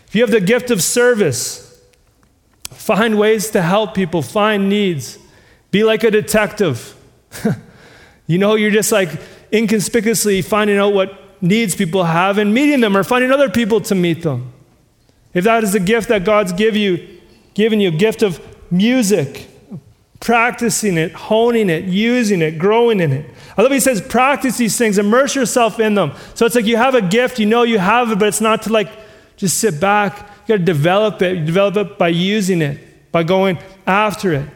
If 0.06 0.14
you 0.14 0.22
have 0.22 0.30
the 0.30 0.40
gift 0.40 0.70
of 0.70 0.82
service, 0.82 1.80
find 2.70 3.18
ways 3.18 3.50
to 3.50 3.62
help 3.62 3.94
people, 3.94 4.22
find 4.22 4.68
needs. 4.68 5.18
Be 5.70 5.84
like 5.84 6.04
a 6.04 6.10
detective. 6.10 6.94
you 8.26 8.38
know, 8.38 8.54
you're 8.54 8.70
just 8.70 8.92
like 8.92 9.10
inconspicuously 9.52 10.42
finding 10.42 10.78
out 10.78 10.92
what 10.92 11.42
needs 11.42 11.74
people 11.74 12.04
have 12.04 12.38
and 12.38 12.54
meeting 12.54 12.80
them 12.80 12.96
or 12.96 13.04
finding 13.04 13.30
other 13.30 13.48
people 13.48 13.80
to 13.80 13.94
meet 13.94 14.22
them. 14.22 14.53
If 15.34 15.44
that 15.44 15.64
is 15.64 15.74
a 15.74 15.80
gift 15.80 16.08
that 16.08 16.24
God's 16.24 16.52
give 16.52 16.76
you, 16.76 17.20
given 17.54 17.80
you, 17.80 17.88
a 17.88 17.92
gift 17.92 18.22
of 18.22 18.40
music, 18.70 19.48
practicing 20.20 20.96
it, 20.96 21.12
honing 21.12 21.68
it, 21.68 21.84
using 21.84 22.40
it, 22.40 22.58
growing 22.58 23.00
in 23.00 23.12
it. 23.12 23.30
I 23.58 23.62
love 23.62 23.70
he 23.72 23.78
says, 23.80 24.00
practice 24.00 24.56
these 24.56 24.78
things, 24.78 24.96
immerse 24.96 25.34
yourself 25.34 25.78
in 25.78 25.94
them. 25.94 26.12
So 26.34 26.46
it's 26.46 26.54
like 26.54 26.64
you 26.64 26.78
have 26.78 26.94
a 26.94 27.02
gift, 27.02 27.38
you 27.38 27.46
know 27.46 27.62
you 27.62 27.78
have 27.78 28.10
it, 28.10 28.18
but 28.18 28.28
it's 28.28 28.40
not 28.40 28.62
to 28.62 28.72
like 28.72 28.88
just 29.36 29.58
sit 29.58 29.80
back. 29.80 30.30
You 30.46 30.54
got 30.54 30.58
to 30.58 30.64
develop 30.64 31.20
it. 31.20 31.36
You 31.36 31.44
develop 31.44 31.76
it 31.76 31.98
by 31.98 32.08
using 32.08 32.62
it, 32.62 33.12
by 33.12 33.22
going 33.22 33.58
after 33.86 34.32
it. 34.32 34.48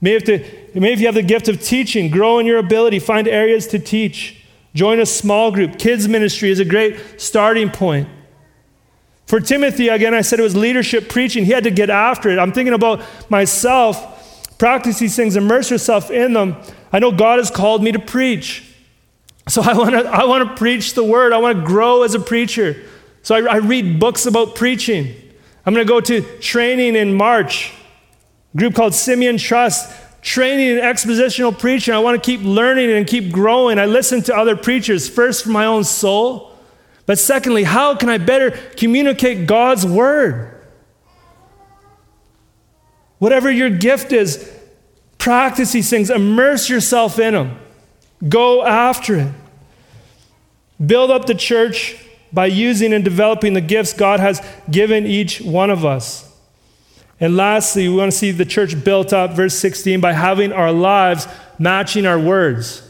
Maybe 0.00 0.34
if, 0.34 0.74
maybe 0.74 0.92
if 0.92 1.00
you 1.00 1.06
have 1.06 1.14
the 1.14 1.22
gift 1.22 1.48
of 1.48 1.62
teaching, 1.62 2.10
grow 2.10 2.38
in 2.38 2.46
your 2.46 2.58
ability, 2.58 2.98
find 2.98 3.26
areas 3.26 3.66
to 3.68 3.78
teach. 3.78 4.44
Join 4.74 5.00
a 5.00 5.06
small 5.06 5.50
group. 5.50 5.78
Kids 5.78 6.06
ministry 6.06 6.50
is 6.50 6.60
a 6.60 6.64
great 6.64 7.20
starting 7.20 7.70
point. 7.70 8.08
For 9.26 9.40
Timothy, 9.40 9.88
again, 9.88 10.14
I 10.14 10.20
said 10.20 10.38
it 10.38 10.44
was 10.44 10.56
leadership 10.56 11.08
preaching. 11.08 11.44
He 11.44 11.52
had 11.52 11.64
to 11.64 11.70
get 11.70 11.90
after 11.90 12.30
it. 12.30 12.38
I'm 12.38 12.52
thinking 12.52 12.74
about 12.74 13.02
myself. 13.28 14.56
Practice 14.58 14.98
these 14.98 15.16
things, 15.16 15.36
immerse 15.36 15.70
yourself 15.70 16.10
in 16.10 16.32
them. 16.32 16.56
I 16.92 16.98
know 17.00 17.12
God 17.12 17.38
has 17.38 17.50
called 17.50 17.82
me 17.82 17.92
to 17.92 17.98
preach. 17.98 18.62
So 19.48 19.62
I 19.62 19.74
want 19.74 19.90
to 19.90 20.08
I 20.08 20.24
want 20.24 20.48
to 20.48 20.54
preach 20.56 20.94
the 20.94 21.04
word. 21.04 21.32
I 21.32 21.38
want 21.38 21.58
to 21.58 21.64
grow 21.64 22.02
as 22.02 22.14
a 22.14 22.20
preacher. 22.20 22.82
So 23.22 23.34
I, 23.34 23.54
I 23.54 23.56
read 23.56 24.00
books 24.00 24.26
about 24.26 24.54
preaching. 24.54 25.14
I'm 25.64 25.74
going 25.74 25.86
to 25.86 25.92
go 25.92 26.00
to 26.00 26.22
training 26.38 26.94
in 26.94 27.12
March, 27.12 27.72
a 28.54 28.58
group 28.58 28.74
called 28.74 28.94
Simeon 28.94 29.36
Trust, 29.36 29.92
training 30.22 30.68
in 30.68 30.78
expositional 30.78 31.56
preaching. 31.56 31.92
I 31.92 31.98
want 31.98 32.22
to 32.22 32.24
keep 32.24 32.40
learning 32.42 32.90
and 32.92 33.06
keep 33.06 33.32
growing. 33.32 33.78
I 33.78 33.86
listen 33.86 34.22
to 34.22 34.36
other 34.36 34.56
preachers, 34.56 35.08
first 35.08 35.44
for 35.44 35.50
my 35.50 35.66
own 35.66 35.82
soul, 35.82 36.55
but 37.06 37.18
secondly, 37.18 37.62
how 37.62 37.94
can 37.94 38.08
I 38.08 38.18
better 38.18 38.50
communicate 38.50 39.46
God's 39.46 39.86
word? 39.86 40.52
Whatever 43.18 43.50
your 43.50 43.70
gift 43.70 44.12
is, 44.12 44.52
practice 45.16 45.72
these 45.72 45.88
things, 45.88 46.10
immerse 46.10 46.68
yourself 46.68 47.18
in 47.18 47.34
them, 47.34 47.58
go 48.28 48.64
after 48.64 49.16
it. 49.16 49.32
Build 50.84 51.10
up 51.10 51.24
the 51.26 51.34
church 51.34 51.96
by 52.32 52.46
using 52.46 52.92
and 52.92 53.02
developing 53.02 53.54
the 53.54 53.60
gifts 53.60 53.94
God 53.94 54.20
has 54.20 54.46
given 54.70 55.06
each 55.06 55.40
one 55.40 55.70
of 55.70 55.84
us. 55.84 56.30
And 57.18 57.34
lastly, 57.34 57.88
we 57.88 57.96
want 57.96 58.12
to 58.12 58.18
see 58.18 58.30
the 58.30 58.44
church 58.44 58.84
built 58.84 59.12
up, 59.12 59.32
verse 59.32 59.54
16, 59.54 60.00
by 60.00 60.12
having 60.12 60.52
our 60.52 60.72
lives 60.72 61.26
matching 61.58 62.04
our 62.04 62.18
words. 62.18 62.82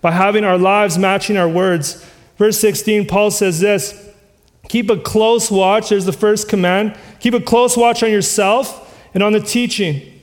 By 0.00 0.10
having 0.10 0.42
our 0.44 0.58
lives 0.58 0.98
matching 0.98 1.36
our 1.36 1.48
words. 1.48 2.04
Verse 2.40 2.58
16, 2.58 3.06
Paul 3.06 3.30
says 3.30 3.60
this 3.60 4.08
Keep 4.66 4.88
a 4.88 4.96
close 4.96 5.50
watch. 5.50 5.90
There's 5.90 6.06
the 6.06 6.12
first 6.12 6.48
command. 6.48 6.96
Keep 7.20 7.34
a 7.34 7.40
close 7.40 7.76
watch 7.76 8.02
on 8.02 8.10
yourself 8.10 8.98
and 9.12 9.22
on 9.22 9.34
the 9.34 9.40
teaching. 9.40 10.22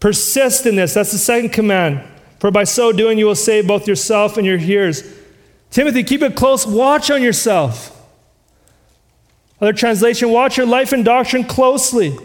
Persist 0.00 0.64
in 0.64 0.76
this. 0.76 0.94
That's 0.94 1.12
the 1.12 1.18
second 1.18 1.50
command. 1.50 2.02
For 2.38 2.50
by 2.50 2.64
so 2.64 2.90
doing, 2.90 3.18
you 3.18 3.26
will 3.26 3.34
save 3.34 3.66
both 3.66 3.86
yourself 3.86 4.38
and 4.38 4.46
your 4.46 4.56
hearers. 4.56 5.04
Timothy, 5.70 6.02
keep 6.02 6.22
a 6.22 6.30
close 6.30 6.66
watch 6.66 7.10
on 7.10 7.20
yourself. 7.22 8.02
Other 9.60 9.74
translation, 9.74 10.30
watch 10.30 10.56
your 10.56 10.66
life 10.66 10.94
and 10.94 11.04
doctrine 11.04 11.44
closely. 11.44 12.16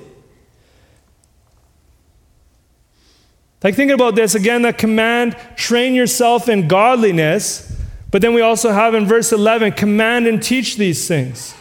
Like 3.61 3.75
thinking 3.75 3.93
about 3.93 4.15
this 4.15 4.35
again, 4.35 4.61
that 4.61 4.77
command, 4.77 5.35
train 5.57 5.93
yourself 5.95 6.47
in 6.47 6.69
godliness. 6.69 7.76
But 8.09 8.21
then 8.21 8.33
we 8.33 8.41
also 8.41 8.71
have 8.71 8.93
in 8.93 9.05
verse 9.05 9.31
11, 9.31 9.73
command 9.73 10.27
and 10.27 10.41
teach 10.41 10.77
these 10.77 11.07
things. 11.07 11.53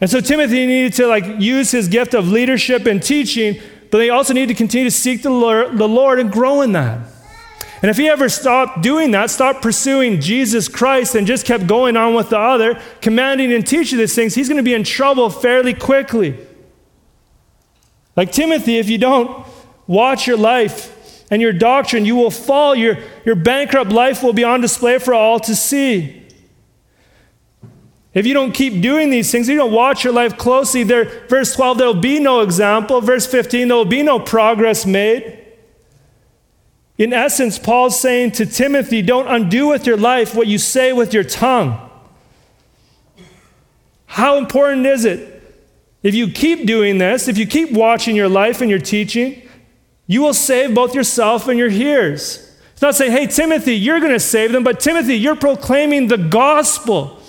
And 0.00 0.08
so 0.08 0.20
Timothy 0.20 0.66
needed 0.66 0.92
to 0.94 1.06
like 1.06 1.40
use 1.40 1.70
his 1.72 1.88
gift 1.88 2.14
of 2.14 2.28
leadership 2.28 2.86
and 2.86 3.02
teaching, 3.02 3.60
but 3.90 4.00
he 4.00 4.10
also 4.10 4.32
needed 4.32 4.48
to 4.48 4.54
continue 4.54 4.88
to 4.88 4.94
seek 4.94 5.22
the 5.22 5.30
Lord, 5.30 5.76
the 5.76 5.88
Lord 5.88 6.20
and 6.20 6.30
grow 6.30 6.62
in 6.62 6.72
that. 6.72 7.00
And 7.80 7.90
if 7.90 7.96
he 7.96 8.08
ever 8.08 8.28
stopped 8.28 8.82
doing 8.82 9.12
that, 9.12 9.30
stopped 9.30 9.62
pursuing 9.62 10.20
Jesus 10.20 10.68
Christ 10.68 11.14
and 11.14 11.26
just 11.26 11.46
kept 11.46 11.66
going 11.66 11.96
on 11.96 12.14
with 12.14 12.30
the 12.30 12.38
other, 12.38 12.80
commanding 13.00 13.52
and 13.52 13.66
teaching 13.66 13.98
these 13.98 14.14
things, 14.14 14.34
he's 14.34 14.48
going 14.48 14.56
to 14.56 14.64
be 14.64 14.74
in 14.74 14.82
trouble 14.82 15.30
fairly 15.30 15.74
quickly. 15.74 16.36
Like 18.16 18.32
Timothy, 18.32 18.78
if 18.78 18.90
you 18.90 18.98
don't 18.98 19.46
watch 19.86 20.26
your 20.26 20.36
life 20.36 20.97
and 21.30 21.42
your 21.42 21.52
doctrine, 21.52 22.04
you 22.04 22.16
will 22.16 22.30
fall. 22.30 22.74
Your, 22.74 22.98
your 23.24 23.34
bankrupt 23.34 23.92
life 23.92 24.22
will 24.22 24.32
be 24.32 24.44
on 24.44 24.60
display 24.60 24.98
for 24.98 25.14
all 25.14 25.38
to 25.40 25.54
see. 25.54 26.26
If 28.14 28.26
you 28.26 28.34
don't 28.34 28.52
keep 28.52 28.80
doing 28.80 29.10
these 29.10 29.30
things, 29.30 29.48
if 29.48 29.52
you 29.52 29.58
don't 29.58 29.72
watch 29.72 30.02
your 30.02 30.12
life 30.12 30.38
closely, 30.38 30.82
there, 30.82 31.26
verse 31.28 31.54
12, 31.54 31.78
there 31.78 31.86
will 31.86 31.94
be 31.94 32.18
no 32.18 32.40
example. 32.40 33.00
Verse 33.00 33.26
15, 33.26 33.68
there 33.68 33.76
will 33.76 33.84
be 33.84 34.02
no 34.02 34.18
progress 34.18 34.86
made. 34.86 35.38
In 36.96 37.12
essence, 37.12 37.58
Paul's 37.58 38.00
saying 38.00 38.32
to 38.32 38.46
Timothy, 38.46 39.02
don't 39.02 39.28
undo 39.28 39.68
with 39.68 39.86
your 39.86 39.96
life 39.96 40.34
what 40.34 40.46
you 40.48 40.58
say 40.58 40.92
with 40.92 41.14
your 41.14 41.22
tongue. 41.22 41.78
How 44.06 44.38
important 44.38 44.86
is 44.86 45.04
it 45.04 45.34
if 46.02 46.14
you 46.14 46.30
keep 46.30 46.66
doing 46.66 46.98
this, 46.98 47.28
if 47.28 47.38
you 47.38 47.46
keep 47.46 47.72
watching 47.72 48.16
your 48.16 48.28
life 48.28 48.60
and 48.60 48.70
your 48.70 48.78
teaching, 48.78 49.47
you 50.08 50.22
will 50.22 50.34
save 50.34 50.74
both 50.74 50.94
yourself 50.94 51.46
and 51.46 51.56
your 51.58 51.68
hearers. 51.68 52.44
It's 52.72 52.82
not 52.82 52.96
saying, 52.96 53.12
hey, 53.12 53.26
Timothy, 53.26 53.76
you're 53.76 54.00
going 54.00 54.12
to 54.12 54.18
save 54.18 54.50
them, 54.50 54.64
but 54.64 54.80
Timothy, 54.80 55.16
you're 55.16 55.36
proclaiming 55.36 56.08
the 56.08 56.16
gospel. 56.16 57.20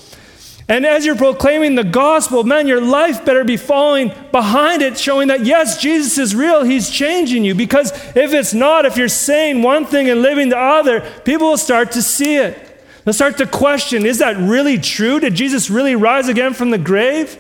And 0.70 0.86
as 0.86 1.06
you're 1.06 1.16
proclaiming 1.16 1.76
the 1.76 1.84
gospel, 1.84 2.44
man, 2.44 2.68
your 2.68 2.80
life 2.80 3.26
better 3.26 3.44
be 3.44 3.58
following 3.58 4.14
behind 4.32 4.82
it, 4.82 4.98
showing 4.98 5.28
that 5.28 5.44
yes, 5.44 5.82
Jesus 5.82 6.18
is 6.18 6.36
real. 6.36 6.64
He's 6.64 6.90
changing 6.90 7.44
you. 7.44 7.56
Because 7.56 7.92
if 8.16 8.34
it's 8.34 8.54
not, 8.54 8.86
if 8.86 8.96
you're 8.96 9.08
saying 9.08 9.64
one 9.64 9.86
thing 9.86 10.10
and 10.10 10.22
living 10.22 10.50
the 10.50 10.58
other, 10.58 11.02
people 11.26 11.48
will 11.48 11.58
start 11.58 11.92
to 11.94 12.04
see 12.04 12.36
it. 12.36 12.56
They'll 13.04 13.14
start 13.14 13.38
to 13.40 13.48
question 13.48 14.06
is 14.06 14.20
that 14.20 14.38
really 14.38 14.78
true? 14.78 15.20
Did 15.20 15.34
Jesus 15.34 15.72
really 15.72 15.96
rise 15.96 16.30
again 16.30 16.54
from 16.54 16.70
the 16.70 16.78
grave? 16.78 17.38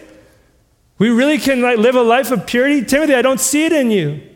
We 0.98 1.10
really 1.10 1.38
can 1.38 1.62
like, 1.62 1.78
live 1.78 1.96
a 1.96 2.02
life 2.02 2.32
of 2.32 2.48
purity? 2.48 2.84
Timothy, 2.84 3.14
I 3.14 3.22
don't 3.22 3.40
see 3.40 3.66
it 3.66 3.72
in 3.72 3.92
you. 3.92 4.29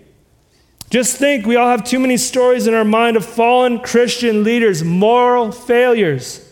Just 0.94 1.18
think, 1.18 1.48
we 1.48 1.56
all 1.56 1.72
have 1.72 1.84
too 1.84 1.98
many 1.98 2.18
stories 2.18 2.68
in 2.68 2.76
our 2.76 2.86
mind 2.86 3.18
of 3.18 3.26
fallen 3.26 3.80
Christian 3.80 4.44
leaders, 4.44 4.84
moral 4.84 5.52
failures. 5.52 6.48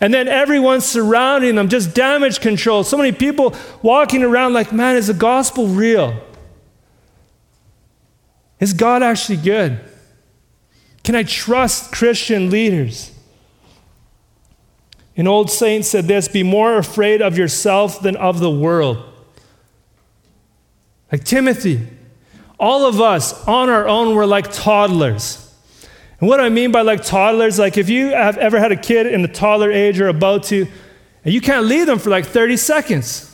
And 0.00 0.14
then 0.14 0.28
everyone 0.28 0.80
surrounding 0.80 1.56
them, 1.56 1.68
just 1.68 1.94
damage 1.94 2.40
control. 2.40 2.84
So 2.84 2.96
many 2.96 3.12
people 3.12 3.54
walking 3.82 4.22
around 4.22 4.54
like, 4.54 4.72
man, 4.72 4.96
is 4.96 5.08
the 5.08 5.12
gospel 5.12 5.66
real? 5.66 6.18
Is 8.60 8.72
God 8.72 9.02
actually 9.02 9.36
good? 9.36 9.78
Can 11.04 11.14
I 11.14 11.22
trust 11.22 11.92
Christian 11.92 12.48
leaders? 12.48 13.12
An 15.18 15.28
old 15.28 15.50
saint 15.50 15.84
said 15.84 16.06
this 16.06 16.28
be 16.28 16.42
more 16.42 16.78
afraid 16.78 17.20
of 17.20 17.36
yourself 17.36 18.00
than 18.00 18.16
of 18.16 18.40
the 18.40 18.50
world. 18.50 19.04
Like 21.12 21.24
Timothy, 21.24 21.88
all 22.62 22.86
of 22.86 23.00
us 23.00 23.46
on 23.48 23.68
our 23.68 23.88
own, 23.88 24.14
we're 24.14 24.24
like 24.24 24.52
toddlers. 24.52 25.52
And 26.20 26.28
what 26.28 26.38
I 26.38 26.48
mean 26.48 26.70
by 26.70 26.82
like 26.82 27.04
toddlers, 27.04 27.58
like 27.58 27.76
if 27.76 27.90
you 27.90 28.10
have 28.10 28.38
ever 28.38 28.60
had 28.60 28.70
a 28.70 28.76
kid 28.76 29.08
in 29.08 29.20
the 29.20 29.28
toddler 29.28 29.72
age 29.72 30.00
or 30.00 30.06
about 30.06 30.44
to, 30.44 30.68
and 31.24 31.34
you 31.34 31.40
can't 31.40 31.66
leave 31.66 31.86
them 31.86 31.98
for 31.98 32.10
like 32.10 32.24
30 32.24 32.56
seconds. 32.56 33.28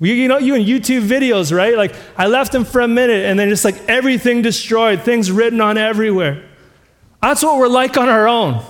You, 0.00 0.26
know, 0.26 0.38
you 0.38 0.56
in 0.56 0.62
YouTube 0.62 1.06
videos, 1.06 1.56
right? 1.56 1.76
Like 1.76 1.94
I 2.18 2.26
left 2.26 2.50
them 2.50 2.64
for 2.64 2.80
a 2.80 2.88
minute 2.88 3.24
and 3.24 3.38
then 3.38 3.48
just 3.48 3.64
like 3.64 3.76
everything 3.88 4.42
destroyed, 4.42 5.02
things 5.02 5.30
written 5.30 5.60
on 5.60 5.78
everywhere. 5.78 6.44
That's 7.22 7.44
what 7.44 7.58
we're 7.58 7.68
like 7.68 7.96
on 7.96 8.08
our 8.08 8.26
own. 8.26 8.64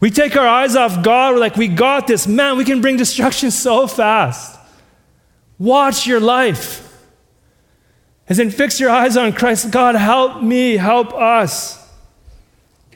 We 0.00 0.10
take 0.10 0.36
our 0.36 0.48
eyes 0.48 0.74
off 0.74 1.04
God, 1.04 1.34
we're 1.34 1.40
like, 1.40 1.54
we 1.54 1.68
got 1.68 2.08
this. 2.08 2.26
Man, 2.26 2.56
we 2.56 2.64
can 2.64 2.80
bring 2.80 2.96
destruction 2.96 3.52
so 3.52 3.86
fast. 3.86 4.58
Watch 5.60 6.08
your 6.08 6.18
life. 6.18 6.82
As 8.28 8.38
in, 8.38 8.50
fix 8.50 8.80
your 8.80 8.90
eyes 8.90 9.16
on 9.16 9.32
Christ. 9.32 9.70
God, 9.70 9.94
help 9.94 10.42
me, 10.42 10.76
help 10.76 11.14
us. 11.14 11.86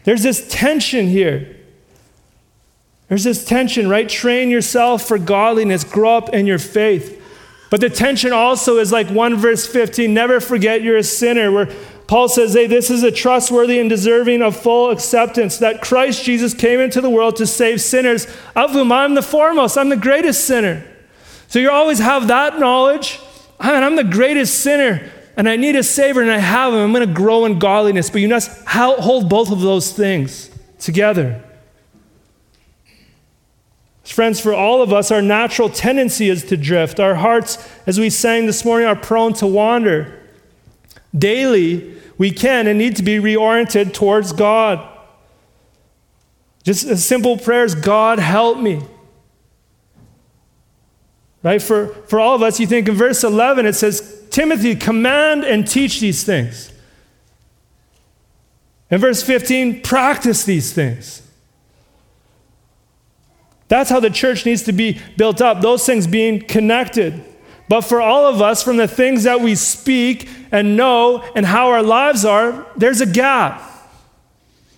There's 0.05 0.22
this 0.22 0.47
tension 0.49 1.07
here. 1.07 1.57
There's 3.09 3.24
this 3.24 3.45
tension, 3.45 3.89
right? 3.89 4.09
Train 4.09 4.51
yourself 4.51 5.07
for 5.07 5.18
godliness, 5.18 5.85
grow 5.85 6.16
up 6.16 6.31
in 6.31 6.47
your 6.47 6.59
faith. 6.59 7.16
But 7.68 7.81
the 7.81 7.91
tension 7.91 8.33
also 8.33 8.78
is 8.78 8.91
like 8.91 9.09
1 9.09 9.37
verse 9.37 9.66
15 9.66 10.12
never 10.12 10.41
forget 10.41 10.83
you're 10.83 10.97
a 10.97 11.05
sinner, 11.05 11.53
where 11.53 11.66
Paul 12.09 12.28
says, 12.28 12.55
Hey, 12.55 12.66
this 12.66 12.91
is 12.91 13.05
a 13.05 13.12
trustworthy 13.12 13.78
and 13.78 13.89
deserving 13.89 14.43
of 14.43 14.57
full 14.57 14.91
acceptance 14.91 15.59
that 15.59 15.81
Christ 15.81 16.24
Jesus 16.24 16.55
came 16.55 16.81
into 16.81 17.01
the 17.01 17.11
world 17.11 17.37
to 17.37 17.47
save 17.47 17.81
sinners, 17.81 18.26
of 18.57 18.72
whom 18.72 18.91
I'm 18.91 19.14
the 19.14 19.22
foremost. 19.22 19.78
I'm 19.78 19.91
the 19.91 19.97
greatest 19.97 20.45
sinner. 20.45 20.85
So 21.47 21.61
you 21.61 21.70
always 21.70 22.01
have 22.01 22.26
that 22.28 22.59
knowledge. 22.59 23.20
Man, 23.62 23.85
I'm 23.85 23.95
the 23.95 24.05
greatest 24.05 24.61
sinner 24.61 25.09
and 25.41 25.49
I 25.49 25.57
need 25.57 25.74
a 25.74 25.82
Savior 25.82 26.20
and 26.20 26.30
I 26.30 26.36
have 26.36 26.74
Him, 26.74 26.80
I'm 26.80 26.93
going 26.93 27.09
to 27.09 27.14
grow 27.14 27.47
in 27.47 27.59
godliness. 27.59 28.11
But 28.11 28.20
you 28.20 28.28
must 28.28 28.51
hold 28.68 29.30
both 29.30 29.51
of 29.51 29.62
those 29.62 29.91
things 29.91 30.51
together. 30.78 31.43
Friends, 34.05 34.38
for 34.38 34.53
all 34.53 34.82
of 34.82 34.93
us, 34.93 35.11
our 35.11 35.22
natural 35.22 35.70
tendency 35.70 36.28
is 36.28 36.45
to 36.45 36.59
drift. 36.59 37.01
Our 37.01 37.14
hearts, 37.14 37.57
as 37.86 37.99
we 37.99 38.11
sang 38.11 38.45
this 38.45 38.66
morning, 38.66 38.86
are 38.86 38.95
prone 38.95 39.32
to 39.34 39.47
wander. 39.47 40.20
Daily, 41.16 41.97
we 42.18 42.32
can 42.32 42.66
and 42.66 42.78
need 42.78 42.97
to 42.97 43.03
be 43.03 43.16
reoriented 43.16 43.95
towards 43.95 44.34
God. 44.34 44.86
Just 46.64 46.84
a 46.84 46.99
simple 46.99 47.38
prayers 47.38 47.74
God, 47.74 48.18
help 48.18 48.59
me. 48.59 48.82
Right? 51.43 51.62
For, 51.62 51.86
for 52.09 52.20
all 52.20 52.34
of 52.34 52.43
us, 52.43 52.61
you 52.61 52.66
think 52.66 52.91
in 52.91 52.95
verse 52.95 53.24
11, 53.24 53.64
it 53.64 53.72
says, 53.72 54.20
Timothy, 54.31 54.76
command 54.76 55.45
and 55.45 55.66
teach 55.66 56.01
these 56.01 56.24
things. 56.24 56.72
In 58.91 59.01
verse 59.01 59.22
15, 59.22 59.83
practice 59.83 60.45
these 60.45 60.72
things. 60.72 61.22
That's 63.68 63.89
how 63.89 64.01
the 64.01 64.11
church 64.11 64.45
needs 64.45 64.64
to 64.64 64.72
be 64.72 65.01
built 65.16 65.41
up, 65.41 65.61
those 65.61 65.87
things 65.87 66.07
being 66.07 66.41
connected. 66.41 67.24
But 67.68 67.83
for 67.83 68.01
all 68.01 68.26
of 68.26 68.43
us, 68.43 68.64
from 68.64 68.78
the 68.78 68.89
things 68.89 69.22
that 69.22 69.41
we 69.41 69.55
speak 69.55 70.28
and 70.51 70.76
know 70.76 71.22
and 71.37 71.47
how 71.47 71.68
our 71.68 71.83
lives 71.83 72.24
are, 72.24 72.66
there's 72.76 73.01
a 73.01 73.07
gap. 73.07 73.62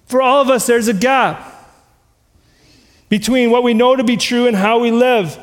For 0.04 0.20
all 0.20 0.42
of 0.42 0.50
us, 0.50 0.66
there's 0.66 0.88
a 0.88 0.94
gap 0.94 1.48
between 3.08 3.50
what 3.50 3.62
we 3.62 3.72
know 3.72 3.96
to 3.96 4.04
be 4.04 4.18
true 4.18 4.46
and 4.46 4.54
how 4.54 4.78
we 4.78 4.90
live. 4.90 5.38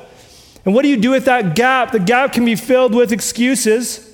And 0.66 0.74
what 0.74 0.84
do 0.84 0.90
you 0.90 0.98
do 0.98 1.12
with 1.12 1.26
that 1.26 1.56
gap? 1.56 1.92
The 1.92 2.00
gap 2.00 2.34
can 2.34 2.46
be 2.46 2.56
filled 2.56 2.94
with 2.94 3.12
excuses. 3.12 4.06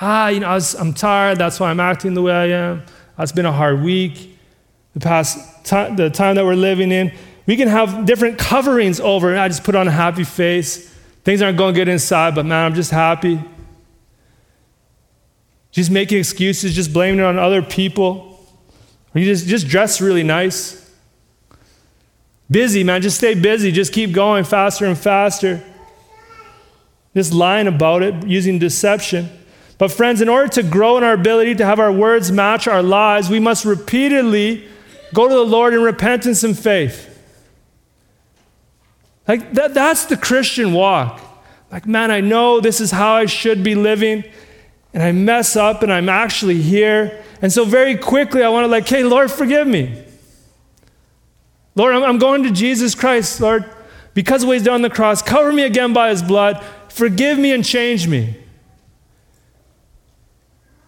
Ah, 0.00 0.28
you 0.28 0.40
know, 0.40 0.48
I 0.48 0.60
am 0.78 0.94
tired, 0.94 1.38
that's 1.38 1.58
why 1.58 1.70
I'm 1.70 1.80
acting 1.80 2.14
the 2.14 2.22
way 2.22 2.32
I 2.32 2.46
am. 2.46 2.82
It's 3.18 3.32
been 3.32 3.46
a 3.46 3.52
hard 3.52 3.82
week. 3.82 4.36
The 4.94 5.00
past 5.00 5.64
time, 5.64 5.96
the 5.96 6.10
time 6.10 6.36
that 6.36 6.44
we're 6.44 6.54
living 6.54 6.92
in, 6.92 7.12
we 7.46 7.56
can 7.56 7.68
have 7.68 8.04
different 8.04 8.38
coverings 8.38 9.00
over. 9.00 9.36
I 9.36 9.48
just 9.48 9.64
put 9.64 9.74
on 9.74 9.88
a 9.88 9.90
happy 9.90 10.24
face. 10.24 10.94
Things 11.24 11.42
aren't 11.42 11.58
going 11.58 11.74
good 11.74 11.88
inside, 11.88 12.34
but 12.34 12.46
man, 12.46 12.66
I'm 12.66 12.74
just 12.74 12.90
happy. 12.90 13.42
Just 15.70 15.90
making 15.90 16.18
excuses, 16.18 16.74
just 16.74 16.92
blaming 16.92 17.20
it 17.20 17.24
on 17.24 17.38
other 17.38 17.62
people. 17.62 18.46
Or 19.14 19.20
you 19.20 19.24
just, 19.26 19.46
just 19.46 19.68
dress 19.68 20.00
really 20.00 20.22
nice. 20.22 20.87
Busy, 22.50 22.82
man. 22.82 23.02
Just 23.02 23.18
stay 23.18 23.34
busy. 23.34 23.70
Just 23.70 23.92
keep 23.92 24.12
going 24.12 24.44
faster 24.44 24.86
and 24.86 24.96
faster. 24.96 25.62
Just 27.14 27.32
lying 27.32 27.66
about 27.66 28.02
it, 28.02 28.26
using 28.26 28.58
deception. 28.58 29.28
But, 29.76 29.92
friends, 29.92 30.20
in 30.20 30.28
order 30.28 30.48
to 30.48 30.62
grow 30.62 30.96
in 30.98 31.04
our 31.04 31.12
ability 31.12 31.54
to 31.56 31.64
have 31.64 31.78
our 31.78 31.92
words 31.92 32.32
match 32.32 32.66
our 32.66 32.82
lives, 32.82 33.28
we 33.28 33.38
must 33.38 33.64
repeatedly 33.64 34.66
go 35.14 35.28
to 35.28 35.34
the 35.34 35.44
Lord 35.44 35.74
in 35.74 35.82
repentance 35.82 36.42
and 36.42 36.58
faith. 36.58 37.04
Like, 39.26 39.52
that, 39.52 39.74
that's 39.74 40.06
the 40.06 40.16
Christian 40.16 40.72
walk. 40.72 41.20
Like, 41.70 41.86
man, 41.86 42.10
I 42.10 42.20
know 42.20 42.60
this 42.60 42.80
is 42.80 42.90
how 42.90 43.14
I 43.14 43.26
should 43.26 43.62
be 43.62 43.74
living, 43.74 44.24
and 44.94 45.02
I 45.02 45.12
mess 45.12 45.54
up, 45.54 45.82
and 45.82 45.92
I'm 45.92 46.08
actually 46.08 46.60
here. 46.62 47.22
And 47.42 47.52
so, 47.52 47.64
very 47.64 47.96
quickly, 47.96 48.42
I 48.42 48.48
want 48.48 48.64
to, 48.64 48.68
like, 48.68 48.88
hey, 48.88 49.04
Lord, 49.04 49.30
forgive 49.30 49.66
me. 49.66 50.02
Lord, 51.78 51.94
I'm 51.94 52.18
going 52.18 52.42
to 52.42 52.50
Jesus 52.50 52.96
Christ, 52.96 53.40
Lord, 53.40 53.64
because 54.12 54.42
of 54.42 54.48
what 54.48 54.54
he's 54.54 54.64
done 54.64 54.74
on 54.74 54.82
the 54.82 54.90
cross. 54.90 55.22
Cover 55.22 55.52
me 55.52 55.62
again 55.62 55.92
by 55.92 56.10
his 56.10 56.24
blood. 56.24 56.62
Forgive 56.88 57.38
me 57.38 57.52
and 57.52 57.64
change 57.64 58.08
me. 58.08 58.36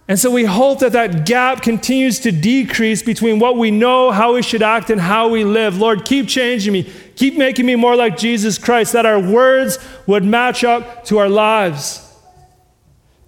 And 0.09 0.19
so 0.19 0.29
we 0.33 0.45
hope 0.45 0.81
that 0.81 0.91
that 0.91 1.25
gap 1.25 1.63
continues 1.63 2.19
to 2.21 2.33
decrease 2.33 3.05
between 3.05 3.39
what 3.39 3.57
we 3.57 3.71
know, 3.71 4.11
how 4.11 4.35
we 4.35 4.43
should 4.43 4.63
act, 4.63 4.91
and 4.91 5.01
how 5.01 5.29
we 5.29 5.45
live. 5.45 5.79
Lord, 5.79 6.05
keep 6.05 6.27
changing 6.27 6.73
me. 6.73 6.91
Keep 7.15 7.37
making 7.37 7.67
me 7.67 7.77
more 7.77 7.95
like 7.95 8.17
Jesus 8.17 8.59
Christ, 8.59 8.93
that 8.95 9.07
our 9.07 9.21
words 9.21 9.79
would 10.09 10.25
match 10.25 10.65
up 10.65 11.05
to 11.05 11.19
our 11.19 11.29
lives. 11.29 12.05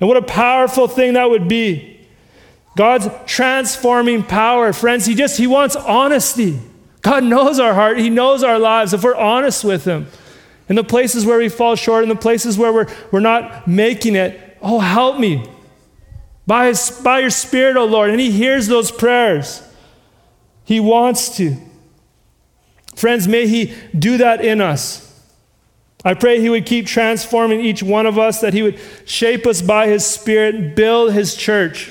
And 0.01 0.09
what 0.09 0.17
a 0.17 0.23
powerful 0.23 0.89
thing 0.89 1.13
that 1.13 1.31
would 1.31 1.47
be. 1.47 2.01
God's 2.77 3.07
transforming 3.27 4.25
power, 4.25 4.73
friends. 4.73 5.07
He 5.07 5.15
just, 5.15 5.39
He 5.39 5.47
wants 5.47 5.77
honesty. 5.77 6.59
God 7.03 7.25
knows 7.25 7.59
our 7.59 7.75
heart, 7.75 7.99
He 7.99 8.09
knows 8.09 8.43
our 8.43 8.59
lives 8.59 8.95
if 8.95 9.03
we're 9.03 9.17
honest 9.17 9.65
with 9.65 9.85
Him. 9.85 10.07
In 10.69 10.77
the 10.77 10.85
places 10.85 11.27
where 11.27 11.39
we 11.39 11.49
fall 11.49 11.75
short, 11.75 12.05
in 12.05 12.09
the 12.09 12.15
places 12.15 12.57
where 12.57 12.73
we're, 12.73 12.87
we're 13.11 13.21
not 13.21 13.67
making 13.67 14.15
it, 14.15 14.57
oh, 14.63 14.79
help 14.79 15.19
me. 15.19 15.45
By, 16.47 16.69
his, 16.69 17.01
by 17.03 17.21
your 17.21 17.31
Spirit, 17.31 17.77
O 17.77 17.83
oh 17.83 17.85
Lord. 17.87 18.11
And 18.11 18.21
He 18.21 18.31
hears 18.31 18.69
those 18.69 18.91
prayers. 18.91 19.63
He 20.65 20.81
wants 20.81 21.37
to. 21.37 21.57
Friends, 22.95 23.27
may 23.27 23.47
He 23.47 23.75
do 23.97 24.19
that 24.19 24.45
in 24.45 24.61
us. 24.61 25.09
I 26.05 26.15
pray 26.15 26.41
He 26.41 26.49
would 26.49 26.67
keep 26.67 26.87
transforming 26.87 27.61
each 27.61 27.83
one 27.83 28.07
of 28.07 28.19
us, 28.19 28.41
that 28.41 28.55
He 28.55 28.63
would 28.63 28.79
shape 29.05 29.47
us 29.47 29.61
by 29.61 29.89
His 29.89 30.07
Spirit, 30.07 30.77
build 30.77 31.13
His 31.13 31.35
church. 31.35 31.91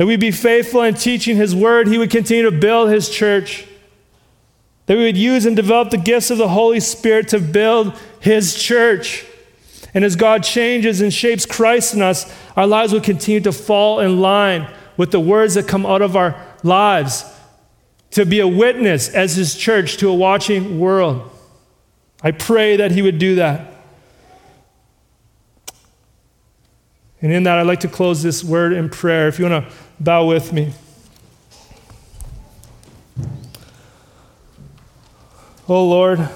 That 0.00 0.06
we 0.06 0.16
be 0.16 0.30
faithful 0.30 0.80
in 0.80 0.94
teaching 0.94 1.36
His 1.36 1.54
word, 1.54 1.86
He 1.86 1.98
would 1.98 2.08
continue 2.08 2.44
to 2.44 2.50
build 2.50 2.88
His 2.88 3.10
church. 3.10 3.66
That 4.86 4.96
we 4.96 5.04
would 5.04 5.18
use 5.18 5.44
and 5.44 5.54
develop 5.54 5.90
the 5.90 5.98
gifts 5.98 6.30
of 6.30 6.38
the 6.38 6.48
Holy 6.48 6.80
Spirit 6.80 7.28
to 7.28 7.38
build 7.38 7.92
His 8.18 8.54
church. 8.54 9.26
And 9.92 10.02
as 10.02 10.16
God 10.16 10.42
changes 10.42 11.02
and 11.02 11.12
shapes 11.12 11.44
Christ 11.44 11.92
in 11.92 12.00
us, 12.00 12.34
our 12.56 12.66
lives 12.66 12.94
will 12.94 13.02
continue 13.02 13.42
to 13.42 13.52
fall 13.52 14.00
in 14.00 14.22
line 14.22 14.72
with 14.96 15.10
the 15.10 15.20
words 15.20 15.52
that 15.52 15.68
come 15.68 15.84
out 15.84 16.00
of 16.00 16.16
our 16.16 16.34
lives 16.62 17.22
to 18.12 18.24
be 18.24 18.40
a 18.40 18.48
witness 18.48 19.10
as 19.10 19.36
His 19.36 19.54
church 19.54 19.98
to 19.98 20.08
a 20.08 20.14
watching 20.14 20.80
world. 20.80 21.30
I 22.22 22.30
pray 22.30 22.76
that 22.76 22.90
He 22.90 23.02
would 23.02 23.18
do 23.18 23.34
that. 23.34 23.70
And 27.20 27.30
in 27.30 27.42
that, 27.42 27.58
I'd 27.58 27.66
like 27.66 27.80
to 27.80 27.88
close 27.88 28.22
this 28.22 28.42
word 28.42 28.72
in 28.72 28.88
prayer. 28.88 29.28
If 29.28 29.38
you 29.38 29.44
want 29.44 29.68
to 29.68 29.74
bow 30.00 30.24
with 30.24 30.52
me. 30.52 30.72
Oh 35.68 35.86
Lord, 35.86 36.28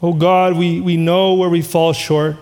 oh 0.00 0.14
God, 0.14 0.56
we, 0.56 0.80
we 0.80 0.96
know 0.96 1.34
where 1.34 1.50
we 1.50 1.60
fall 1.60 1.92
short. 1.92 2.36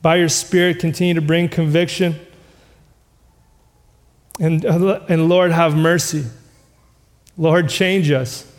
By 0.00 0.16
your 0.16 0.28
Spirit, 0.28 0.78
continue 0.78 1.14
to 1.14 1.20
bring 1.20 1.48
conviction. 1.48 2.14
And, 4.38 4.64
and 4.64 5.28
Lord, 5.28 5.50
have 5.50 5.76
mercy. 5.76 6.24
Lord, 7.36 7.68
change 7.68 8.10
us. 8.10 8.50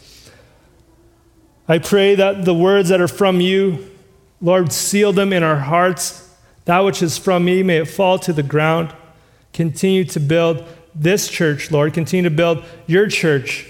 I 1.68 1.80
pray 1.80 2.16
that 2.16 2.46
the 2.46 2.54
words 2.54 2.90
that 2.90 3.02
are 3.02 3.08
from 3.08 3.42
you, 3.42 3.90
Lord, 4.46 4.72
seal 4.72 5.12
them 5.12 5.34
in 5.34 5.42
our 5.42 5.58
hearts. 5.58 6.30
That 6.66 6.82
which 6.82 7.02
is 7.02 7.18
from 7.18 7.46
me, 7.46 7.64
may 7.64 7.78
it 7.78 7.86
fall 7.86 8.20
to 8.20 8.32
the 8.32 8.44
ground. 8.44 8.94
Continue 9.54 10.04
to 10.06 10.20
build 10.20 10.64
this 10.94 11.28
church, 11.28 11.72
Lord. 11.72 11.96
Continue 11.96 12.30
to 12.30 12.36
build 12.36 12.64
your 12.86 13.08
church 13.08 13.68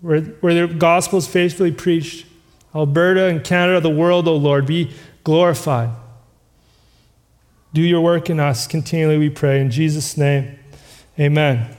where, 0.00 0.22
where 0.22 0.66
the 0.66 0.74
gospel 0.74 1.20
is 1.20 1.28
faithfully 1.28 1.70
preached. 1.70 2.26
Alberta 2.74 3.26
and 3.26 3.44
Canada, 3.44 3.80
the 3.80 3.88
world, 3.88 4.26
O 4.26 4.32
oh 4.32 4.36
Lord, 4.36 4.66
be 4.66 4.92
glorified. 5.22 5.90
Do 7.72 7.80
your 7.80 8.00
work 8.00 8.28
in 8.28 8.40
us 8.40 8.66
continually, 8.66 9.18
we 9.18 9.30
pray. 9.30 9.60
In 9.60 9.70
Jesus' 9.70 10.16
name, 10.16 10.58
amen. 11.16 11.76